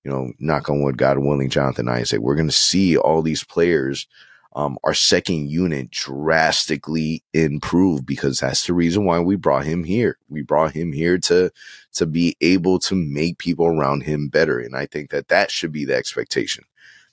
you 0.05 0.11
know, 0.11 0.31
knock 0.37 0.69
on 0.69 0.83
wood, 0.83 0.99
God 0.99 1.17
willing, 1.17 1.49
Jonathan 1.49 1.89
Isaac, 1.89 2.21
we're 2.21 2.35
going 2.35 2.47
to 2.47 2.53
see 2.53 2.95
all 2.95 3.23
these 3.23 3.43
players, 3.43 4.07
um, 4.55 4.77
our 4.83 4.93
second 4.93 5.49
unit 5.49 5.89
drastically 5.89 7.23
improve 7.33 8.05
because 8.05 8.39
that's 8.39 8.67
the 8.67 8.73
reason 8.73 9.03
why 9.03 9.19
we 9.19 9.35
brought 9.35 9.65
him 9.65 9.83
here. 9.83 10.19
We 10.29 10.43
brought 10.43 10.73
him 10.73 10.93
here 10.93 11.17
to, 11.17 11.51
to 11.93 12.05
be 12.05 12.37
able 12.39 12.77
to 12.79 12.93
make 12.93 13.39
people 13.39 13.65
around 13.65 14.03
him 14.03 14.29
better. 14.29 14.59
And 14.59 14.75
I 14.75 14.85
think 14.85 15.09
that 15.09 15.29
that 15.29 15.49
should 15.49 15.71
be 15.71 15.85
the 15.85 15.95
expectation. 15.95 16.63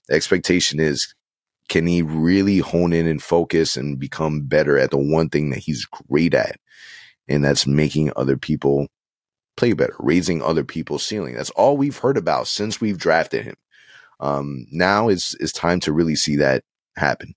The 0.09 0.14
expectation 0.14 0.78
is, 0.78 1.14
can 1.70 1.87
he 1.87 2.02
really 2.02 2.59
hone 2.59 2.92
in 2.92 3.07
and 3.07 3.22
focus 3.22 3.74
and 3.78 3.98
become 3.98 4.42
better 4.42 4.78
at 4.78 4.90
the 4.90 4.98
one 4.98 5.31
thing 5.31 5.48
that 5.50 5.61
he's 5.61 5.87
great 5.87 6.35
at? 6.35 6.57
And 7.26 7.42
that's 7.42 7.66
making 7.66 8.12
other 8.16 8.37
people 8.37 8.88
play 9.62 9.72
better, 9.75 9.94
raising 10.01 10.42
other 10.42 10.64
people's 10.64 11.07
ceiling. 11.07 11.35
That's 11.37 11.51
all 11.51 11.77
we've 11.77 11.96
heard 11.96 12.16
about 12.16 12.48
since 12.48 12.81
we've 12.81 12.98
drafted 12.98 13.44
him. 13.44 13.55
Um, 14.18 14.66
now 14.72 15.09
is 15.09 15.37
is 15.38 15.53
time 15.53 15.79
to 15.81 15.92
really 15.92 16.16
see 16.16 16.37
that 16.37 16.64
happen. 16.96 17.35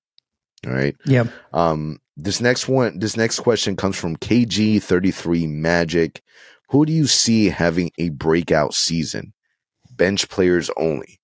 All 0.66 0.74
right. 0.74 0.96
Yeah. 1.06 1.26
Um, 1.54 2.00
this 2.18 2.42
next 2.42 2.68
one, 2.68 2.98
this 2.98 3.16
next 3.16 3.42
question 3.42 3.76
comes 3.76 3.96
from 3.96 4.16
KG33 4.16 5.48
Magic. 5.50 6.24
Who 6.70 6.88
do 6.88 6.94
you 6.94 7.06
see 7.06 7.50
having 7.50 7.92
a 8.00 8.10
breakout 8.10 8.74
season? 8.74 9.34
bench 9.96 10.28
players 10.28 10.70
only? 10.76 11.22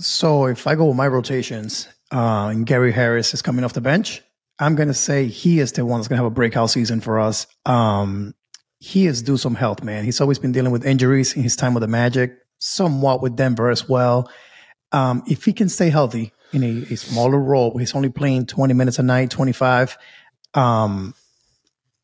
So 0.00 0.46
if 0.46 0.66
I 0.66 0.76
go 0.76 0.86
with 0.86 0.96
my 0.96 1.08
rotations, 1.08 1.88
uh, 2.10 2.48
and 2.52 2.64
Gary 2.64 2.92
Harris 2.92 3.34
is 3.34 3.42
coming 3.42 3.64
off 3.64 3.72
the 3.72 3.80
bench, 3.80 4.22
I'm 4.58 4.76
gonna 4.76 4.94
say 4.94 5.26
he 5.26 5.58
is 5.58 5.72
the 5.72 5.84
one 5.84 6.00
that's 6.00 6.08
gonna 6.08 6.22
have 6.22 6.30
a 6.30 6.30
breakout 6.30 6.70
season 6.70 7.00
for 7.00 7.20
us. 7.20 7.46
Um, 7.66 8.34
he 8.82 9.06
is 9.06 9.22
due 9.22 9.36
some 9.36 9.54
health, 9.54 9.84
man. 9.84 10.04
He's 10.04 10.20
always 10.20 10.40
been 10.40 10.50
dealing 10.50 10.72
with 10.72 10.84
injuries 10.84 11.36
in 11.36 11.44
his 11.44 11.54
time 11.54 11.72
with 11.72 11.82
the 11.82 11.86
Magic, 11.86 12.36
somewhat 12.58 13.22
with 13.22 13.36
Denver 13.36 13.70
as 13.70 13.88
well. 13.88 14.28
Um, 14.90 15.22
if 15.28 15.44
he 15.44 15.52
can 15.52 15.68
stay 15.68 15.88
healthy 15.88 16.32
in 16.52 16.64
a, 16.64 16.92
a 16.92 16.96
smaller 16.96 17.38
role, 17.38 17.78
he's 17.78 17.94
only 17.94 18.08
playing 18.08 18.46
20 18.46 18.74
minutes 18.74 18.98
a 18.98 19.04
night, 19.04 19.30
25. 19.30 19.96
Um, 20.54 21.14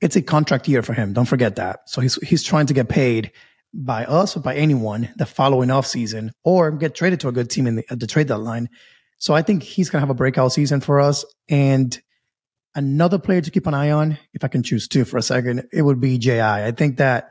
it's 0.00 0.14
a 0.14 0.22
contract 0.22 0.68
year 0.68 0.82
for 0.84 0.92
him. 0.92 1.12
Don't 1.12 1.24
forget 1.24 1.56
that. 1.56 1.80
So 1.86 2.00
he's 2.00 2.14
he's 2.22 2.44
trying 2.44 2.66
to 2.66 2.74
get 2.74 2.88
paid 2.88 3.32
by 3.74 4.04
us 4.04 4.36
or 4.36 4.40
by 4.40 4.54
anyone 4.54 5.12
the 5.16 5.26
following 5.26 5.72
off 5.72 5.84
season, 5.84 6.30
or 6.44 6.70
get 6.70 6.94
traded 6.94 7.18
to 7.20 7.28
a 7.28 7.32
good 7.32 7.50
team 7.50 7.66
in 7.66 7.74
the, 7.74 7.84
at 7.90 7.98
the 7.98 8.06
trade 8.06 8.28
deadline. 8.28 8.68
So 9.18 9.34
I 9.34 9.42
think 9.42 9.64
he's 9.64 9.90
gonna 9.90 10.00
have 10.00 10.10
a 10.10 10.14
breakout 10.14 10.52
season 10.52 10.80
for 10.80 11.00
us. 11.00 11.24
And 11.48 12.00
another 12.74 13.18
player 13.18 13.40
to 13.40 13.50
keep 13.50 13.66
an 13.66 13.74
eye 13.74 13.90
on, 13.90 14.18
if 14.32 14.44
I 14.44 14.48
can 14.48 14.62
choose 14.62 14.88
two 14.88 15.04
for 15.04 15.18
a 15.18 15.22
second, 15.22 15.68
it 15.72 15.82
would 15.82 16.00
be 16.00 16.18
Ji. 16.18 16.40
I 16.40 16.72
think 16.72 16.98
that 16.98 17.30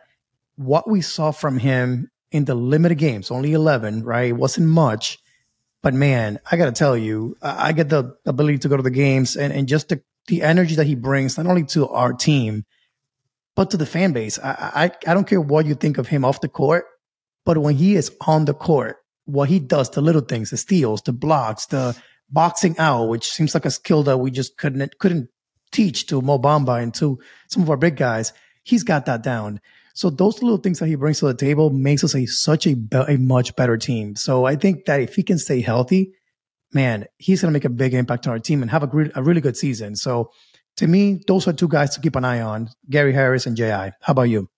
what 0.56 0.89
we 0.89 1.02
saw 1.02 1.32
from 1.32 1.58
him 1.58 2.10
in 2.32 2.45
the 2.45 2.56
limited 2.56 2.97
games, 2.97 3.32
only 3.32 3.54
eleven, 3.54 4.04
right? 4.04 4.30
It 4.30 4.34
wasn't 4.34 4.67
much. 4.67 5.19
But 5.84 5.93
man, 5.93 6.39
I 6.52 6.58
got 6.58 6.65
to 6.65 6.71
tell 6.71 6.97
you, 6.97 7.38
I 7.41 7.71
get 7.71 7.89
the 7.89 8.17
ability 8.26 8.58
to 8.60 8.69
go 8.69 8.78
to 8.78 8.84
the 8.84 8.89
games 8.89 9.38
and, 9.38 9.54
and 9.54 9.67
just 9.67 9.89
the, 9.89 10.02
the 10.28 10.41
energy 10.41 10.76
that 10.76 10.88
he 10.88 10.95
brings, 10.95 11.38
not 11.38 11.45
only 11.45 11.63
to 11.65 11.88
our 11.88 12.13
team, 12.13 12.65
but 13.56 13.71
to 13.71 13.78
the 13.78 13.86
fan 13.86 14.12
base. 14.12 14.39
I, 14.39 14.91
I, 15.06 15.10
I 15.10 15.13
don't 15.13 15.28
care 15.28 15.39
what 15.39 15.65
you 15.65 15.76
think 15.76 16.00
of 16.00 16.08
him 16.08 16.26
off 16.26 16.41
the 16.41 16.50
court, 16.50 16.86
but 17.45 17.60
when 17.60 17.76
he 17.76 17.95
is 17.95 18.12
on 18.26 18.45
the 18.45 18.54
court, 18.56 18.97
what 19.26 19.50
he 19.50 19.60
does, 19.60 19.91
the 19.91 20.02
little 20.02 20.21
things, 20.21 20.50
the 20.50 20.58
steals, 20.58 21.02
the 21.04 21.13
blocks, 21.13 21.67
the 21.67 21.95
boxing 22.30 22.78
out, 22.78 23.06
which 23.06 23.32
seems 23.32 23.54
like 23.54 23.66
a 23.66 23.72
skill 23.72 24.04
that 24.04 24.18
we 24.18 24.32
just 24.32 24.58
couldn't 24.58 24.98
couldn't 25.00 25.30
teach 25.72 26.08
to 26.08 26.22
Mo 26.22 26.40
Bamba 26.40 26.82
and 26.82 26.94
to 26.96 27.20
some 27.48 27.63
of 27.63 27.70
our 27.70 27.78
big 27.78 27.98
guys. 27.98 28.34
He's 28.63 28.84
got 28.84 29.06
that 29.06 29.24
down. 29.24 29.62
So 29.94 30.10
those 30.10 30.44
little 30.44 30.58
things 30.58 30.80
that 30.80 30.88
he 30.88 30.96
brings 30.96 31.20
to 31.20 31.26
the 31.26 31.34
table 31.34 31.72
makes 31.72 32.04
us 32.04 32.13
a 32.13 32.26
such 32.26 32.68
a, 32.68 32.76
a 33.08 33.18
much 33.18 33.56
better 33.56 33.78
team. 33.78 34.16
So 34.16 34.46
I 34.46 34.56
think 34.56 34.86
that 34.86 35.02
if 35.02 35.16
he 35.16 35.24
can 35.24 35.40
stay 35.40 35.62
healthy, 35.62 36.13
man, 36.72 37.06
he's 37.18 37.42
going 37.42 37.52
to 37.52 37.54
make 37.54 37.66
a 37.66 37.70
big 37.70 37.94
impact 37.94 38.28
on 38.28 38.34
our 38.34 38.40
team 38.40 38.62
and 38.62 38.70
have 38.70 38.84
a, 38.84 39.10
a 39.16 39.24
really 39.24 39.42
good 39.42 39.58
season. 39.58 39.96
So 39.96 40.32
to 40.76 40.88
me, 40.88 41.22
those 41.28 41.48
are 41.48 41.54
two 41.54 41.68
guys 41.68 41.96
to 41.96 42.02
keep 42.02 42.16
an 42.16 42.26
eye 42.26 42.42
on: 42.42 42.70
Gary 42.90 43.13
Harris 43.13 43.48
and 43.48 43.58
Ji. 43.58 43.70
How 43.70 43.94
about 44.08 44.24
you? 44.24 44.50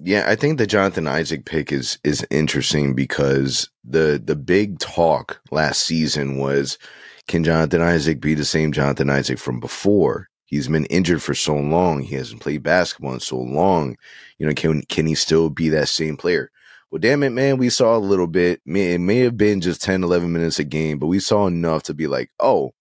Yeah, 0.00 0.24
I 0.28 0.36
think 0.36 0.58
the 0.58 0.66
Jonathan 0.66 1.08
Isaac 1.08 1.44
pick 1.44 1.72
is 1.72 1.98
is 2.04 2.24
interesting 2.30 2.94
because 2.94 3.68
the 3.84 4.22
the 4.24 4.36
big 4.36 4.78
talk 4.78 5.40
last 5.50 5.82
season 5.82 6.38
was 6.38 6.78
can 7.26 7.42
Jonathan 7.44 7.82
Isaac 7.82 8.20
be 8.20 8.34
the 8.34 8.44
same 8.44 8.72
Jonathan 8.72 9.10
Isaac 9.10 9.38
from 9.38 9.58
before? 9.60 10.28
He's 10.46 10.68
been 10.68 10.86
injured 10.86 11.22
for 11.22 11.34
so 11.34 11.56
long. 11.56 12.02
He 12.02 12.14
hasn't 12.14 12.40
played 12.40 12.62
basketball 12.62 13.14
in 13.14 13.20
so 13.20 13.38
long. 13.38 13.96
You 14.38 14.46
know, 14.46 14.54
can 14.54 14.82
can 14.82 15.06
he 15.06 15.16
still 15.16 15.50
be 15.50 15.68
that 15.70 15.88
same 15.88 16.16
player? 16.16 16.50
Well, 16.90 17.00
damn 17.00 17.22
it, 17.24 17.30
man, 17.30 17.58
we 17.58 17.68
saw 17.68 17.96
a 17.96 17.98
little 17.98 18.28
bit. 18.28 18.60
It 18.64 19.00
may 19.00 19.18
have 19.18 19.36
been 19.36 19.60
just 19.60 19.82
10, 19.82 20.04
11 20.04 20.32
minutes 20.32 20.58
a 20.58 20.64
game, 20.64 20.98
but 20.98 21.08
we 21.08 21.18
saw 21.20 21.46
enough 21.46 21.82
to 21.84 21.94
be 21.94 22.06
like, 22.06 22.30
oh, 22.40 22.72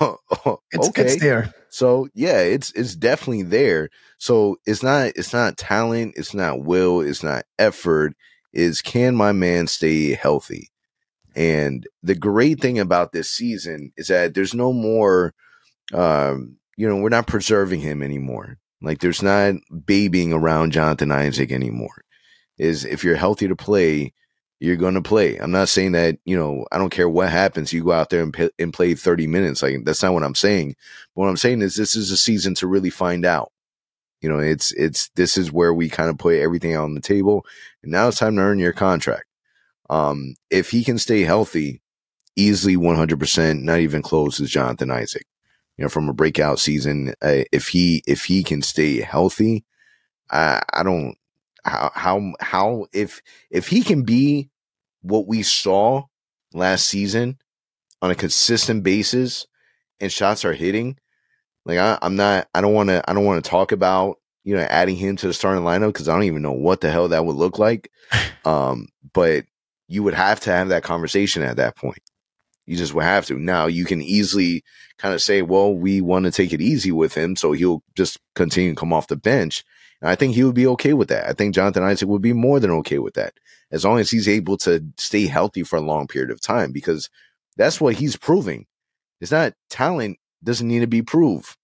okay. 0.00 0.56
It's, 0.72 0.88
it's 0.96 1.20
there. 1.20 1.54
So 1.68 2.08
yeah, 2.14 2.40
it's 2.40 2.72
it's 2.72 2.94
definitely 2.94 3.44
there. 3.44 3.90
So 4.18 4.56
it's 4.66 4.82
not 4.82 5.12
it's 5.16 5.32
not 5.32 5.56
talent, 5.56 6.14
it's 6.16 6.34
not 6.34 6.62
will, 6.62 7.00
it's 7.00 7.22
not 7.22 7.44
effort. 7.58 8.14
Is 8.52 8.82
can 8.82 9.16
my 9.16 9.32
man 9.32 9.66
stay 9.66 10.14
healthy? 10.14 10.70
And 11.34 11.86
the 12.02 12.14
great 12.14 12.60
thing 12.60 12.78
about 12.78 13.12
this 13.12 13.30
season 13.30 13.92
is 13.96 14.08
that 14.08 14.34
there's 14.34 14.54
no 14.54 14.72
more, 14.72 15.34
um, 15.94 16.56
you 16.76 16.86
know, 16.86 16.96
we're 16.96 17.08
not 17.08 17.26
preserving 17.26 17.80
him 17.80 18.02
anymore. 18.02 18.58
Like 18.82 19.00
there's 19.00 19.22
not 19.22 19.54
babying 19.86 20.32
around 20.32 20.72
Jonathan 20.72 21.10
Isaac 21.10 21.52
anymore. 21.52 22.04
Is 22.58 22.84
if 22.84 23.02
you're 23.02 23.16
healthy 23.16 23.48
to 23.48 23.56
play, 23.56 24.12
you're 24.62 24.76
going 24.76 24.94
to 24.94 25.02
play. 25.02 25.36
I'm 25.38 25.50
not 25.50 25.68
saying 25.68 25.90
that, 25.92 26.18
you 26.24 26.38
know, 26.38 26.64
I 26.70 26.78
don't 26.78 26.90
care 26.90 27.08
what 27.08 27.28
happens. 27.30 27.72
You 27.72 27.82
go 27.82 27.90
out 27.90 28.10
there 28.10 28.22
and, 28.22 28.50
and 28.60 28.72
play 28.72 28.94
30 28.94 29.26
minutes. 29.26 29.60
Like, 29.60 29.84
that's 29.84 30.04
not 30.04 30.12
what 30.12 30.22
I'm 30.22 30.36
saying. 30.36 30.76
But 31.16 31.22
what 31.22 31.28
I'm 31.28 31.36
saying 31.36 31.62
is 31.62 31.74
this 31.74 31.96
is 31.96 32.12
a 32.12 32.16
season 32.16 32.54
to 32.54 32.68
really 32.68 32.88
find 32.88 33.26
out. 33.26 33.50
You 34.20 34.28
know, 34.28 34.38
it's, 34.38 34.70
it's, 34.74 35.08
this 35.16 35.36
is 35.36 35.50
where 35.50 35.74
we 35.74 35.88
kind 35.88 36.10
of 36.10 36.16
put 36.16 36.36
everything 36.36 36.76
on 36.76 36.94
the 36.94 37.00
table. 37.00 37.44
And 37.82 37.90
now 37.90 38.06
it's 38.06 38.20
time 38.20 38.36
to 38.36 38.42
earn 38.42 38.60
your 38.60 38.72
contract. 38.72 39.24
Um, 39.90 40.36
if 40.48 40.70
he 40.70 40.84
can 40.84 40.96
stay 40.96 41.22
healthy, 41.22 41.82
easily 42.36 42.76
100%, 42.76 43.62
not 43.62 43.80
even 43.80 44.00
close 44.00 44.40
as 44.40 44.48
Jonathan 44.48 44.92
Isaac. 44.92 45.26
You 45.76 45.86
know, 45.86 45.88
from 45.88 46.08
a 46.08 46.14
breakout 46.14 46.60
season, 46.60 47.14
uh, 47.20 47.42
if 47.50 47.66
he, 47.66 48.04
if 48.06 48.26
he 48.26 48.44
can 48.44 48.62
stay 48.62 49.00
healthy, 49.00 49.64
I, 50.30 50.62
I 50.72 50.84
don't, 50.84 51.16
how, 51.64 51.90
how, 51.94 52.32
how, 52.38 52.86
if, 52.92 53.22
if 53.50 53.66
he 53.66 53.82
can 53.82 54.02
be 54.04 54.50
what 55.02 55.26
we 55.26 55.42
saw 55.42 56.04
last 56.54 56.86
season 56.86 57.38
on 58.00 58.10
a 58.10 58.14
consistent 58.14 58.82
basis 58.82 59.46
and 60.00 60.10
shots 60.10 60.44
are 60.44 60.52
hitting, 60.52 60.96
like 61.64 61.78
I, 61.78 61.98
am 62.02 62.16
not, 62.16 62.48
I 62.54 62.60
don't 62.60 62.74
want 62.74 62.88
to, 62.88 63.08
I 63.08 63.12
don't 63.12 63.24
want 63.24 63.44
to 63.44 63.50
talk 63.50 63.72
about, 63.72 64.18
you 64.44 64.54
know, 64.56 64.62
adding 64.62 64.96
him 64.96 65.16
to 65.16 65.26
the 65.26 65.34
starting 65.34 65.62
lineup 65.62 65.88
because 65.88 66.08
I 66.08 66.14
don't 66.14 66.24
even 66.24 66.42
know 66.42 66.52
what 66.52 66.80
the 66.80 66.90
hell 66.90 67.08
that 67.08 67.24
would 67.24 67.36
look 67.36 67.58
like. 67.58 67.90
Um, 68.44 68.88
but 69.12 69.44
you 69.86 70.02
would 70.02 70.14
have 70.14 70.40
to 70.40 70.50
have 70.50 70.70
that 70.70 70.82
conversation 70.82 71.44
at 71.44 71.58
that 71.58 71.76
point. 71.76 72.02
You 72.66 72.76
just 72.76 72.92
would 72.92 73.04
have 73.04 73.24
to. 73.26 73.38
Now 73.38 73.66
you 73.66 73.84
can 73.84 74.02
easily 74.02 74.64
kind 74.98 75.14
of 75.14 75.22
say, 75.22 75.42
well, 75.42 75.72
we 75.72 76.00
want 76.00 76.24
to 76.24 76.32
take 76.32 76.52
it 76.52 76.60
easy 76.60 76.90
with 76.90 77.14
him, 77.14 77.36
so 77.36 77.52
he'll 77.52 77.84
just 77.96 78.18
continue 78.34 78.70
to 78.70 78.76
come 78.76 78.92
off 78.92 79.06
the 79.06 79.14
bench. 79.14 79.62
And 80.00 80.10
I 80.10 80.16
think 80.16 80.34
he 80.34 80.42
would 80.42 80.56
be 80.56 80.66
okay 80.66 80.92
with 80.92 81.08
that. 81.10 81.28
I 81.28 81.34
think 81.34 81.54
Jonathan 81.54 81.84
Isaac 81.84 82.08
would 82.08 82.20
be 82.20 82.32
more 82.32 82.58
than 82.58 82.72
okay 82.72 82.98
with 82.98 83.14
that 83.14 83.34
as 83.72 83.84
long 83.84 83.98
as 83.98 84.10
he's 84.10 84.28
able 84.28 84.56
to 84.58 84.84
stay 84.98 85.26
healthy 85.26 85.62
for 85.62 85.76
a 85.76 85.82
long 85.82 86.06
period 86.06 86.30
of 86.30 86.40
time, 86.40 86.70
because 86.70 87.10
that's 87.56 87.80
what 87.80 87.94
he's 87.94 88.16
proving. 88.16 88.66
It's 89.20 89.32
not 89.32 89.54
talent 89.70 90.18
doesn't 90.44 90.68
need 90.68 90.80
to 90.80 90.86
be 90.86 91.02
proved. 91.02 91.56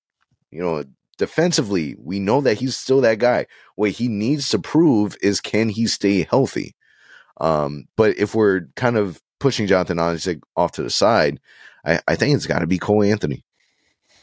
You 0.50 0.62
know, 0.62 0.84
defensively, 1.18 1.96
we 1.98 2.18
know 2.18 2.40
that 2.40 2.58
he's 2.58 2.76
still 2.76 3.00
that 3.02 3.18
guy. 3.18 3.46
What 3.74 3.90
he 3.90 4.08
needs 4.08 4.48
to 4.50 4.58
prove 4.58 5.16
is 5.20 5.40
can 5.40 5.68
he 5.68 5.86
stay 5.86 6.22
healthy? 6.22 6.74
Um, 7.40 7.86
but 7.96 8.16
if 8.16 8.34
we're 8.34 8.62
kind 8.76 8.96
of 8.96 9.20
pushing 9.40 9.66
Jonathan 9.66 9.98
Isaac 9.98 10.40
off 10.56 10.72
to 10.72 10.82
the 10.82 10.90
side, 10.90 11.40
I, 11.84 12.00
I 12.08 12.16
think 12.16 12.34
it's 12.34 12.46
got 12.46 12.60
to 12.60 12.66
be 12.66 12.78
Cole 12.78 13.02
Anthony. 13.02 13.44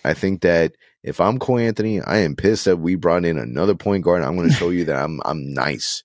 I 0.04 0.14
think 0.14 0.42
that 0.42 0.76
if 1.04 1.20
I'm 1.20 1.40
Cole 1.40 1.60
Anthony, 1.60 2.02
I 2.02 2.18
am 2.18 2.36
pissed 2.36 2.66
that 2.66 2.78
we 2.78 2.96
brought 2.96 3.26
in 3.26 3.38
another 3.38 3.76
point 3.76 4.04
guard. 4.04 4.24
I'm 4.24 4.36
going 4.36 4.50
to 4.50 4.56
show 4.56 4.70
you 4.70 4.86
that 4.86 4.96
I'm 4.96 5.22
I'm 5.26 5.54
nice. 5.54 6.04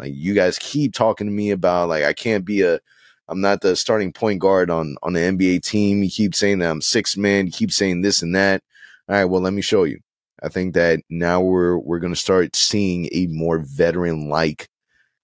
Like 0.00 0.12
you 0.14 0.34
guys 0.34 0.58
keep 0.58 0.94
talking 0.94 1.26
to 1.26 1.32
me 1.32 1.50
about 1.50 1.88
like 1.88 2.04
I 2.04 2.12
can't 2.12 2.44
be 2.44 2.62
a 2.62 2.80
I'm 3.28 3.40
not 3.40 3.60
the 3.60 3.76
starting 3.76 4.12
point 4.12 4.40
guard 4.40 4.70
on 4.70 4.96
on 5.02 5.12
the 5.12 5.20
NBA 5.20 5.62
team. 5.62 6.02
You 6.02 6.10
keep 6.10 6.34
saying 6.34 6.60
that 6.60 6.70
I'm 6.70 6.80
six 6.80 7.16
man. 7.16 7.46
You 7.46 7.52
keep 7.52 7.72
saying 7.72 8.02
this 8.02 8.22
and 8.22 8.34
that. 8.34 8.62
All 9.08 9.16
right, 9.16 9.24
well 9.24 9.40
let 9.40 9.52
me 9.52 9.62
show 9.62 9.84
you. 9.84 10.00
I 10.42 10.48
think 10.48 10.74
that 10.74 11.00
now 11.10 11.40
we're 11.40 11.78
we're 11.78 11.98
going 11.98 12.14
to 12.14 12.18
start 12.18 12.54
seeing 12.54 13.08
a 13.12 13.26
more 13.26 13.58
veteran 13.58 14.28
like 14.28 14.68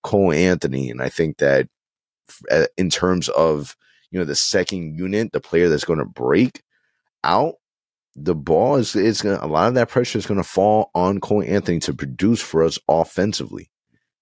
Cole 0.02 0.32
Anthony, 0.32 0.90
and 0.90 1.00
I 1.00 1.08
think 1.08 1.38
that 1.38 1.68
uh, 2.50 2.66
in 2.76 2.90
terms 2.90 3.28
of 3.30 3.76
you 4.10 4.18
know 4.18 4.24
the 4.24 4.34
second 4.34 4.98
unit, 4.98 5.32
the 5.32 5.40
player 5.40 5.68
that's 5.68 5.84
going 5.84 6.00
to 6.00 6.04
break 6.04 6.62
out, 7.22 7.54
the 8.16 8.34
ball 8.34 8.76
is 8.76 8.96
is 8.96 9.22
going 9.22 9.38
a 9.38 9.46
lot 9.46 9.68
of 9.68 9.74
that 9.74 9.88
pressure 9.88 10.18
is 10.18 10.26
going 10.26 10.42
to 10.42 10.48
fall 10.48 10.90
on 10.94 11.20
Cole 11.20 11.42
Anthony 11.42 11.78
to 11.80 11.94
produce 11.94 12.40
for 12.40 12.62
us 12.62 12.79
offensively. 12.88 13.70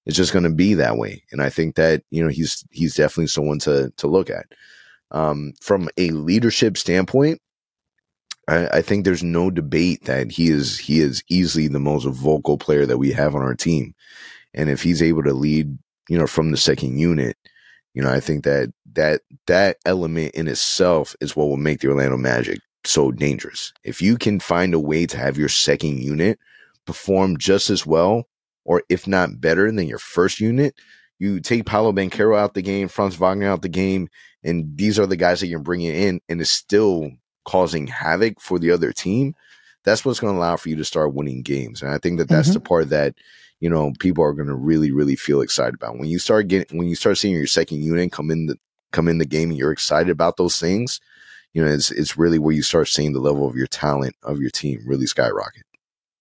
It's 0.07 0.17
just 0.17 0.33
going 0.33 0.45
to 0.45 0.51
be 0.51 0.75
that 0.75 0.97
way. 0.97 1.23
And 1.31 1.41
I 1.43 1.49
think 1.49 1.77
that, 1.77 2.03
you 2.11 2.23
know, 2.23 2.29
he's, 2.29 2.65
he's 2.71 2.95
definitely 2.95 3.29
someone 3.29 3.59
to, 3.61 3.93
to 3.97 4.07
look 4.07 4.31
at. 4.31 4.47
Um, 5.11 5.53
from 5.61 5.89
a 5.97 6.11
leadership 6.11 6.77
standpoint, 6.77 7.41
I, 8.49 8.67
I 8.69 8.83
think 8.83 9.05
there's 9.05 9.23
no 9.23 9.51
debate 9.51 10.05
that 10.07 10.33
he 10.33 10.49
is, 10.49 10.79
he 10.79 11.01
is 11.01 11.23
easily 11.29 11.69
the 11.69 11.79
most 11.79 12.05
vocal 12.05 12.59
player 12.59 12.87
that 12.87 12.99
we 12.99 13.13
have 13.13 13.35
on 13.35 13.43
our 13.43 13.55
team. 13.55 13.95
And 14.55 14.69
if 14.69 14.83
he's 14.83 15.03
able 15.03 15.23
to 15.23 15.33
lead, 15.33 15.79
you 16.09 16.19
know, 16.19 16.27
from 16.27 16.51
the 16.51 16.57
second 16.57 16.99
unit, 16.99 17.37
you 17.95 18.03
know, 18.03 18.11
I 18.11 18.21
think 18.21 18.45
that 18.45 18.73
that 18.95 19.23
that 19.47 19.77
element 19.85 20.35
in 20.35 20.49
itself 20.49 21.15
is 21.21 21.37
what 21.37 21.49
will 21.49 21.57
make 21.57 21.81
the 21.81 21.89
Orlando 21.89 22.17
Magic 22.17 22.59
so 22.85 23.11
dangerous. 23.11 23.73
If 23.85 24.03
you 24.03 24.17
can 24.17 24.41
find 24.41 24.75
a 24.75 24.81
way 24.81 25.07
to 25.07 25.17
have 25.17 25.39
your 25.39 25.49
second 25.49 26.01
unit 26.01 26.39
perform 26.87 27.39
just 27.39 27.71
as 27.71 27.87
well 27.87 28.27
or 28.65 28.83
if 28.89 29.07
not 29.07 29.41
better 29.41 29.71
than 29.71 29.87
your 29.87 29.99
first 29.99 30.41
unit. 30.41 30.75
You 31.19 31.41
take 31.41 31.67
Paolo 31.67 31.93
Banchero 31.93 32.37
out 32.37 32.55
the 32.55 32.63
game, 32.63 32.89
Franz 32.89 33.15
Wagner 33.15 33.49
out 33.49 33.63
the 33.63 33.69
game, 33.69 34.09
and 34.43 34.77
these 34.77 34.99
are 34.99 35.07
the 35.07 35.17
guys 35.17 35.41
that 35.41 35.47
you're 35.47 35.61
bringing 35.61 35.95
in, 35.95 36.21
and 36.29 36.41
it's 36.41 36.51
still 36.51 37.11
causing 37.45 37.87
havoc 37.87 38.41
for 38.41 38.59
the 38.59 38.71
other 38.71 38.93
team. 38.93 39.35
that's 39.85 40.05
what's 40.05 40.21
going 40.21 40.33
to 40.33 40.39
allow 40.39 40.57
for 40.57 40.69
you 40.69 40.77
to 40.77 40.85
start 40.85 41.15
winning 41.15 41.43
games. 41.43 41.83
And 41.83 41.91
I 41.93 41.99
think 41.99 42.19
that 42.19 42.29
that's 42.29 42.49
mm-hmm. 42.49 42.55
the 42.55 42.61
part 42.61 42.91
that 42.91 43.15
you 43.61 43.69
know 43.69 43.93
people 43.99 44.25
are 44.25 44.33
going 44.33 44.49
to 44.49 44.55
really 44.55 44.93
really 44.93 45.17
feel 45.17 45.41
excited 45.41 45.75
about 45.75 45.99
when 45.99 46.09
you 46.09 46.19
start 46.19 46.49
getting 46.49 46.79
when 46.79 46.89
you 46.89 46.95
start 46.95 47.19
seeing 47.19 47.35
your 47.35 47.47
second 47.47 47.83
unit 47.83 48.13
come 48.13 48.31
in 48.31 48.47
the 48.47 48.57
come 48.93 49.09
in 49.09 49.19
the 49.19 49.27
game 49.27 49.51
and 49.51 49.59
you're 49.59 49.73
excited 49.73 50.11
about 50.11 50.37
those 50.37 50.59
things. 50.59 51.01
You 51.53 51.65
know, 51.65 51.71
it's 51.71 51.91
it's 51.91 52.17
really 52.17 52.39
where 52.39 52.55
you 52.55 52.63
start 52.63 52.89
seeing 52.89 53.13
the 53.13 53.21
level 53.21 53.49
of 53.49 53.57
your 53.57 53.67
talent 53.67 54.15
of 54.23 54.41
your 54.41 54.51
team 54.51 54.83
really 54.87 55.07
skyrocket. 55.07 55.65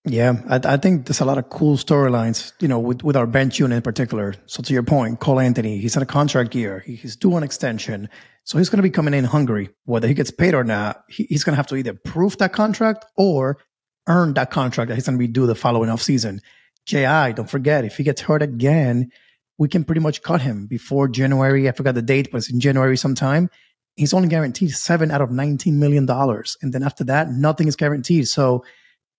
Yeah, 0.06 0.42
I, 0.50 0.60
I, 0.64 0.78
think 0.78 1.06
there's 1.06 1.20
a 1.20 1.26
lot 1.26 1.38
of 1.38 1.50
cool 1.50 1.78
storylines, 1.78 2.54
you 2.60 2.68
know, 2.68 2.80
with, 2.80 3.04
with 3.04 3.16
our 3.16 3.28
bench 3.28 3.60
unit 3.60 3.76
in 3.76 3.82
particular. 3.84 4.34
So 4.48 4.64
to 4.64 4.74
your 4.74 4.82
point, 4.82 5.20
Cole 5.20 5.40
Anthony, 5.40 5.78
he's 5.78 5.96
in 5.96 6.02
a 6.02 6.08
contract 6.08 6.56
year. 6.56 6.80
He, 6.80 6.96
he's 6.96 7.16
due 7.16 7.38
an 7.38 7.44
extension. 7.44 8.10
So 8.44 8.58
he's 8.58 8.68
going 8.68 8.78
to 8.78 8.84
be 8.84 8.90
coming 8.90 9.14
in 9.14 9.26
hungry. 9.26 9.70
Whether 9.86 10.08
he 10.08 10.16
gets 10.16 10.32
paid 10.32 10.56
or 10.56 10.64
not, 10.64 11.04
he, 11.08 11.28
he's 11.30 11.44
going 11.44 11.54
to 11.54 11.58
have 11.58 11.68
to 11.68 11.76
either 11.76 11.94
prove 11.94 12.38
that 12.40 12.52
contract 12.52 13.06
or 13.16 13.60
earn 14.08 14.34
that 14.34 14.50
contract 14.50 14.90
that 14.90 14.96
he's 14.96 15.06
going 15.06 15.20
to 15.20 15.20
be 15.20 15.32
due 15.32 15.46
the 15.46 15.54
following 15.54 15.92
off 15.92 16.02
season. 16.02 16.42
JI, 16.88 17.34
don't 17.34 17.50
forget, 17.50 17.86
if 17.86 17.98
he 17.98 18.04
gets 18.04 18.22
hurt 18.22 18.42
again, 18.42 19.12
we 19.60 19.68
can 19.68 19.84
pretty 19.84 20.02
much 20.02 20.24
cut 20.24 20.42
him 20.42 20.66
before 20.66 21.08
January. 21.08 21.70
I 21.70 21.74
forgot 21.74 21.94
the 21.94 22.02
date, 22.02 22.30
but 22.32 22.40
it's 22.40 22.52
in 22.52 22.60
January 22.60 22.98
sometime. 22.98 23.52
He's 23.96 24.16
only 24.16 24.30
guaranteed 24.30 24.72
seven 24.72 25.12
out 25.12 25.22
of 25.22 25.30
$19 25.30 25.74
million. 25.74 26.10
And 26.10 26.74
then 26.74 26.82
after 26.82 27.04
that, 27.04 27.30
nothing 27.30 27.68
is 27.68 27.76
guaranteed. 27.76 28.28
So 28.28 28.64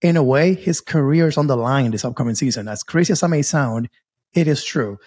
in 0.02 0.16
a 0.16 0.22
way, 0.22 0.54
his 0.54 0.80
career 0.80 1.28
is 1.28 1.38
on 1.38 1.46
the 1.46 1.56
line 1.56 1.92
this 1.92 2.04
upcoming 2.04 2.34
season. 2.34 2.68
As 2.68 2.82
crazy 2.82 3.12
as 3.12 3.20
that 3.20 3.28
may 3.28 3.42
sound, 3.42 3.88
it 4.34 4.48
is 4.48 4.64
true. 4.64 4.98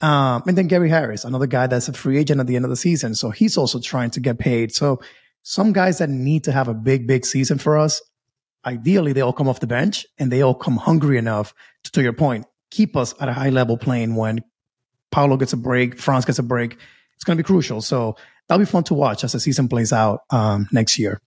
Um, 0.00 0.42
and 0.48 0.58
then 0.58 0.66
Gary 0.66 0.88
Harris, 0.88 1.24
another 1.24 1.46
guy 1.46 1.68
that's 1.68 1.88
a 1.88 1.92
free 1.92 2.18
agent 2.18 2.40
at 2.40 2.48
the 2.48 2.56
end 2.56 2.64
of 2.64 2.70
the 2.70 2.76
season. 2.76 3.14
So 3.14 3.30
he's 3.30 3.56
also 3.56 3.78
trying 3.78 4.10
to 4.10 4.20
get 4.20 4.38
paid. 4.38 4.74
So 4.74 5.00
some 5.44 5.72
guys 5.72 5.98
that 5.98 6.10
need 6.10 6.44
to 6.44 6.52
have 6.52 6.66
a 6.66 6.74
big, 6.74 7.06
big 7.06 7.24
season 7.24 7.58
for 7.58 7.78
us, 7.78 8.02
ideally 8.66 9.12
they 9.12 9.20
all 9.20 9.32
come 9.32 9.48
off 9.48 9.60
the 9.60 9.68
bench 9.68 10.06
and 10.18 10.30
they 10.30 10.42
all 10.42 10.54
come 10.54 10.76
hungry 10.76 11.18
enough 11.18 11.54
to, 11.84 11.92
to 11.92 12.02
your 12.02 12.12
point, 12.12 12.46
keep 12.72 12.96
us 12.96 13.14
at 13.20 13.28
a 13.28 13.32
high 13.32 13.50
level 13.50 13.76
playing 13.76 14.16
when 14.16 14.42
Paolo 15.12 15.36
gets 15.36 15.52
a 15.52 15.56
break, 15.56 16.00
Franz 16.00 16.24
gets 16.24 16.40
a 16.40 16.42
break. 16.42 16.78
It's 17.14 17.24
going 17.24 17.36
to 17.36 17.42
be 17.42 17.46
crucial. 17.46 17.80
So 17.80 18.16
that'll 18.48 18.64
be 18.64 18.70
fun 18.70 18.82
to 18.84 18.94
watch 18.94 19.22
as 19.22 19.32
the 19.32 19.40
season 19.40 19.68
plays 19.68 19.92
out 19.92 20.22
um, 20.30 20.68
next 20.72 20.98
year. 20.98 21.20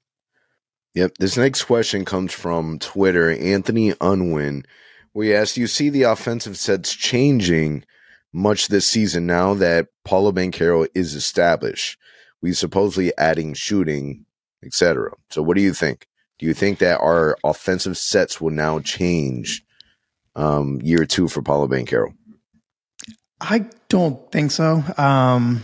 Yep. 0.95 1.17
This 1.19 1.35
next 1.37 1.65
question 1.65 2.05
comes 2.05 2.31
from 2.31 2.79
Twitter, 2.79 3.29
Anthony 3.31 3.93
Unwin, 3.99 4.63
where 5.11 5.25
he 5.25 5.33
asked, 5.33 5.57
you 5.57 5.67
see 5.67 5.89
the 5.89 6.03
offensive 6.03 6.57
sets 6.57 6.93
changing 6.93 7.83
much 8.33 8.67
this 8.67 8.87
season 8.87 9.25
now 9.25 9.53
that 9.55 9.87
Paolo 10.05 10.31
Banchero 10.31 10.87
is 10.95 11.13
established? 11.13 11.97
We 12.41 12.53
supposedly 12.53 13.11
adding 13.17 13.53
shooting, 13.53 14.25
etc. 14.63 15.11
So 15.29 15.41
what 15.41 15.55
do 15.55 15.61
you 15.61 15.73
think? 15.73 16.07
Do 16.39 16.45
you 16.45 16.53
think 16.53 16.79
that 16.79 16.99
our 16.99 17.37
offensive 17.43 17.97
sets 17.97 18.39
will 18.39 18.51
now 18.51 18.79
change 18.79 19.63
um, 20.35 20.81
year 20.81 21.05
two 21.05 21.27
for 21.27 21.41
Paolo 21.41 21.67
Banchero? 21.67 22.13
I 23.41 23.65
don't 23.89 24.31
think 24.31 24.51
so. 24.51 24.83
Um, 24.97 25.63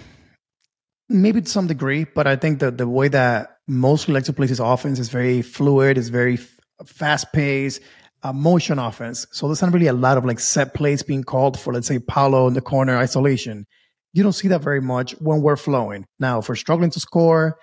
maybe 1.07 1.41
to 1.41 1.49
some 1.49 1.67
degree, 1.67 2.03
but 2.03 2.27
I 2.27 2.35
think 2.35 2.59
that 2.59 2.77
the 2.77 2.87
way 2.87 3.07
that 3.09 3.50
to 3.67 4.33
play 4.33 4.47
his 4.47 4.59
offense 4.59 4.99
is 4.99 5.09
very 5.09 5.41
fluid, 5.41 5.97
it's 5.97 6.09
very 6.09 6.35
f- 6.35 6.59
fast 6.85 7.31
paced, 7.33 7.81
uh, 8.23 8.33
motion 8.33 8.79
offense. 8.79 9.27
So 9.31 9.47
there's 9.47 9.61
not 9.61 9.73
really 9.73 9.87
a 9.87 9.93
lot 9.93 10.17
of 10.17 10.25
like 10.25 10.39
set 10.39 10.73
plays 10.73 11.03
being 11.03 11.23
called 11.23 11.59
for, 11.59 11.73
let's 11.73 11.87
say, 11.87 11.99
Paolo 11.99 12.47
in 12.47 12.53
the 12.53 12.61
corner 12.61 12.97
isolation. 12.97 13.65
You 14.13 14.23
don't 14.23 14.33
see 14.33 14.49
that 14.49 14.61
very 14.61 14.81
much 14.81 15.13
when 15.13 15.41
we're 15.41 15.55
flowing. 15.55 16.05
Now, 16.19 16.39
if 16.39 16.49
we're 16.49 16.55
struggling 16.55 16.91
to 16.91 16.99
score 16.99 17.57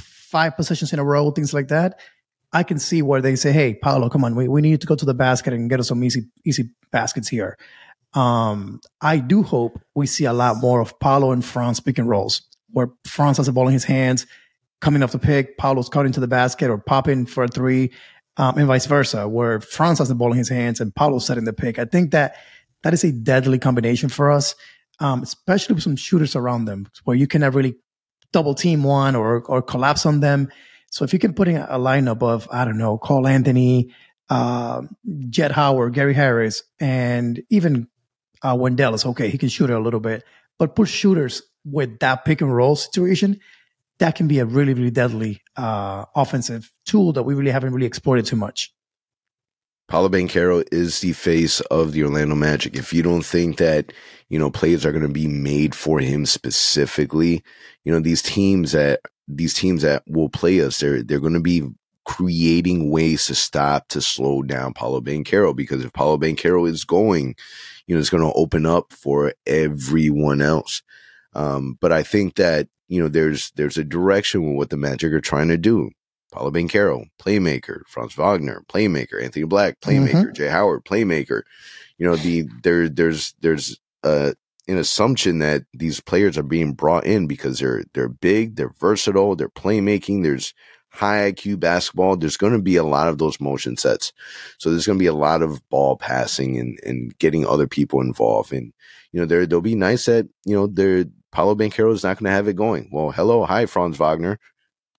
five 0.00 0.56
possessions 0.56 0.92
in 0.92 0.98
a 0.98 1.04
row, 1.04 1.30
things 1.30 1.52
like 1.52 1.68
that, 1.68 2.00
I 2.52 2.62
can 2.62 2.78
see 2.78 3.02
where 3.02 3.20
they 3.20 3.36
say, 3.36 3.52
hey, 3.52 3.74
Paolo, 3.74 4.08
come 4.08 4.24
on, 4.24 4.34
we, 4.34 4.48
we 4.48 4.62
need 4.62 4.80
to 4.80 4.86
go 4.86 4.94
to 4.94 5.04
the 5.04 5.14
basket 5.14 5.52
and 5.52 5.68
get 5.68 5.80
us 5.80 5.88
some 5.88 6.02
easy, 6.02 6.22
easy 6.44 6.70
baskets 6.90 7.28
here. 7.28 7.58
Um, 8.14 8.80
I 9.00 9.18
do 9.18 9.42
hope 9.42 9.80
we 9.94 10.06
see 10.06 10.24
a 10.24 10.32
lot 10.32 10.58
more 10.58 10.80
of 10.80 10.98
Paolo 11.00 11.32
and 11.32 11.44
Franz 11.44 11.80
pick 11.80 11.98
and 11.98 12.08
rolls, 12.08 12.42
where 12.70 12.90
Franz 13.06 13.38
has 13.38 13.46
the 13.46 13.52
ball 13.52 13.66
in 13.66 13.72
his 13.72 13.84
hands 13.84 14.26
coming 14.80 15.02
off 15.02 15.12
the 15.12 15.18
pick, 15.18 15.56
Paolo's 15.58 15.88
cutting 15.88 16.12
to 16.12 16.20
the 16.20 16.28
basket 16.28 16.70
or 16.70 16.78
popping 16.78 17.26
for 17.26 17.44
a 17.44 17.48
three, 17.48 17.90
um, 18.36 18.58
and 18.58 18.66
vice 18.66 18.86
versa, 18.86 19.28
where 19.28 19.60
Franz 19.60 19.98
has 19.98 20.08
the 20.08 20.14
ball 20.14 20.32
in 20.32 20.38
his 20.38 20.48
hands 20.48 20.80
and 20.80 20.94
Paolo's 20.94 21.26
setting 21.26 21.44
the 21.44 21.52
pick. 21.52 21.78
I 21.78 21.84
think 21.84 22.10
that 22.10 22.36
that 22.82 22.92
is 22.92 23.04
a 23.04 23.12
deadly 23.12 23.58
combination 23.58 24.08
for 24.08 24.30
us, 24.30 24.54
um, 24.98 25.22
especially 25.22 25.74
with 25.74 25.84
some 25.84 25.96
shooters 25.96 26.36
around 26.36 26.64
them, 26.64 26.86
where 27.04 27.16
you 27.16 27.26
cannot 27.26 27.54
really 27.54 27.76
double 28.32 28.54
team 28.54 28.82
one 28.82 29.14
or 29.14 29.42
or 29.42 29.62
collapse 29.62 30.04
on 30.04 30.20
them. 30.20 30.48
So 30.90 31.04
if 31.04 31.12
you 31.12 31.18
can 31.18 31.34
put 31.34 31.48
in 31.48 31.56
a 31.56 31.78
lineup 31.78 32.22
of 32.22 32.48
I 32.50 32.64
don't 32.64 32.78
know, 32.78 32.98
Cole 32.98 33.26
Anthony, 33.26 33.94
uh, 34.28 34.82
Jett 35.30 35.52
Howard, 35.52 35.94
Gary 35.94 36.14
Harris, 36.14 36.62
and 36.80 37.42
even 37.50 37.88
uh, 38.42 38.56
Wendell 38.58 38.94
is 38.94 39.06
okay. 39.06 39.30
He 39.30 39.38
can 39.38 39.48
shoot 39.48 39.70
it 39.70 39.74
a 39.74 39.80
little 39.80 40.00
bit, 40.00 40.24
but 40.58 40.76
put 40.76 40.88
shooters 40.88 41.42
with 41.64 42.00
that 42.00 42.24
pick 42.24 42.40
and 42.40 42.54
roll 42.54 42.76
situation 42.76 43.40
that 43.98 44.14
can 44.14 44.28
be 44.28 44.38
a 44.38 44.44
really, 44.44 44.74
really 44.74 44.90
deadly 44.90 45.40
uh, 45.56 46.04
offensive 46.14 46.70
tool 46.84 47.12
that 47.12 47.22
we 47.22 47.34
really 47.34 47.50
haven't 47.50 47.72
really 47.72 47.86
exploited 47.86 48.26
too 48.26 48.36
much. 48.36 48.72
Paolo 49.86 50.08
Banchero 50.08 50.66
is 50.72 51.00
the 51.00 51.12
face 51.12 51.60
of 51.60 51.92
the 51.92 52.04
Orlando 52.04 52.34
Magic. 52.34 52.74
If 52.74 52.92
you 52.92 53.02
don't 53.02 53.24
think 53.24 53.58
that, 53.58 53.92
you 54.30 54.38
know, 54.38 54.50
plays 54.50 54.86
are 54.86 54.92
going 54.92 55.06
to 55.06 55.12
be 55.12 55.28
made 55.28 55.74
for 55.74 56.00
him 56.00 56.24
specifically, 56.24 57.44
you 57.84 57.92
know, 57.92 58.00
these 58.00 58.22
teams 58.22 58.72
that 58.72 59.00
these 59.28 59.54
teams 59.54 59.82
that 59.82 60.02
will 60.06 60.30
play 60.30 60.60
us, 60.60 60.78
they're 60.78 61.02
they're 61.02 61.20
going 61.20 61.34
to 61.34 61.40
be 61.40 61.68
creating 62.04 62.90
ways 62.90 63.26
to 63.26 63.34
stop 63.34 63.88
to 63.88 64.00
slow 64.00 64.42
down 64.42 64.74
Paolo 64.74 65.00
Banchero 65.00 65.54
because 65.54 65.84
if 65.84 65.92
Paolo 65.92 66.18
Banchero 66.18 66.68
is 66.68 66.84
going, 66.84 67.34
you 67.86 67.94
know, 67.94 68.00
it's 68.00 68.10
going 68.10 68.22
to 68.22 68.32
open 68.36 68.66
up 68.66 68.92
for 68.92 69.32
everyone 69.46 70.40
else. 70.40 70.82
Um, 71.34 71.78
but 71.80 71.92
I 71.92 72.02
think 72.02 72.36
that 72.36 72.68
you 72.88 73.02
know, 73.02 73.08
there's 73.08 73.50
there's 73.52 73.78
a 73.78 73.84
direction 73.84 74.46
with 74.46 74.56
what 74.56 74.70
the 74.70 74.76
Magic 74.76 75.12
are 75.12 75.20
trying 75.20 75.48
to 75.48 75.56
do. 75.56 75.90
Paolo 76.32 76.50
Banchero, 76.50 77.06
playmaker. 77.20 77.82
Franz 77.86 78.14
Wagner, 78.14 78.64
playmaker. 78.68 79.22
Anthony 79.22 79.44
Black, 79.44 79.80
playmaker. 79.80 80.12
Mm-hmm. 80.12 80.32
Jett 80.32 80.50
Howard, 80.50 80.84
playmaker. 80.84 81.42
You 81.98 82.06
know, 82.06 82.16
the 82.16 82.44
there 82.62 82.88
there's 82.88 83.34
there's 83.40 83.78
uh 84.02 84.32
an 84.66 84.78
assumption 84.78 85.38
that 85.40 85.64
these 85.74 86.00
players 86.00 86.38
are 86.38 86.42
being 86.42 86.72
brought 86.72 87.06
in 87.06 87.26
because 87.26 87.58
they're 87.58 87.84
they're 87.94 88.08
big, 88.08 88.56
they're 88.56 88.74
versatile, 88.80 89.36
they're 89.36 89.48
playmaking. 89.48 90.22
There's 90.22 90.54
high 90.88 91.32
IQ 91.32 91.60
basketball. 91.60 92.16
There's 92.16 92.36
going 92.36 92.52
to 92.52 92.62
be 92.62 92.76
a 92.76 92.84
lot 92.84 93.08
of 93.08 93.18
those 93.18 93.40
motion 93.40 93.76
sets, 93.76 94.12
so 94.58 94.70
there's 94.70 94.86
going 94.86 94.98
to 94.98 95.02
be 95.02 95.08
a 95.08 95.14
lot 95.14 95.42
of 95.42 95.66
ball 95.70 95.96
passing 95.96 96.58
and 96.58 96.78
and 96.84 97.16
getting 97.18 97.46
other 97.46 97.66
people 97.66 98.00
involved. 98.00 98.52
And 98.52 98.72
you 99.12 99.20
know, 99.20 99.26
there 99.26 99.46
they'll 99.46 99.60
be 99.60 99.74
nice 99.74 100.06
that 100.06 100.28
you 100.44 100.54
know 100.54 100.66
they're 100.66 101.06
Paolo 101.34 101.56
Banchero 101.56 101.92
is 101.92 102.04
not 102.04 102.18
going 102.18 102.30
to 102.30 102.30
have 102.30 102.46
it 102.46 102.54
going. 102.54 102.88
Well, 102.92 103.10
hello, 103.10 103.44
hi 103.44 103.66
Franz 103.66 103.96
Wagner. 103.96 104.38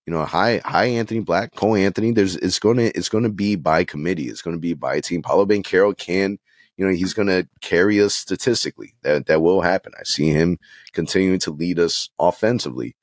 You 0.06 0.14
know, 0.14 0.26
hi, 0.26 0.62
hi 0.66 0.86
Anthony 0.86 1.22
Black, 1.22 1.56
Cole 1.56 1.76
Anthony. 1.76 2.12
There's 2.12 2.36
it's 2.36 2.60
going 2.60 2.76
to 2.76 2.96
it's 2.96 3.08
going 3.08 3.24
to 3.24 3.30
be 3.30 3.56
by 3.56 3.86
committee. 3.86 4.28
It's 4.28 4.42
going 4.42 4.56
to 4.56 4.60
be 4.60 4.74
by 4.74 5.00
team. 5.00 5.22
Paolo 5.22 5.46
Banchero 5.46 5.98
can, 5.98 6.38
you 6.76 6.86
know, 6.86 6.94
he's 6.94 7.14
going 7.14 7.30
to 7.30 7.48
carry 7.62 8.02
us 8.02 8.14
statistically. 8.14 8.94
That 9.02 9.28
that 9.28 9.42
will 9.42 9.62
happen. 9.62 9.94
I 9.98 10.04
see 10.04 10.30
him 10.30 10.60
continuing 10.92 11.40
to 11.40 11.52
lead 11.52 11.80
us 11.80 12.10
offensively. 12.20 12.98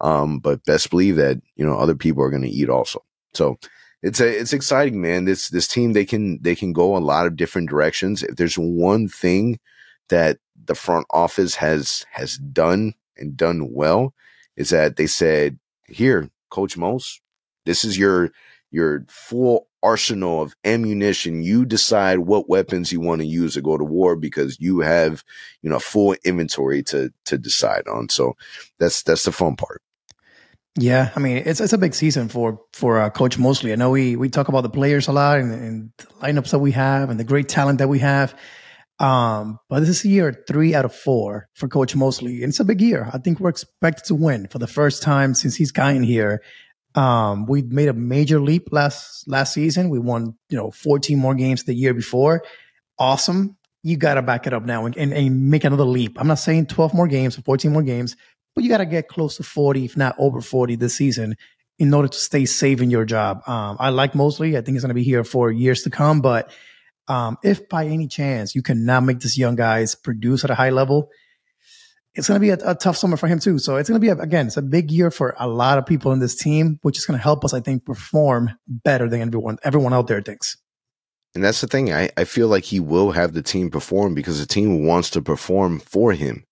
Um, 0.00 0.38
but 0.38 0.64
best 0.64 0.88
believe 0.88 1.16
that 1.16 1.42
you 1.56 1.66
know 1.66 1.76
other 1.76 1.94
people 1.94 2.22
are 2.22 2.30
going 2.30 2.42
to 2.42 2.48
eat 2.48 2.70
also. 2.70 3.04
So 3.34 3.58
it's 4.02 4.20
a 4.20 4.40
it's 4.40 4.54
exciting, 4.54 5.02
man. 5.02 5.26
This 5.26 5.50
this 5.50 5.68
team 5.68 5.92
they 5.92 6.06
can 6.06 6.40
they 6.40 6.54
can 6.54 6.72
go 6.72 6.96
a 6.96 6.98
lot 6.98 7.26
of 7.26 7.36
different 7.36 7.68
directions. 7.68 8.22
If 8.22 8.36
there's 8.36 8.56
one 8.56 9.08
thing 9.08 9.58
that 10.08 10.38
the 10.64 10.74
front 10.74 11.06
office 11.10 11.54
has 11.56 12.06
has 12.10 12.36
done 12.38 12.94
and 13.16 13.36
done 13.36 13.72
well 13.72 14.14
is 14.56 14.70
that 14.70 14.96
they 14.96 15.06
said, 15.06 15.58
"Here, 15.86 16.30
Coach 16.50 16.76
Mose, 16.76 17.20
this 17.64 17.84
is 17.84 17.98
your 17.98 18.30
your 18.70 19.04
full 19.08 19.68
arsenal 19.82 20.42
of 20.42 20.54
ammunition. 20.64 21.42
You 21.42 21.64
decide 21.64 22.20
what 22.20 22.48
weapons 22.48 22.92
you 22.92 23.00
want 23.00 23.20
to 23.20 23.26
use 23.26 23.54
to 23.54 23.62
go 23.62 23.78
to 23.78 23.84
war 23.84 24.16
because 24.16 24.58
you 24.60 24.80
have, 24.80 25.24
you 25.62 25.70
know, 25.70 25.78
full 25.78 26.14
inventory 26.24 26.82
to 26.84 27.12
to 27.26 27.38
decide 27.38 27.86
on. 27.88 28.08
So 28.08 28.36
that's 28.78 29.02
that's 29.02 29.24
the 29.24 29.32
fun 29.32 29.56
part. 29.56 29.82
Yeah, 30.76 31.10
I 31.16 31.20
mean 31.20 31.38
it's 31.38 31.60
it's 31.60 31.72
a 31.72 31.78
big 31.78 31.94
season 31.94 32.28
for 32.28 32.60
for 32.72 33.00
uh, 33.00 33.10
Coach 33.10 33.38
Mosley. 33.38 33.72
I 33.72 33.76
know 33.76 33.90
we 33.90 34.16
we 34.16 34.28
talk 34.28 34.48
about 34.48 34.62
the 34.62 34.70
players 34.70 35.08
a 35.08 35.12
lot 35.12 35.40
and, 35.40 35.52
and 35.52 35.92
the 35.98 36.04
lineups 36.22 36.50
that 36.50 36.60
we 36.60 36.72
have 36.72 37.10
and 37.10 37.18
the 37.18 37.24
great 37.24 37.48
talent 37.48 37.78
that 37.78 37.88
we 37.88 37.98
have. 37.98 38.34
Um, 39.00 39.60
but 39.68 39.80
this 39.80 39.90
is 39.90 40.04
year 40.04 40.44
three 40.46 40.74
out 40.74 40.84
of 40.84 40.94
four 40.94 41.48
for 41.54 41.68
Coach 41.68 41.94
Mosley. 41.94 42.42
And 42.42 42.50
it's 42.50 42.60
a 42.60 42.64
big 42.64 42.80
year. 42.80 43.08
I 43.12 43.18
think 43.18 43.38
we're 43.38 43.50
expected 43.50 44.04
to 44.06 44.14
win 44.14 44.48
for 44.48 44.58
the 44.58 44.66
first 44.66 45.02
time 45.02 45.34
since 45.34 45.54
he's 45.54 45.70
gotten 45.70 46.02
here. 46.02 46.42
Um, 46.94 47.46
we 47.46 47.62
made 47.62 47.88
a 47.88 47.92
major 47.92 48.40
leap 48.40 48.68
last 48.72 49.28
last 49.28 49.52
season. 49.52 49.88
We 49.88 49.98
won, 49.98 50.36
you 50.48 50.56
know, 50.56 50.70
14 50.70 51.18
more 51.18 51.34
games 51.34 51.64
the 51.64 51.74
year 51.74 51.94
before. 51.94 52.42
Awesome. 52.98 53.56
You 53.84 53.96
got 53.96 54.14
to 54.14 54.22
back 54.22 54.46
it 54.46 54.52
up 54.52 54.64
now 54.64 54.86
and, 54.86 54.96
and, 54.96 55.12
and, 55.12 55.48
make 55.48 55.62
another 55.62 55.84
leap. 55.84 56.20
I'm 56.20 56.26
not 56.26 56.40
saying 56.40 56.66
12 56.66 56.94
more 56.94 57.06
games 57.06 57.38
or 57.38 57.42
14 57.42 57.72
more 57.72 57.82
games, 57.82 58.16
but 58.54 58.64
you 58.64 58.70
got 58.70 58.78
to 58.78 58.86
get 58.86 59.06
close 59.06 59.36
to 59.36 59.44
40, 59.44 59.84
if 59.84 59.96
not 59.96 60.16
over 60.18 60.40
40 60.40 60.74
this 60.74 60.96
season. 60.96 61.36
in 61.78 61.94
order 61.94 62.08
to 62.08 62.18
stay 62.18 62.44
safe 62.44 62.80
in 62.80 62.90
your 62.90 63.04
job. 63.04 63.48
Um, 63.48 63.76
I 63.78 63.90
like 63.90 64.16
Mosley. 64.16 64.56
I 64.56 64.62
think 64.62 64.74
he's 64.74 64.82
going 64.82 64.88
to 64.88 64.94
be 64.94 65.04
here 65.04 65.22
for 65.22 65.52
years 65.52 65.82
to 65.82 65.90
come. 65.90 66.20
But 66.20 66.50
um, 67.08 67.38
if 67.42 67.68
by 67.68 67.86
any 67.86 68.06
chance 68.06 68.54
you 68.54 68.62
cannot 68.62 69.04
make 69.04 69.20
this 69.20 69.38
young 69.38 69.56
guys 69.56 69.94
produce 69.94 70.44
at 70.44 70.50
a 70.50 70.54
high 70.54 70.70
level, 70.70 71.10
it's 72.14 72.28
going 72.28 72.40
to 72.40 72.40
be 72.40 72.50
a, 72.50 72.70
a, 72.70 72.74
tough 72.74 72.96
summer 72.96 73.16
for 73.16 73.28
him 73.28 73.38
too. 73.38 73.58
So 73.58 73.76
it's 73.76 73.88
going 73.88 74.00
to 74.00 74.04
be 74.04 74.10
a, 74.10 74.16
again, 74.16 74.48
it's 74.48 74.56
a 74.56 74.62
big 74.62 74.90
year 74.90 75.10
for 75.10 75.34
a 75.38 75.46
lot 75.46 75.78
of 75.78 75.86
people 75.86 76.12
in 76.12 76.18
this 76.18 76.34
team, 76.34 76.78
which 76.82 76.98
is 76.98 77.06
going 77.06 77.18
to 77.18 77.22
help 77.22 77.44
us, 77.44 77.54
I 77.54 77.60
think, 77.60 77.84
perform 77.84 78.50
better 78.66 79.08
than 79.08 79.22
everyone 79.22 79.58
everyone 79.62 79.94
out 79.94 80.06
there 80.08 80.20
thinks. 80.20 80.56
And 81.34 81.44
that's 81.44 81.60
the 81.60 81.66
thing. 81.66 81.92
I, 81.92 82.10
I 82.16 82.24
feel 82.24 82.48
like 82.48 82.64
he 82.64 82.80
will 82.80 83.12
have 83.12 83.32
the 83.32 83.42
team 83.42 83.70
perform 83.70 84.14
because 84.14 84.40
the 84.40 84.46
team 84.46 84.86
wants 84.86 85.10
to 85.10 85.22
perform 85.22 85.78
for 85.78 86.12
him. 86.12 86.44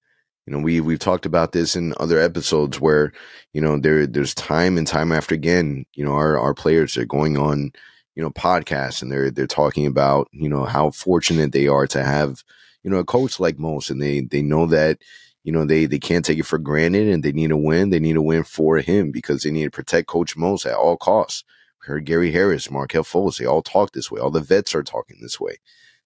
You 0.47 0.53
know, 0.53 0.61
we 0.61 0.81
we've 0.81 1.01
talked 1.01 1.27
about 1.27 1.51
this 1.53 1.75
in 1.75 1.93
other 1.99 2.21
episodes 2.21 2.81
where, 2.81 3.13
you 3.53 3.61
know, 3.61 3.79
there 3.79 4.07
there's 4.07 4.35
time 4.35 4.79
and 4.79 4.87
time 4.87 5.11
after 5.11 5.35
again, 5.35 5.87
you 5.95 6.05
know, 6.05 6.13
our, 6.13 6.39
our 6.39 6.55
players 6.55 6.97
are 6.97 7.05
going 7.05 7.37
on, 7.37 7.73
you 8.17 8.23
know, 8.23 8.31
podcasts 8.31 9.03
and 9.03 9.13
they're 9.13 9.31
they're 9.31 9.47
talking 9.47 9.87
about, 9.87 10.29
you 10.33 10.49
know, 10.49 10.65
how 10.65 10.91
fortunate 10.91 11.53
they 11.53 11.69
are 11.69 11.87
to 11.89 12.03
have, 12.03 12.43
you 12.83 12.91
know, 12.91 12.99
a 12.99 13.05
coach 13.05 13.39
like 13.39 13.59
Mose 13.59 13.91
and 13.91 14.03
they 14.03 14.21
they 14.23 14.43
know 14.43 14.67
that, 14.67 14.99
you 15.45 15.53
know, 15.53 15.65
they 15.65 15.87
they 15.87 15.99
can't 15.99 16.25
take 16.25 16.39
it 16.39 16.47
for 16.47 16.59
granted 16.59 17.07
and 17.09 17.23
they 17.23 17.33
need 17.33 17.53
a 17.53 17.57
win. 17.57 17.91
They 17.91 18.01
need 18.01 18.17
a 18.17 18.23
win 18.23 18.43
for 18.43 18.79
him 18.79 19.13
because 19.13 19.43
they 19.43 19.53
need 19.53 19.65
to 19.65 19.71
protect 19.71 20.09
Coach 20.09 20.37
Mose 20.37 20.67
at 20.67 20.75
all 20.75 20.97
costs. 20.97 21.45
We 21.83 21.93
heard 21.93 22.07
Gary 22.07 22.33
Harris, 22.33 22.71
Markelle 22.71 23.05
Fultz, 23.05 23.39
they 23.39 23.47
all 23.47 23.63
talk 23.63 23.93
this 23.93 24.11
way. 24.11 24.21
All 24.21 24.31
the 24.31 24.41
vets 24.41 24.75
are 24.75 24.83
talking 24.83 25.19
this 25.21 25.39
way. 25.39 25.59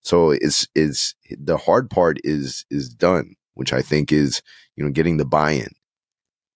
So 0.03 0.31
it's 0.31 0.67
is 0.75 1.15
the 1.31 1.57
hard 1.57 1.89
part 1.89 2.19
is 2.25 2.67
is 2.71 2.89
done 2.89 3.37
which 3.61 3.75
I 3.75 3.83
think 3.83 4.11
is, 4.11 4.41
you 4.75 4.83
know, 4.83 4.91
getting 4.91 5.19
the 5.19 5.27
buy-in. 5.27 5.69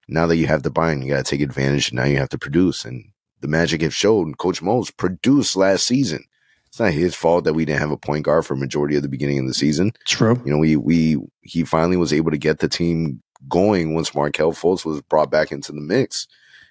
Now 0.09 0.27
that 0.27 0.37
you 0.37 0.47
have 0.47 0.63
the 0.63 0.71
buy-in, 0.71 1.03
you 1.03 1.11
got 1.11 1.25
to 1.25 1.31
take 1.31 1.43
advantage. 1.43 1.93
Now 1.93 2.05
you 2.05 2.17
have 2.17 2.31
to 2.31 2.39
produce. 2.39 2.87
And 2.87 3.11
the 3.45 3.49
Magic 3.49 3.83
have 3.83 3.95
shown 3.95 4.35
Coach 4.37 4.63
Mose 4.63 4.91
produced 4.91 5.55
last 5.55 5.87
season. 5.87 6.25
It's 6.69 6.81
not 6.81 6.93
his 6.93 7.15
fault 7.15 7.45
that 7.45 7.53
we 7.53 7.67
didn't 7.67 7.81
have 7.81 7.91
a 7.91 7.97
point 7.99 8.25
guard 8.25 8.47
for 8.47 8.57
majority 8.57 8.97
of 8.97 9.03
the 9.03 9.09
beginning 9.09 9.39
of 9.39 9.47
the 9.47 9.53
season. 9.53 9.93
True. 10.07 10.41
You 10.47 10.51
know, 10.51 10.57
we 10.57 10.77
we 10.77 11.19
he 11.43 11.63
finally 11.63 11.99
was 11.99 12.11
able 12.11 12.31
to 12.31 12.39
get 12.39 12.61
the 12.61 12.69
team 12.69 13.23
going 13.47 13.93
once 13.93 14.15
Markelle 14.15 14.53
Fultz 14.53 14.87
was 14.87 15.03
brought 15.03 15.31
back 15.31 15.53
into 15.53 15.73
the 15.73 15.83
mix. 15.83 16.27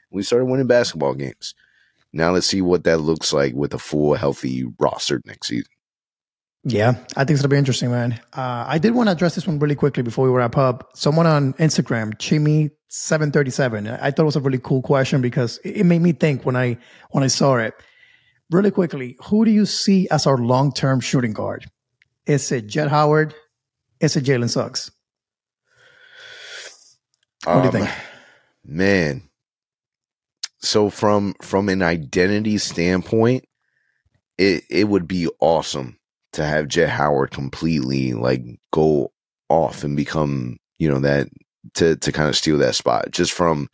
We 0.09 0.23
started 0.23 0.45
winning 0.45 0.65
basketball 0.65 1.13
games. 1.13 1.53
Now 2.11 2.31
let's 2.31 2.47
see 2.47 2.63
what 2.63 2.85
that 2.85 3.01
looks 3.01 3.31
like 3.31 3.53
with 3.53 3.75
a 3.75 3.79
full 3.79 4.15
healthy 4.15 4.65
roster 4.79 5.21
next 5.27 5.49
season. 5.49 5.69
Yeah, 6.65 6.91
I 7.17 7.25
think 7.25 7.31
it's 7.31 7.41
gonna 7.41 7.49
be 7.49 7.57
interesting, 7.57 7.91
man. 7.91 8.13
Uh, 8.31 8.63
I 8.67 8.77
did 8.77 8.93
want 8.93 9.07
to 9.07 9.11
address 9.11 9.35
this 9.35 9.45
one 9.45 9.59
really 9.59 9.75
quickly 9.75 10.01
before 10.01 10.25
we 10.25 10.31
wrap 10.31 10.57
up. 10.57 10.91
Someone 10.95 11.27
on 11.27 11.53
Instagram, 11.53 12.13
Chimmy 12.15 12.71
seven 12.87 13.31
thirty 13.31 13.51
seven. 13.51 13.85
I 13.87 14.11
thought 14.11 14.23
it 14.23 14.25
was 14.25 14.37
a 14.37 14.41
really 14.41 14.59
cool 14.59 14.81
question 14.81 15.21
because 15.21 15.57
it 15.65 15.85
made 15.85 16.01
me 16.01 16.13
think 16.13 16.45
when 16.45 16.55
I 16.55 16.77
when 17.11 17.23
I 17.23 17.27
saw 17.27 17.57
it. 17.57 17.73
Really 18.49 18.71
quickly, 18.71 19.17
who 19.25 19.45
do 19.45 19.51
you 19.51 19.65
see 19.65 20.07
as 20.09 20.25
our 20.25 20.37
long 20.37 20.71
term 20.71 20.99
shooting 20.99 21.33
guard? 21.33 21.65
Is 22.25 22.51
it 22.51 22.67
Jett 22.67 22.87
Howard? 22.89 23.33
Is 23.99 24.15
it 24.15 24.23
Jalen 24.23 24.49
Suggs? 24.49 24.91
What 27.43 27.53
um, 27.53 27.61
do 27.61 27.77
you 27.77 27.83
um, 27.83 27.87
think, 27.87 27.99
man? 28.63 29.29
So 30.59 30.89
from 30.89 31.33
from 31.41 31.67
an 31.67 31.81
identity 31.81 32.57
standpoint, 32.57 33.45
it 34.37 34.63
it 34.69 34.85
would 34.85 35.09
be 35.09 35.27
awesome 35.41 35.97
to 36.33 36.43
have 36.43 36.67
Jett 36.67 36.89
Howard 36.89 37.31
completely 37.31 38.13
like 38.13 38.43
go 38.71 39.11
off 39.49 39.83
and 39.83 39.95
become, 39.95 40.57
you 40.79 40.89
know, 40.89 40.99
that 40.99 41.29
to 41.75 41.95
to 41.97 42.11
kind 42.11 42.29
of 42.29 42.35
steal 42.35 42.57
that 42.57 42.75
spot 42.75 43.11
just 43.11 43.31
from, 43.31 43.69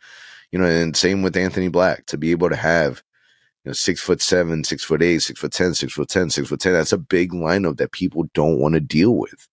you 0.52 0.58
know, 0.58 0.66
and 0.66 0.96
same 0.96 1.22
with 1.22 1.36
Anthony 1.36 1.68
Black 1.68 2.06
to 2.06 2.18
be 2.18 2.30
able 2.30 2.50
to 2.50 2.56
have, 2.56 3.02
you 3.64 3.70
know, 3.70 3.72
six 3.72 4.00
foot 4.00 4.20
seven, 4.22 4.62
six 4.64 4.84
foot 4.84 5.02
eight, 5.02 5.20
six 5.20 5.40
foot 5.40 5.52
ten, 5.52 5.74
six 5.74 5.92
foot 5.92 6.08
ten, 6.08 6.30
six 6.30 6.48
foot 6.48 6.60
ten. 6.60 6.72
That's 6.72 6.92
a 6.92 6.98
big 6.98 7.32
lineup 7.32 7.78
that 7.78 7.92
people 7.92 8.24
don't 8.34 8.58
want 8.58 8.74
to 8.74 8.80
deal 8.80 9.16
with. 9.16 9.48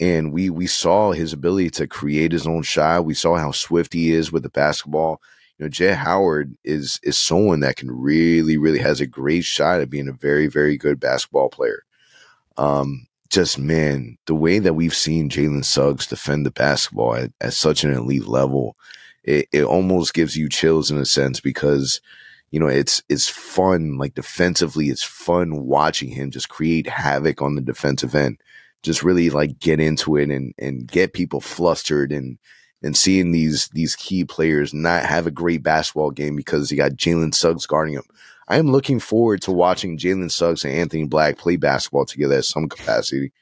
And 0.00 0.32
we 0.32 0.50
we 0.50 0.66
saw 0.66 1.12
his 1.12 1.32
ability 1.32 1.70
to 1.70 1.86
create 1.86 2.32
his 2.32 2.46
own 2.46 2.62
shot. 2.62 3.04
We 3.04 3.14
saw 3.14 3.36
how 3.36 3.52
swift 3.52 3.92
he 3.92 4.12
is 4.12 4.32
with 4.32 4.42
the 4.42 4.50
basketball. 4.50 5.20
You 5.58 5.64
know, 5.64 5.68
Jett 5.70 5.96
Howard 5.96 6.56
is 6.64 6.98
is 7.04 7.16
someone 7.16 7.60
that 7.60 7.76
can 7.76 7.90
really, 7.90 8.58
really 8.58 8.80
has 8.80 9.00
a 9.00 9.06
great 9.06 9.44
shot 9.44 9.80
at 9.80 9.90
being 9.90 10.08
a 10.08 10.12
very, 10.12 10.48
very 10.48 10.76
good 10.76 10.98
basketball 10.98 11.48
player. 11.48 11.84
Um, 12.56 13.06
just 13.30 13.58
man, 13.58 14.16
the 14.26 14.34
way 14.34 14.58
that 14.58 14.74
we've 14.74 14.94
seen 14.94 15.28
Jalen 15.28 15.64
Suggs 15.64 16.06
defend 16.06 16.46
the 16.46 16.50
basketball 16.50 17.16
at, 17.16 17.32
at 17.40 17.52
such 17.52 17.82
an 17.82 17.92
elite 17.92 18.26
level, 18.26 18.76
it, 19.24 19.48
it 19.52 19.64
almost 19.64 20.14
gives 20.14 20.36
you 20.36 20.48
chills 20.48 20.90
in 20.90 20.98
a 20.98 21.04
sense 21.04 21.40
because 21.40 22.00
you 22.50 22.60
know 22.60 22.68
it's 22.68 23.02
it's 23.08 23.28
fun 23.28 23.98
like 23.98 24.14
defensively 24.14 24.86
it's 24.86 25.02
fun 25.02 25.66
watching 25.66 26.10
him 26.10 26.30
just 26.30 26.48
create 26.48 26.86
havoc 26.86 27.42
on 27.42 27.56
the 27.56 27.60
defensive 27.62 28.14
end. 28.14 28.38
Just 28.82 29.02
really 29.02 29.30
like 29.30 29.58
get 29.58 29.80
into 29.80 30.16
it 30.16 30.30
and 30.30 30.54
and 30.58 30.86
get 30.86 31.14
people 31.14 31.40
flustered 31.40 32.12
and 32.12 32.38
and 32.82 32.96
seeing 32.96 33.32
these 33.32 33.68
these 33.68 33.96
key 33.96 34.24
players 34.24 34.72
not 34.72 35.04
have 35.06 35.26
a 35.26 35.32
great 35.32 35.62
basketball 35.62 36.10
game 36.10 36.36
because 36.36 36.70
you 36.70 36.76
got 36.76 36.92
Jalen 36.92 37.34
Suggs 37.34 37.66
guarding 37.66 37.94
them 37.94 38.04
I 38.48 38.58
am 38.58 38.70
looking 38.70 39.00
forward 39.00 39.42
to 39.42 39.52
watching 39.52 39.98
Jalen 39.98 40.30
Suggs 40.30 40.64
and 40.64 40.74
Anthony 40.74 41.04
Black 41.04 41.38
play 41.38 41.56
basketball 41.56 42.04
together 42.04 42.36
at 42.36 42.44
some 42.44 42.68
capacity 42.68 43.32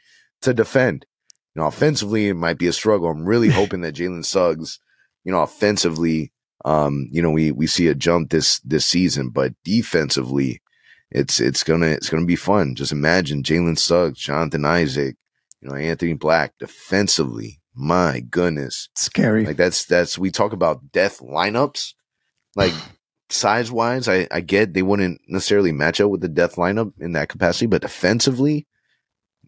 to 0.43 0.55
defend. 0.55 1.07
You 1.55 1.63
know, 1.63 1.69
offensively, 1.69 2.29
it 2.29 2.35
might 2.35 2.59
be 2.59 2.67
a 2.69 2.73
struggle. 2.73 3.09
I'm 3.09 3.25
really 3.25 3.49
hoping 3.51 3.81
that 3.83 3.95
Jalen 3.95 4.25
Suggs, 4.25 4.79
you 5.25 5.33
know, 5.33 5.43
offensively, 5.43 6.33
um, 6.65 7.09
you 7.11 7.21
know, 7.21 7.31
we 7.31 7.51
we 7.51 7.67
see 7.67 7.89
a 7.89 7.95
jump 7.95 8.31
this 8.31 8.61
this 8.61 8.87
season, 8.87 9.31
but 9.31 9.53
defensively, 9.65 10.63
it's 11.11 11.41
it's 11.41 11.65
gonna 11.65 11.87
it's 11.87 12.09
gonna 12.09 12.27
be 12.27 12.37
fun. 12.37 12.75
Just 12.77 12.93
imagine 12.93 13.43
Jalen 13.43 13.79
Suggs, 13.79 14.21
Jonathan 14.21 14.65
Isaac, 14.65 15.17
you 15.61 15.69
know, 15.69 15.75
Anthony 15.75 16.15
Black 16.15 16.55
defensively. 16.59 17.61
My 17.75 18.21
goodness, 18.21 18.89
scary. 18.95 19.45
Like 19.47 19.57
that's 19.57 19.85
that's 19.87 20.19
we 20.19 20.31
talk 20.31 20.53
about 20.53 20.93
death 20.93 21.19
lineups. 21.19 21.95
Like 22.55 22.73
size 23.33 23.71
wise, 23.71 24.09
I, 24.09 24.27
I 24.31 24.41
get 24.41 24.75
they 24.75 24.83
wouldn't 24.83 25.21
necessarily 25.27 25.73
match 25.73 26.01
up 26.01 26.11
with 26.11 26.21
the 26.21 26.29
death 26.29 26.57
lineup 26.57 26.93
in 27.01 27.13
that 27.13 27.29
capacity, 27.29 27.67
but 27.67 27.83
defensively, 27.83 28.67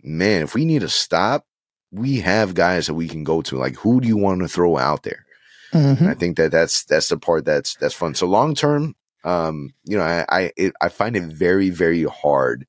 man, 0.02 0.42
if 0.42 0.54
we 0.54 0.64
need 0.64 0.82
a 0.82 0.88
stop, 0.88 1.46
we 1.90 2.20
have 2.20 2.54
guys 2.54 2.86
that 2.86 2.94
we 2.94 3.08
can 3.08 3.24
go 3.24 3.42
to. 3.42 3.56
Like, 3.56 3.76
who 3.76 4.00
do 4.00 4.08
you 4.08 4.16
want 4.16 4.40
to 4.42 4.48
throw 4.48 4.76
out 4.76 5.02
there? 5.04 5.24
Mm-hmm. 5.72 6.06
I 6.06 6.14
think 6.14 6.36
that 6.36 6.50
that's 6.52 6.84
that's 6.84 7.08
the 7.08 7.16
part 7.16 7.44
that's 7.44 7.74
that's 7.76 7.94
fun. 7.94 8.14
So 8.14 8.26
long 8.26 8.54
term, 8.54 8.94
um, 9.24 9.74
you 9.84 9.96
know, 9.96 10.04
I 10.04 10.24
I 10.28 10.52
it, 10.56 10.72
I 10.80 10.88
find 10.88 11.16
it 11.16 11.24
very 11.24 11.70
very 11.70 12.04
hard 12.04 12.66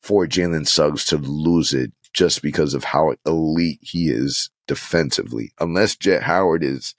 for 0.00 0.26
Jalen 0.26 0.66
Suggs 0.66 1.04
to 1.06 1.16
lose 1.16 1.72
it 1.74 1.92
just 2.12 2.42
because 2.42 2.74
of 2.74 2.84
how 2.84 3.14
elite 3.26 3.80
he 3.80 4.08
is 4.08 4.50
defensively. 4.66 5.52
Unless 5.58 5.96
Jett 5.96 6.22
Howard 6.22 6.62
is 6.62 6.94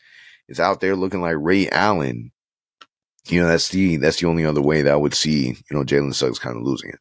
is 0.50 0.60
out 0.60 0.82
there 0.82 0.96
looking 0.96 1.22
like 1.22 1.36
Ray 1.38 1.70
Allen, 1.70 2.32
you 3.28 3.42
know, 3.42 3.48
that's 3.48 3.70
the 3.70 3.98
that's 3.98 4.20
the 4.20 4.28
only 4.28 4.46
other 4.46 4.62
way 4.62 4.82
that 4.82 4.94
I 4.94 4.98
would 4.98 5.14
see, 5.14 5.48
you 5.48 5.56
know, 5.72 5.84
Jalen 5.84 6.14
Suggs 6.14 6.40
kind 6.40 6.58
of 6.58 6.64
losing 6.64 6.90
it. 6.90 7.00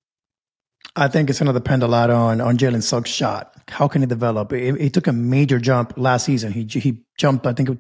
I 0.94 1.08
think 1.08 1.30
it's 1.30 1.38
going 1.38 1.46
to 1.46 1.58
depend 1.58 1.82
a 1.82 1.88
lot 1.88 2.10
on 2.10 2.40
on 2.40 2.58
Jalen 2.58 2.82
Suggs' 2.82 3.10
shot. 3.10 3.54
How 3.68 3.88
can 3.88 4.02
he 4.02 4.06
develop? 4.06 4.52
It, 4.52 4.92
took 4.92 5.06
a 5.06 5.12
major 5.12 5.58
jump 5.58 5.94
last 5.96 6.26
season. 6.26 6.52
He 6.52 6.64
he 6.64 7.02
jumped, 7.18 7.46
I 7.46 7.52
think, 7.52 7.70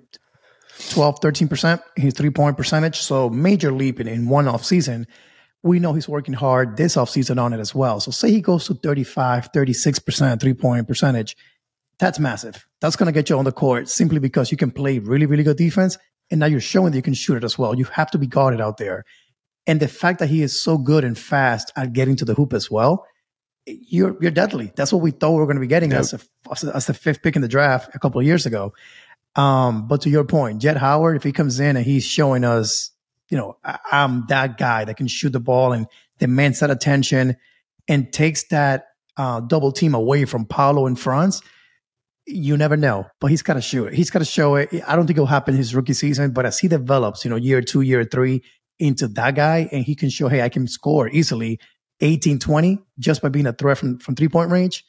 12, 0.90 1.18
13 1.20 1.48
percent 1.48 1.82
his 1.96 2.14
three 2.14 2.30
point 2.30 2.56
percentage. 2.56 2.98
So 2.98 3.30
major 3.30 3.70
leap 3.70 4.00
in, 4.00 4.08
in 4.08 4.28
one 4.28 4.48
off 4.48 4.64
season. 4.64 5.06
We 5.64 5.78
know 5.78 5.92
he's 5.92 6.08
working 6.08 6.34
hard 6.34 6.76
this 6.76 6.96
off 6.96 7.10
season 7.10 7.38
on 7.38 7.52
it 7.52 7.60
as 7.60 7.72
well. 7.72 8.00
So 8.00 8.10
say 8.10 8.32
he 8.32 8.40
goes 8.40 8.66
to 8.66 8.74
35, 8.74 9.50
36 9.54 9.98
percent 10.00 10.40
three 10.40 10.54
point 10.54 10.88
percentage. 10.88 11.36
That's 12.00 12.18
massive. 12.18 12.66
That's 12.80 12.96
going 12.96 13.06
to 13.06 13.12
get 13.12 13.30
you 13.30 13.38
on 13.38 13.44
the 13.44 13.52
court 13.52 13.88
simply 13.88 14.18
because 14.18 14.50
you 14.50 14.56
can 14.56 14.72
play 14.72 14.98
really, 14.98 15.26
really 15.26 15.44
good 15.44 15.58
defense 15.58 15.98
and 16.32 16.40
now 16.40 16.46
you're 16.46 16.60
showing 16.60 16.90
that 16.90 16.96
you 16.98 17.02
can 17.02 17.14
shoot 17.14 17.36
it 17.36 17.44
as 17.44 17.58
well. 17.58 17.76
You 17.76 17.84
have 17.84 18.10
to 18.12 18.18
be 18.18 18.26
guarded 18.26 18.60
out 18.60 18.78
there. 18.78 19.04
And 19.66 19.78
the 19.78 19.86
fact 19.86 20.18
that 20.18 20.28
he 20.28 20.42
is 20.42 20.60
so 20.60 20.78
good 20.78 21.04
and 21.04 21.16
fast 21.16 21.70
at 21.76 21.92
getting 21.92 22.16
to 22.16 22.24
the 22.24 22.34
hoop 22.34 22.54
as 22.54 22.70
well, 22.70 23.06
you're 23.66 24.16
you're 24.20 24.32
deadly. 24.32 24.72
That's 24.74 24.92
what 24.92 25.02
we 25.02 25.12
thought 25.12 25.32
we 25.32 25.38
were 25.38 25.46
going 25.46 25.58
to 25.58 25.60
be 25.60 25.68
getting 25.68 25.92
yep. 25.92 26.00
as, 26.00 26.14
a, 26.14 26.74
as 26.74 26.86
the 26.86 26.94
fifth 26.94 27.22
pick 27.22 27.36
in 27.36 27.42
the 27.42 27.48
draft 27.48 27.94
a 27.94 27.98
couple 27.98 28.18
of 28.18 28.26
years 28.26 28.46
ago. 28.46 28.72
Um, 29.36 29.86
but 29.86 30.00
to 30.00 30.10
your 30.10 30.24
point, 30.24 30.60
Jett 30.60 30.78
Howard, 30.78 31.16
if 31.16 31.22
he 31.22 31.32
comes 31.32 31.60
in 31.60 31.76
and 31.76 31.84
he's 31.84 32.04
showing 32.04 32.44
us, 32.44 32.90
you 33.28 33.36
know, 33.36 33.58
I'm 33.90 34.24
that 34.28 34.58
guy 34.58 34.84
that 34.84 34.96
can 34.96 35.06
shoot 35.06 35.30
the 35.30 35.40
ball 35.40 35.72
and 35.72 35.86
demands 36.18 36.60
that 36.60 36.70
attention 36.70 37.36
and 37.88 38.12
takes 38.12 38.48
that 38.48 38.86
uh, 39.16 39.40
double 39.40 39.70
team 39.70 39.94
away 39.94 40.24
from 40.24 40.46
Paolo 40.46 40.86
and 40.86 40.98
Franz, 40.98 41.40
you 42.26 42.56
never 42.56 42.76
know, 42.76 43.06
but 43.20 43.28
he's 43.28 43.42
got 43.42 43.54
to 43.54 43.60
show 43.60 43.86
it. 43.86 43.94
He's 43.94 44.10
got 44.10 44.20
to 44.20 44.24
show 44.24 44.54
it. 44.56 44.70
I 44.86 44.94
don't 44.96 45.06
think 45.06 45.16
it'll 45.16 45.26
happen 45.26 45.54
his 45.56 45.74
rookie 45.74 45.92
season, 45.92 46.32
but 46.32 46.46
as 46.46 46.58
he 46.58 46.68
develops, 46.68 47.24
you 47.24 47.30
know, 47.30 47.36
year 47.36 47.60
two, 47.62 47.80
year 47.80 48.04
three 48.04 48.42
into 48.78 49.08
that 49.08 49.34
guy, 49.34 49.68
and 49.72 49.84
he 49.84 49.94
can 49.94 50.08
show, 50.10 50.28
hey, 50.28 50.42
I 50.42 50.48
can 50.48 50.66
score 50.68 51.08
easily 51.08 51.58
18, 52.00 52.38
20 52.38 52.78
just 52.98 53.22
by 53.22 53.28
being 53.28 53.46
a 53.46 53.52
threat 53.52 53.78
from, 53.78 53.98
from 53.98 54.14
three 54.14 54.28
point 54.28 54.50
range. 54.50 54.84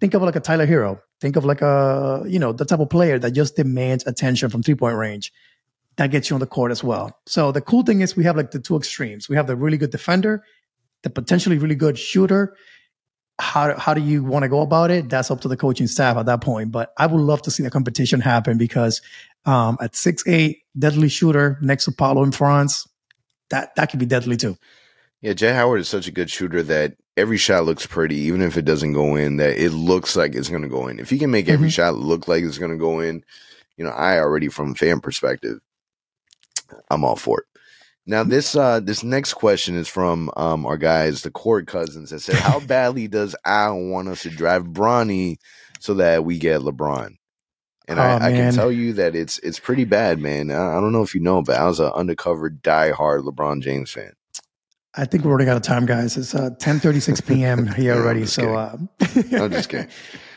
Think 0.00 0.14
of 0.14 0.22
like 0.22 0.36
a 0.36 0.40
Tyler 0.40 0.66
Herro. 0.66 0.98
Think 1.20 1.36
of 1.36 1.44
like 1.44 1.62
a, 1.62 2.24
you 2.26 2.38
know, 2.38 2.52
the 2.52 2.64
type 2.64 2.80
of 2.80 2.90
player 2.90 3.18
that 3.18 3.30
just 3.30 3.56
demands 3.56 4.06
attention 4.06 4.50
from 4.50 4.62
three 4.62 4.74
point 4.74 4.96
range. 4.96 5.32
that 5.96 6.10
gets 6.10 6.30
you 6.30 6.34
on 6.34 6.40
the 6.40 6.46
court 6.46 6.72
as 6.72 6.82
well. 6.82 7.18
So 7.26 7.52
the 7.52 7.60
cool 7.60 7.82
thing 7.82 8.00
is 8.00 8.16
we 8.16 8.24
have 8.24 8.36
like 8.36 8.50
the 8.50 8.58
two 8.58 8.76
extremes. 8.76 9.28
We 9.28 9.36
have 9.36 9.46
the 9.46 9.56
really 9.56 9.76
good 9.76 9.90
defender, 9.90 10.42
the 11.02 11.10
potentially 11.10 11.58
really 11.58 11.74
good 11.74 11.98
shooter. 11.98 12.56
How 13.38 13.76
how 13.76 13.94
do 13.94 14.00
you 14.00 14.22
want 14.22 14.44
to 14.44 14.48
go 14.48 14.60
about 14.60 14.90
it? 14.90 15.08
That's 15.08 15.30
up 15.30 15.40
to 15.40 15.48
the 15.48 15.56
coaching 15.56 15.86
staff 15.86 16.16
at 16.16 16.26
that 16.26 16.40
point. 16.42 16.70
But 16.70 16.92
I 16.96 17.06
would 17.06 17.20
love 17.20 17.42
to 17.42 17.50
see 17.50 17.62
the 17.62 17.70
competition 17.70 18.20
happen 18.20 18.58
because 18.58 19.00
um, 19.44 19.78
at 19.80 19.96
six 19.96 20.22
eight, 20.26 20.62
deadly 20.78 21.08
shooter 21.08 21.58
next 21.60 21.86
to 21.86 21.92
Paolo 21.92 22.22
in 22.22 22.32
Franz, 22.32 22.86
that 23.50 23.74
that 23.76 23.90
could 23.90 24.00
be 24.00 24.06
deadly 24.06 24.36
too. 24.36 24.56
Yeah, 25.22 25.32
Jett 25.32 25.54
Howard 25.54 25.80
is 25.80 25.88
such 25.88 26.08
a 26.08 26.12
good 26.12 26.30
shooter 26.30 26.62
that 26.64 26.96
every 27.16 27.36
shot 27.38 27.64
looks 27.64 27.86
pretty, 27.86 28.16
even 28.16 28.42
if 28.42 28.56
it 28.56 28.64
doesn't 28.64 28.92
go 28.92 29.16
in. 29.16 29.36
That 29.36 29.56
it 29.56 29.70
looks 29.70 30.16
like 30.16 30.34
it's 30.34 30.48
going 30.48 30.62
to 30.62 30.68
go 30.68 30.88
in. 30.88 30.98
If 30.98 31.10
he 31.10 31.18
can 31.18 31.30
make 31.30 31.48
every 31.48 31.68
mm-hmm. 31.68 31.72
shot 31.72 31.94
look 31.94 32.28
like 32.28 32.44
it's 32.44 32.58
going 32.58 32.72
to 32.72 32.76
go 32.76 33.00
in, 33.00 33.24
you 33.76 33.84
know, 33.84 33.90
I 33.90 34.18
already 34.18 34.48
from 34.48 34.74
fan 34.74 35.00
perspective, 35.00 35.60
I'm 36.90 37.04
all 37.04 37.16
for 37.16 37.40
it. 37.40 37.51
Now 38.06 38.24
this 38.24 38.56
uh 38.56 38.80
this 38.80 39.04
next 39.04 39.34
question 39.34 39.76
is 39.76 39.88
from 39.88 40.30
um 40.36 40.66
our 40.66 40.76
guys, 40.76 41.22
the 41.22 41.30
Court 41.30 41.66
Cousins, 41.66 42.10
that 42.10 42.20
said, 42.20 42.36
How 42.36 42.60
badly 42.66 43.08
does 43.08 43.36
Al 43.44 43.78
want 43.80 44.08
us 44.08 44.22
to 44.22 44.30
drive 44.30 44.64
Bronny 44.64 45.36
so 45.80 45.94
that 45.94 46.24
we 46.24 46.38
get 46.38 46.62
LeBron? 46.62 47.16
And 47.88 47.98
oh, 47.98 48.02
I, 48.02 48.26
I, 48.26 48.32
can 48.32 48.54
tell 48.54 48.70
you 48.70 48.92
that 48.94 49.16
it's 49.16 49.38
it's 49.40 49.58
pretty 49.58 49.84
bad, 49.84 50.20
man. 50.20 50.50
I, 50.50 50.76
I 50.76 50.80
don't 50.80 50.92
know 50.92 51.02
if 51.02 51.14
you 51.14 51.20
know, 51.20 51.42
but 51.42 51.56
I 51.56 51.66
was 51.66 51.80
an 51.80 51.92
undercover 51.92 52.48
die-hard 52.48 53.22
LeBron 53.22 53.60
James 53.60 53.90
fan. 53.90 54.12
I 54.94 55.04
think 55.06 55.24
we're 55.24 55.32
running 55.32 55.48
out 55.48 55.56
of 55.56 55.62
time, 55.62 55.86
guys. 55.86 56.16
It's 56.16 56.34
uh, 56.34 56.50
10:36 56.58 57.26
p.m. 57.26 57.66
here 57.74 57.94
already. 57.94 58.26
so 58.26 58.54
uh, 58.54 58.76
I'm 59.00 59.50
just 59.50 59.68
kidding. 59.68 59.88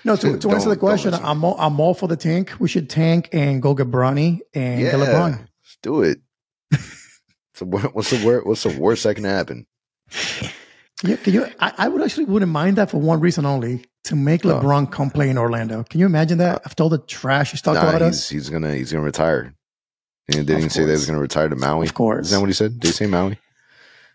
no, 0.04 0.16
to, 0.16 0.38
to 0.38 0.50
answer 0.52 0.70
the 0.70 0.78
question, 0.78 1.14
I'm 1.14 1.44
all, 1.44 1.56
I'm 1.60 1.80
all 1.80 1.94
for 1.94 2.08
the 2.08 2.16
tank. 2.16 2.54
We 2.60 2.68
should 2.68 2.90
tank 2.90 3.30
and 3.32 3.62
go 3.62 3.74
get 3.74 3.92
Bronny 3.92 4.40
and 4.54 4.82
yeah, 4.82 4.92
get 4.92 5.00
LeBron. 5.00 5.40
Let's 5.40 5.78
do 5.82 6.02
it. 6.04 6.20
So 7.56 7.66
what, 7.66 7.96
what's 7.96 8.12
the 8.12 8.26
worst? 8.26 8.46
What's 8.46 8.64
the 8.64 8.78
worst 8.80 9.04
that 9.04 9.16
can 9.16 9.24
happen? 9.24 9.66
Yeah, 11.04 11.18
you, 11.26 11.46
I, 11.60 11.74
I, 11.78 11.88
would 11.90 12.02
actually 12.02 12.26
wouldn't 12.26 12.52
mind 12.52 12.78
that 12.78 12.90
for 12.90 13.00
one 13.00 13.20
reason 13.20 13.46
only 13.46 13.86
to 14.06 14.16
make 14.16 14.46
oh. 14.46 14.50
LeBron 14.50 14.92
come 14.92 15.10
play 15.10 15.30
in 15.30 15.38
Orlando. 15.38 15.84
Can 15.84 16.00
you 16.00 16.06
imagine 16.06 16.38
that? 16.38 16.56
Uh, 16.56 16.60
After 16.66 16.84
all 16.84 16.90
the 16.90 17.00
trash 17.00 17.52
he's 17.52 17.62
talked 17.62 17.82
nah, 17.82 17.90
about 17.90 18.02
he's, 18.02 18.10
us, 18.12 18.30
he's 18.30 18.50
gonna 18.50 18.74
he's 18.74 18.92
gonna 18.92 19.04
retire. 19.04 19.54
And 20.28 20.48
didn't 20.48 20.64
he 20.64 20.70
say 20.70 20.86
that 20.86 20.92
was 20.92 21.06
gonna 21.06 21.20
retire 21.20 21.50
to 21.50 21.56
Maui? 21.56 21.88
Of 21.88 21.94
course. 21.94 22.28
Is 22.28 22.32
that 22.32 22.40
what 22.40 22.48
he 22.48 22.54
said? 22.54 22.80
Did 22.80 22.88
he 22.88 22.94
say 22.94 23.08
Maui? 23.08 23.38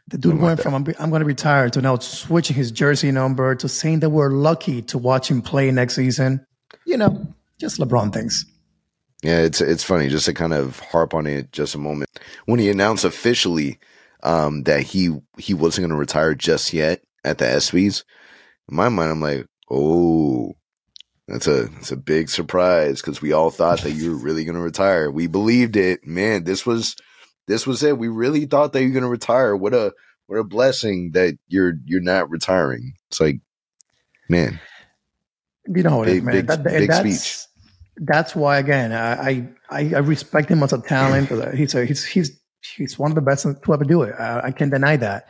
The 0.08 0.18
dude 0.18 0.38
went 0.38 0.58
like 0.58 0.62
from 0.62 0.74
I'm, 0.74 0.86
I'm 0.98 1.10
going 1.10 1.20
to 1.20 1.26
retire 1.26 1.70
to 1.70 1.80
now 1.80 1.96
switching 1.98 2.56
his 2.56 2.72
jersey 2.72 3.12
number 3.12 3.54
to 3.54 3.68
saying 3.68 4.00
that 4.00 4.10
we're 4.10 4.30
lucky 4.30 4.82
to 4.82 4.98
watch 4.98 5.30
him 5.30 5.40
play 5.40 5.70
next 5.70 5.94
season. 5.94 6.44
You 6.84 6.96
know, 6.96 7.28
just 7.60 7.78
LeBron 7.78 8.12
things. 8.12 8.44
Yeah, 9.22 9.40
it's 9.40 9.60
it's 9.60 9.84
funny 9.84 10.08
just 10.08 10.26
to 10.26 10.34
kind 10.34 10.54
of 10.54 10.78
harp 10.78 11.12
on 11.12 11.26
it 11.26 11.52
just 11.52 11.74
a 11.74 11.78
moment. 11.78 12.10
When 12.46 12.58
he 12.58 12.70
announced 12.70 13.04
officially 13.04 13.78
um, 14.22 14.62
that 14.62 14.82
he 14.82 15.10
he 15.36 15.52
wasn't 15.52 15.82
going 15.82 15.90
to 15.90 15.96
retire 15.96 16.34
just 16.34 16.72
yet 16.72 17.02
at 17.24 17.38
the 17.38 17.44
ESPYS, 17.44 18.04
in 18.70 18.76
my 18.76 18.88
mind, 18.88 19.10
I'm 19.10 19.20
like, 19.20 19.46
oh, 19.70 20.54
that's 21.28 21.46
a 21.46 21.64
that's 21.64 21.92
a 21.92 21.96
big 21.96 22.30
surprise 22.30 23.00
because 23.00 23.20
we 23.20 23.32
all 23.32 23.50
thought 23.50 23.82
that 23.82 23.92
you 23.92 24.10
were 24.10 24.16
really 24.22 24.44
going 24.44 24.56
to 24.56 24.62
retire. 24.62 25.10
We 25.10 25.26
believed 25.26 25.76
it, 25.76 26.06
man. 26.06 26.44
This 26.44 26.64
was 26.64 26.96
this 27.46 27.66
was 27.66 27.82
it. 27.82 27.98
We 27.98 28.08
really 28.08 28.46
thought 28.46 28.72
that 28.72 28.82
you're 28.82 28.92
going 28.92 29.02
to 29.02 29.08
retire. 29.08 29.54
What 29.54 29.74
a 29.74 29.92
what 30.26 30.38
a 30.38 30.44
blessing 30.44 31.10
that 31.12 31.36
you're 31.48 31.74
you're 31.84 32.00
not 32.00 32.30
retiring. 32.30 32.94
It's 33.10 33.20
like, 33.20 33.40
man, 34.28 34.60
you 35.66 35.82
know, 35.82 36.04
big, 36.04 36.24
man. 36.24 36.34
Big, 36.34 36.46
that, 36.46 36.64
big 36.64 36.88
that's, 36.88 37.18
speech. 37.18 37.46
That's 38.00 38.34
why, 38.34 38.58
again, 38.58 38.92
I, 38.92 39.52
I 39.70 39.94
I 39.94 39.98
respect 39.98 40.50
him 40.50 40.62
as 40.62 40.72
a 40.72 40.80
talent. 40.80 41.28
he's 41.54 41.74
a, 41.74 41.84
he's 41.84 42.04
he's 42.04 42.40
he's 42.76 42.98
one 42.98 43.10
of 43.10 43.14
the 43.14 43.20
best 43.20 43.44
to 43.44 43.72
ever 43.72 43.84
do 43.84 44.02
it. 44.02 44.14
I, 44.18 44.40
I 44.46 44.50
can't 44.52 44.70
deny 44.70 44.96
that. 44.96 45.28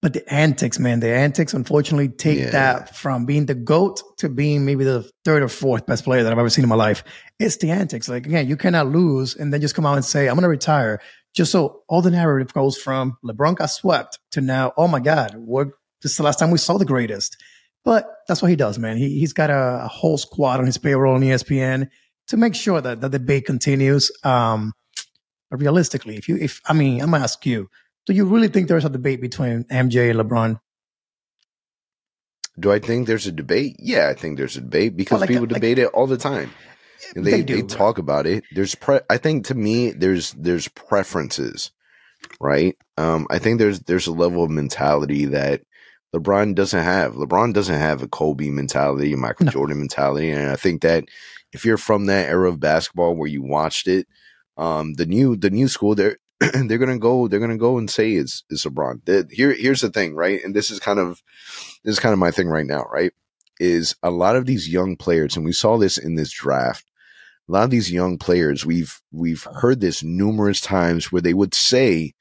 But 0.00 0.14
the 0.14 0.34
antics, 0.34 0.80
man, 0.80 0.98
the 0.98 1.14
antics 1.14 1.54
unfortunately 1.54 2.08
take 2.08 2.38
yeah. 2.38 2.50
that 2.50 2.96
from 2.96 3.24
being 3.24 3.46
the 3.46 3.54
GOAT 3.54 4.02
to 4.18 4.28
being 4.28 4.64
maybe 4.64 4.82
the 4.82 5.08
third 5.24 5.44
or 5.44 5.48
fourth 5.48 5.86
best 5.86 6.02
player 6.02 6.24
that 6.24 6.32
I've 6.32 6.38
ever 6.38 6.50
seen 6.50 6.64
in 6.64 6.68
my 6.68 6.74
life. 6.74 7.04
It's 7.38 7.56
the 7.58 7.70
antics. 7.70 8.08
Like, 8.08 8.26
again, 8.26 8.48
you 8.48 8.56
cannot 8.56 8.88
lose 8.88 9.36
and 9.36 9.52
then 9.52 9.60
just 9.60 9.76
come 9.76 9.86
out 9.86 9.94
and 9.94 10.04
say, 10.04 10.28
I'm 10.28 10.34
going 10.34 10.42
to 10.42 10.48
retire 10.48 11.00
just 11.34 11.52
so 11.52 11.82
all 11.88 12.02
the 12.02 12.10
narrative 12.10 12.52
goes 12.52 12.76
from 12.76 13.16
LeBron 13.24 13.56
got 13.56 13.66
swept 13.66 14.18
to 14.32 14.40
now, 14.40 14.72
oh 14.76 14.88
my 14.88 15.00
God, 15.00 15.34
what 15.36 15.68
this 16.02 16.12
is 16.12 16.16
the 16.16 16.24
last 16.24 16.38
time 16.38 16.50
we 16.50 16.58
saw 16.58 16.78
the 16.78 16.84
greatest. 16.84 17.36
But 17.84 18.08
that's 18.28 18.42
what 18.42 18.50
he 18.50 18.56
does, 18.56 18.78
man. 18.78 18.96
He 18.96 19.18
he's 19.18 19.32
got 19.32 19.50
a, 19.50 19.84
a 19.84 19.88
whole 19.88 20.18
squad 20.18 20.60
on 20.60 20.66
his 20.66 20.78
payroll 20.78 21.14
on 21.14 21.20
ESPN 21.20 21.88
to 22.28 22.36
make 22.36 22.54
sure 22.54 22.80
that 22.80 23.00
the 23.00 23.08
debate 23.08 23.46
continues. 23.46 24.10
Um, 24.24 24.72
realistically, 25.50 26.16
if 26.16 26.28
you 26.28 26.36
if 26.36 26.60
I 26.66 26.72
mean, 26.72 27.00
I'm 27.00 27.10
gonna 27.10 27.24
ask 27.24 27.44
you, 27.46 27.68
do 28.06 28.12
you 28.12 28.24
really 28.24 28.48
think 28.48 28.68
there's 28.68 28.84
a 28.84 28.90
debate 28.90 29.20
between 29.20 29.64
MJ 29.64 30.10
and 30.10 30.18
LeBron? 30.18 30.60
Do 32.58 32.70
I 32.70 32.78
think 32.78 33.06
there's 33.06 33.26
a 33.26 33.32
debate? 33.32 33.76
Yeah, 33.78 34.08
I 34.08 34.14
think 34.14 34.36
there's 34.36 34.56
a 34.56 34.60
debate 34.60 34.96
because 34.96 35.20
like, 35.20 35.28
people 35.28 35.46
debate 35.46 35.78
like, 35.78 35.86
it 35.86 35.94
all 35.94 36.06
the 36.06 36.18
time. 36.18 36.50
And 37.16 37.24
they, 37.24 37.30
they, 37.30 37.42
do, 37.42 37.56
they 37.56 37.62
talk 37.62 37.98
about 37.98 38.26
it. 38.26 38.44
There's 38.52 38.74
pre 38.74 39.00
I 39.08 39.18
think 39.18 39.46
to 39.46 39.54
me 39.54 39.90
there's 39.90 40.32
there's 40.32 40.68
preferences, 40.68 41.70
right? 42.40 42.76
Um, 42.96 43.26
I 43.30 43.38
think 43.38 43.58
there's 43.58 43.80
there's 43.80 44.06
a 44.06 44.12
level 44.12 44.44
of 44.44 44.50
mentality 44.50 45.26
that 45.26 45.62
LeBron 46.14 46.54
doesn't 46.54 46.82
have. 46.82 47.14
LeBron 47.14 47.54
doesn't 47.54 47.78
have 47.78 48.02
a 48.02 48.08
Kobe 48.08 48.50
mentality, 48.50 49.12
a 49.12 49.16
Michael 49.16 49.46
no. 49.46 49.52
Jordan 49.52 49.78
mentality, 49.78 50.30
and 50.30 50.50
I 50.50 50.56
think 50.56 50.82
that 50.82 51.04
if 51.52 51.64
you're 51.64 51.76
from 51.76 52.06
that 52.06 52.28
era 52.28 52.48
of 52.48 52.60
basketball 52.60 53.14
where 53.14 53.28
you 53.28 53.42
watched 53.42 53.88
it, 53.88 54.06
um, 54.56 54.94
the 54.94 55.06
new 55.06 55.36
the 55.36 55.50
new 55.50 55.68
school 55.68 55.94
they're 55.94 56.18
they're 56.40 56.78
gonna 56.78 56.98
go 56.98 57.28
they're 57.28 57.40
gonna 57.40 57.56
go 57.56 57.78
and 57.78 57.90
say 57.90 58.12
it's 58.12 58.44
it's 58.50 58.64
LeBron. 58.64 59.30
Here 59.30 59.52
here's 59.52 59.80
the 59.80 59.90
thing, 59.90 60.14
right? 60.14 60.42
And 60.44 60.54
this 60.54 60.70
is 60.70 60.80
kind 60.80 60.98
of 60.98 61.22
this 61.84 61.94
is 61.94 62.00
kind 62.00 62.12
of 62.12 62.18
my 62.18 62.30
thing 62.30 62.48
right 62.48 62.66
now, 62.66 62.84
right? 62.92 63.12
Is 63.60 63.94
a 64.02 64.10
lot 64.10 64.36
of 64.36 64.46
these 64.46 64.68
young 64.68 64.96
players, 64.96 65.36
and 65.36 65.44
we 65.44 65.52
saw 65.52 65.78
this 65.78 65.98
in 65.98 66.16
this 66.16 66.32
draft 66.32 66.84
a 67.48 67.52
lot 67.52 67.64
of 67.64 67.70
these 67.70 67.90
young 67.90 68.18
players, 68.18 68.64
we've 68.64 69.00
we've 69.10 69.42
heard 69.42 69.80
this 69.80 70.02
numerous 70.02 70.60
times 70.60 71.10
where 71.10 71.22
they 71.22 71.34
would 71.34 71.54
say 71.54 72.14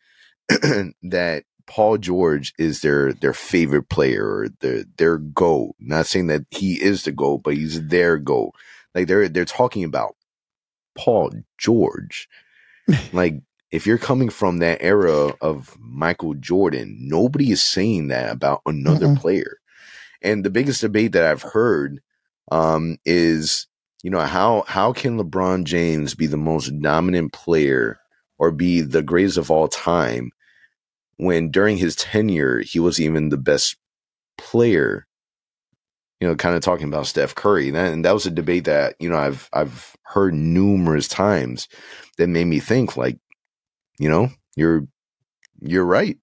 that 0.50 1.44
Paul 1.68 1.98
George 1.98 2.54
is 2.58 2.82
their 2.82 3.14
their 3.14 3.34
favorite 3.34 3.90
player 3.90 4.26
or 4.26 4.48
their 4.60 4.84
their 4.98 5.18
goal. 5.18 5.76
Not 5.80 6.08
saying 6.08 6.28
that 6.28 6.42
he 6.50 6.82
is 6.82 7.04
the 7.04 7.12
goal, 7.12 7.38
but 7.38 7.56
he's 7.56 7.88
their 7.88 8.18
goal. 8.18 8.54
Like 8.94 9.08
they're 9.08 9.30
they're 9.30 9.46
talking 9.46 9.84
about 9.84 10.16
Paul 10.96 11.32
George. 11.58 12.28
like 13.14 13.42
if 13.72 13.88
you're 13.88 13.98
coming 13.98 14.30
from 14.30 14.58
that 14.60 14.80
era 14.82 15.34
of 15.42 15.78
Michael 15.80 16.34
Jordan, 16.34 16.98
nobody 17.00 17.52
is 17.52 17.62
saying 17.62 18.10
that 18.10 18.32
about 18.32 18.62
another 18.66 19.08
mm 19.08 19.20
player. 19.20 19.58
And 20.22 20.44
the 20.44 20.50
biggest 20.50 20.82
debate 20.82 21.14
that 21.14 21.26
I've 21.26 21.42
heard 21.42 22.00
um, 22.52 22.98
is 23.06 23.68
you 24.04 24.12
know 24.12 24.22
how 24.22 24.64
how 24.68 24.94
can 24.94 25.18
LeBron 25.18 25.64
James 25.64 26.16
be 26.16 26.28
the 26.28 26.38
most 26.38 26.80
dominant 26.82 27.34
player 27.34 28.00
or 28.38 28.52
be 28.52 28.82
the 28.82 29.02
greatest 29.02 29.38
of 29.38 29.52
all 29.52 29.68
time 29.68 30.32
when 31.18 31.52
during 31.52 31.78
his 31.78 31.96
tenure 31.96 32.60
he 32.60 32.80
was 32.80 33.00
even 33.00 33.30
the 33.30 33.38
best 33.38 33.78
player 34.38 35.08
you 36.22 36.28
know 36.28 36.36
kind 36.36 36.56
of 36.56 36.62
talking 36.62 36.88
about 36.88 37.08
Steph 37.08 37.36
Curry 37.36 37.68
and 37.68 37.76
that, 37.76 37.92
and 37.92 38.06
that 38.06 38.14
was 38.14 38.26
a 38.26 38.32
debate 38.32 38.66
that 38.66 38.96
you 39.00 39.10
know 39.10 39.18
I've 39.18 39.50
I've 39.52 39.98
heard 40.04 40.34
numerous 40.34 41.08
times 41.08 41.68
that 42.18 42.28
made 42.28 42.46
me 42.46 42.60
think 42.60 42.96
like 42.96 43.18
you 43.98 44.08
know 44.08 44.30
you're 44.56 44.88
you're 45.60 45.86
right 45.86 46.18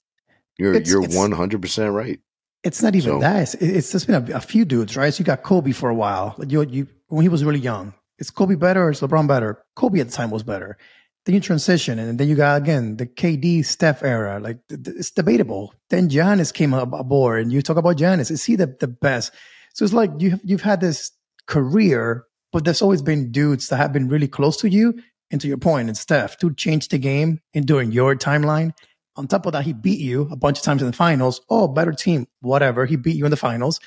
you're 0.56 0.74
it's, 0.74 0.90
you're 0.90 1.02
100% 1.02 1.94
right 1.94 2.20
it's 2.64 2.82
not 2.82 2.96
even 2.96 3.12
so, 3.12 3.18
that. 3.20 3.42
It's, 3.42 3.54
it's 3.54 3.92
just 3.92 4.06
been 4.06 4.30
a, 4.30 4.36
a, 4.36 4.40
few 4.40 4.64
dudes, 4.64 4.96
right? 4.96 5.14
So 5.14 5.20
you 5.20 5.24
got 5.24 5.44
Kobe 5.44 5.70
for 5.70 5.88
a 5.88 5.94
while. 5.94 6.34
You, 6.44 6.62
you 6.64 6.88
when 7.06 7.22
he 7.22 7.28
was 7.28 7.44
really 7.44 7.60
young. 7.60 7.94
Is 8.18 8.30
Kobe 8.30 8.56
better 8.56 8.82
or 8.82 8.90
is 8.90 9.00
LeBron 9.00 9.28
better? 9.28 9.62
Kobe 9.76 10.00
at 10.00 10.08
the 10.08 10.12
time 10.12 10.30
was 10.30 10.42
better. 10.42 10.76
Then 11.24 11.36
you 11.36 11.40
transition, 11.40 12.00
and 12.00 12.18
then 12.18 12.28
you 12.28 12.34
got 12.34 12.60
again 12.60 12.96
the 12.96 13.06
KD 13.06 13.64
Steph 13.64 14.02
era. 14.02 14.40
Like 14.40 14.58
it's 14.70 15.12
debatable. 15.12 15.72
Then 15.88 16.08
Giannis 16.08 16.52
came 16.52 16.74
aboard, 16.74 17.42
and 17.42 17.52
you 17.52 17.62
talk 17.62 17.76
about 17.76 17.96
Giannis. 17.96 18.30
Is 18.30 18.44
he 18.44 18.56
the, 18.56 18.66
the 18.80 18.88
best? 18.88 19.32
So 19.78 19.84
it's 19.84 19.94
like 19.94 20.10
you 20.18 20.30
have, 20.30 20.40
you've 20.42 20.62
had 20.62 20.80
this 20.80 21.12
career, 21.46 22.24
but 22.52 22.64
there's 22.64 22.82
always 22.82 23.00
been 23.00 23.30
dudes 23.30 23.68
that 23.68 23.76
have 23.76 23.92
been 23.92 24.08
really 24.08 24.26
close 24.26 24.56
to 24.56 24.68
you. 24.68 25.00
And 25.30 25.40
to 25.40 25.46
your 25.46 25.56
point, 25.56 25.86
and 25.86 25.96
Steph 25.96 26.36
to 26.38 26.52
change 26.52 26.88
the 26.88 26.98
game 26.98 27.38
and 27.54 27.64
during 27.64 27.92
your 27.92 28.16
timeline. 28.16 28.72
On 29.14 29.28
top 29.28 29.46
of 29.46 29.52
that, 29.52 29.62
he 29.62 29.72
beat 29.72 30.00
you 30.00 30.22
a 30.32 30.36
bunch 30.36 30.58
of 30.58 30.64
times 30.64 30.82
in 30.82 30.88
the 30.88 30.96
finals. 30.96 31.42
Oh, 31.48 31.68
better 31.68 31.92
team, 31.92 32.26
whatever. 32.40 32.86
He 32.86 32.96
beat 32.96 33.14
you 33.14 33.24
in 33.24 33.30
the 33.30 33.36
finals. 33.36 33.78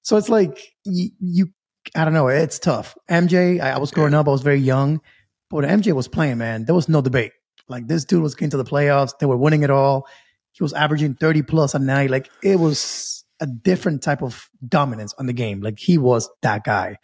So 0.00 0.16
it's 0.16 0.30
like 0.30 0.72
you, 0.84 1.10
you 1.20 1.48
I 1.94 2.06
don't 2.06 2.14
know. 2.14 2.28
It's 2.28 2.58
tough. 2.58 2.96
MJ, 3.10 3.60
I, 3.60 3.72
I 3.72 3.78
was 3.78 3.90
growing 3.90 4.14
up. 4.14 4.26
I 4.26 4.30
was 4.30 4.40
very 4.40 4.60
young, 4.60 5.02
but 5.50 5.56
when 5.56 5.82
MJ 5.82 5.92
was 5.92 6.08
playing, 6.08 6.38
man, 6.38 6.64
there 6.64 6.74
was 6.74 6.88
no 6.88 7.02
debate. 7.02 7.32
Like 7.68 7.86
this 7.86 8.06
dude 8.06 8.22
was 8.22 8.34
getting 8.34 8.50
to 8.52 8.56
the 8.56 8.64
playoffs. 8.64 9.18
They 9.20 9.26
were 9.26 9.36
winning 9.36 9.62
it 9.62 9.70
all. 9.70 10.06
He 10.52 10.62
was 10.62 10.72
averaging 10.72 11.16
30 11.16 11.42
plus 11.42 11.74
a 11.74 11.78
night. 11.78 12.08
Like 12.08 12.30
it 12.42 12.58
was 12.58 13.23
a 13.40 13.46
different 13.46 14.02
type 14.02 14.22
of 14.22 14.48
dominance 14.66 15.14
on 15.18 15.26
the 15.26 15.32
game. 15.32 15.60
Like 15.60 15.78
he 15.78 15.98
was 15.98 16.30
that 16.42 16.64
guy. 16.64 16.98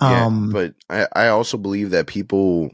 Um, 0.00 0.46
yeah, 0.46 0.52
but 0.52 0.74
I, 1.14 1.26
I 1.26 1.28
also 1.28 1.56
believe 1.56 1.90
that 1.90 2.06
people 2.06 2.70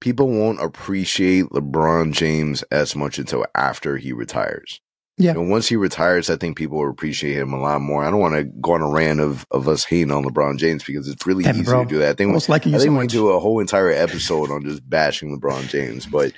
people 0.00 0.28
won't 0.28 0.62
appreciate 0.62 1.46
LeBron 1.46 2.12
James 2.12 2.62
as 2.64 2.94
much 2.94 3.18
until 3.18 3.44
after 3.54 3.96
he 3.96 4.12
retires. 4.12 4.80
Yeah. 5.16 5.32
And 5.32 5.48
once 5.48 5.68
he 5.68 5.76
retires, 5.76 6.28
I 6.28 6.36
think 6.36 6.56
people 6.56 6.78
will 6.78 6.90
appreciate 6.90 7.36
him 7.36 7.52
a 7.52 7.60
lot 7.60 7.80
more. 7.80 8.04
I 8.04 8.10
don't 8.10 8.20
want 8.20 8.34
to 8.34 8.44
go 8.44 8.72
on 8.72 8.82
a 8.82 8.90
rant 8.90 9.20
of, 9.20 9.46
of 9.52 9.68
us 9.68 9.84
hating 9.84 10.10
on 10.10 10.24
LeBron 10.24 10.58
James 10.58 10.82
because 10.82 11.08
it's 11.08 11.24
really 11.24 11.44
Damn, 11.44 11.54
easy 11.54 11.64
bro. 11.64 11.84
to 11.84 11.88
do 11.88 11.98
that. 11.98 12.10
I 12.10 12.14
think, 12.14 12.28
Almost 12.28 12.48
we, 12.48 12.52
liking 12.52 12.72
you 12.72 12.78
I 12.78 12.80
think 12.80 12.88
so 12.88 12.92
we 12.92 13.04
much. 13.04 13.12
do 13.12 13.28
a 13.28 13.38
whole 13.38 13.60
entire 13.60 13.90
episode 13.90 14.50
on 14.50 14.64
just 14.64 14.88
bashing 14.88 15.38
LeBron 15.38 15.68
James, 15.68 16.06
but 16.06 16.32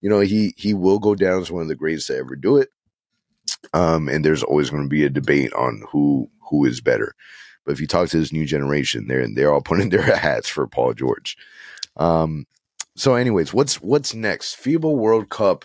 you 0.00 0.08
know 0.08 0.20
he 0.20 0.54
he 0.56 0.74
will 0.74 0.98
go 1.00 1.14
down 1.14 1.42
as 1.42 1.50
one 1.50 1.62
of 1.62 1.68
the 1.68 1.74
greatest 1.74 2.06
to 2.06 2.16
ever 2.16 2.36
do 2.36 2.56
it. 2.58 2.68
Um, 3.72 4.08
and 4.08 4.24
there's 4.24 4.42
always 4.42 4.70
going 4.70 4.82
to 4.82 4.88
be 4.88 5.04
a 5.04 5.10
debate 5.10 5.52
on 5.54 5.82
who 5.90 6.30
who 6.50 6.64
is 6.64 6.80
better. 6.80 7.14
But 7.64 7.72
if 7.72 7.80
you 7.80 7.86
talk 7.86 8.08
to 8.08 8.18
this 8.18 8.32
new 8.32 8.46
generation, 8.46 9.06
they're 9.06 9.26
they're 9.34 9.52
all 9.52 9.60
putting 9.64 9.90
their 9.90 10.16
hats 10.16 10.48
for 10.48 10.66
Paul 10.66 10.94
George. 10.94 11.36
Um, 11.96 12.46
so, 12.96 13.14
anyways, 13.14 13.54
what's 13.54 13.80
what's 13.80 14.14
next? 14.14 14.62
FIBA 14.62 14.96
World 14.96 15.30
Cup 15.30 15.64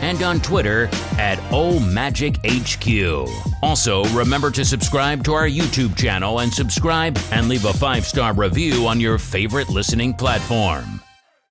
and 0.00 0.22
on 0.22 0.40
Twitter 0.40 0.86
at 1.18 1.36
OMagicHQ. 1.50 3.28
Also, 3.62 4.06
remember 4.06 4.50
to 4.50 4.64
subscribe 4.64 5.22
to 5.24 5.34
our 5.34 5.46
YouTube 5.46 5.94
channel 5.94 6.38
and 6.38 6.50
subscribe 6.52 7.18
and 7.30 7.46
leave 7.46 7.66
a 7.66 7.72
five 7.74 8.06
star 8.06 8.32
review 8.32 8.86
on 8.86 8.98
your 8.98 9.18
favorite 9.18 9.68
listening 9.68 10.14
platform. 10.14 11.03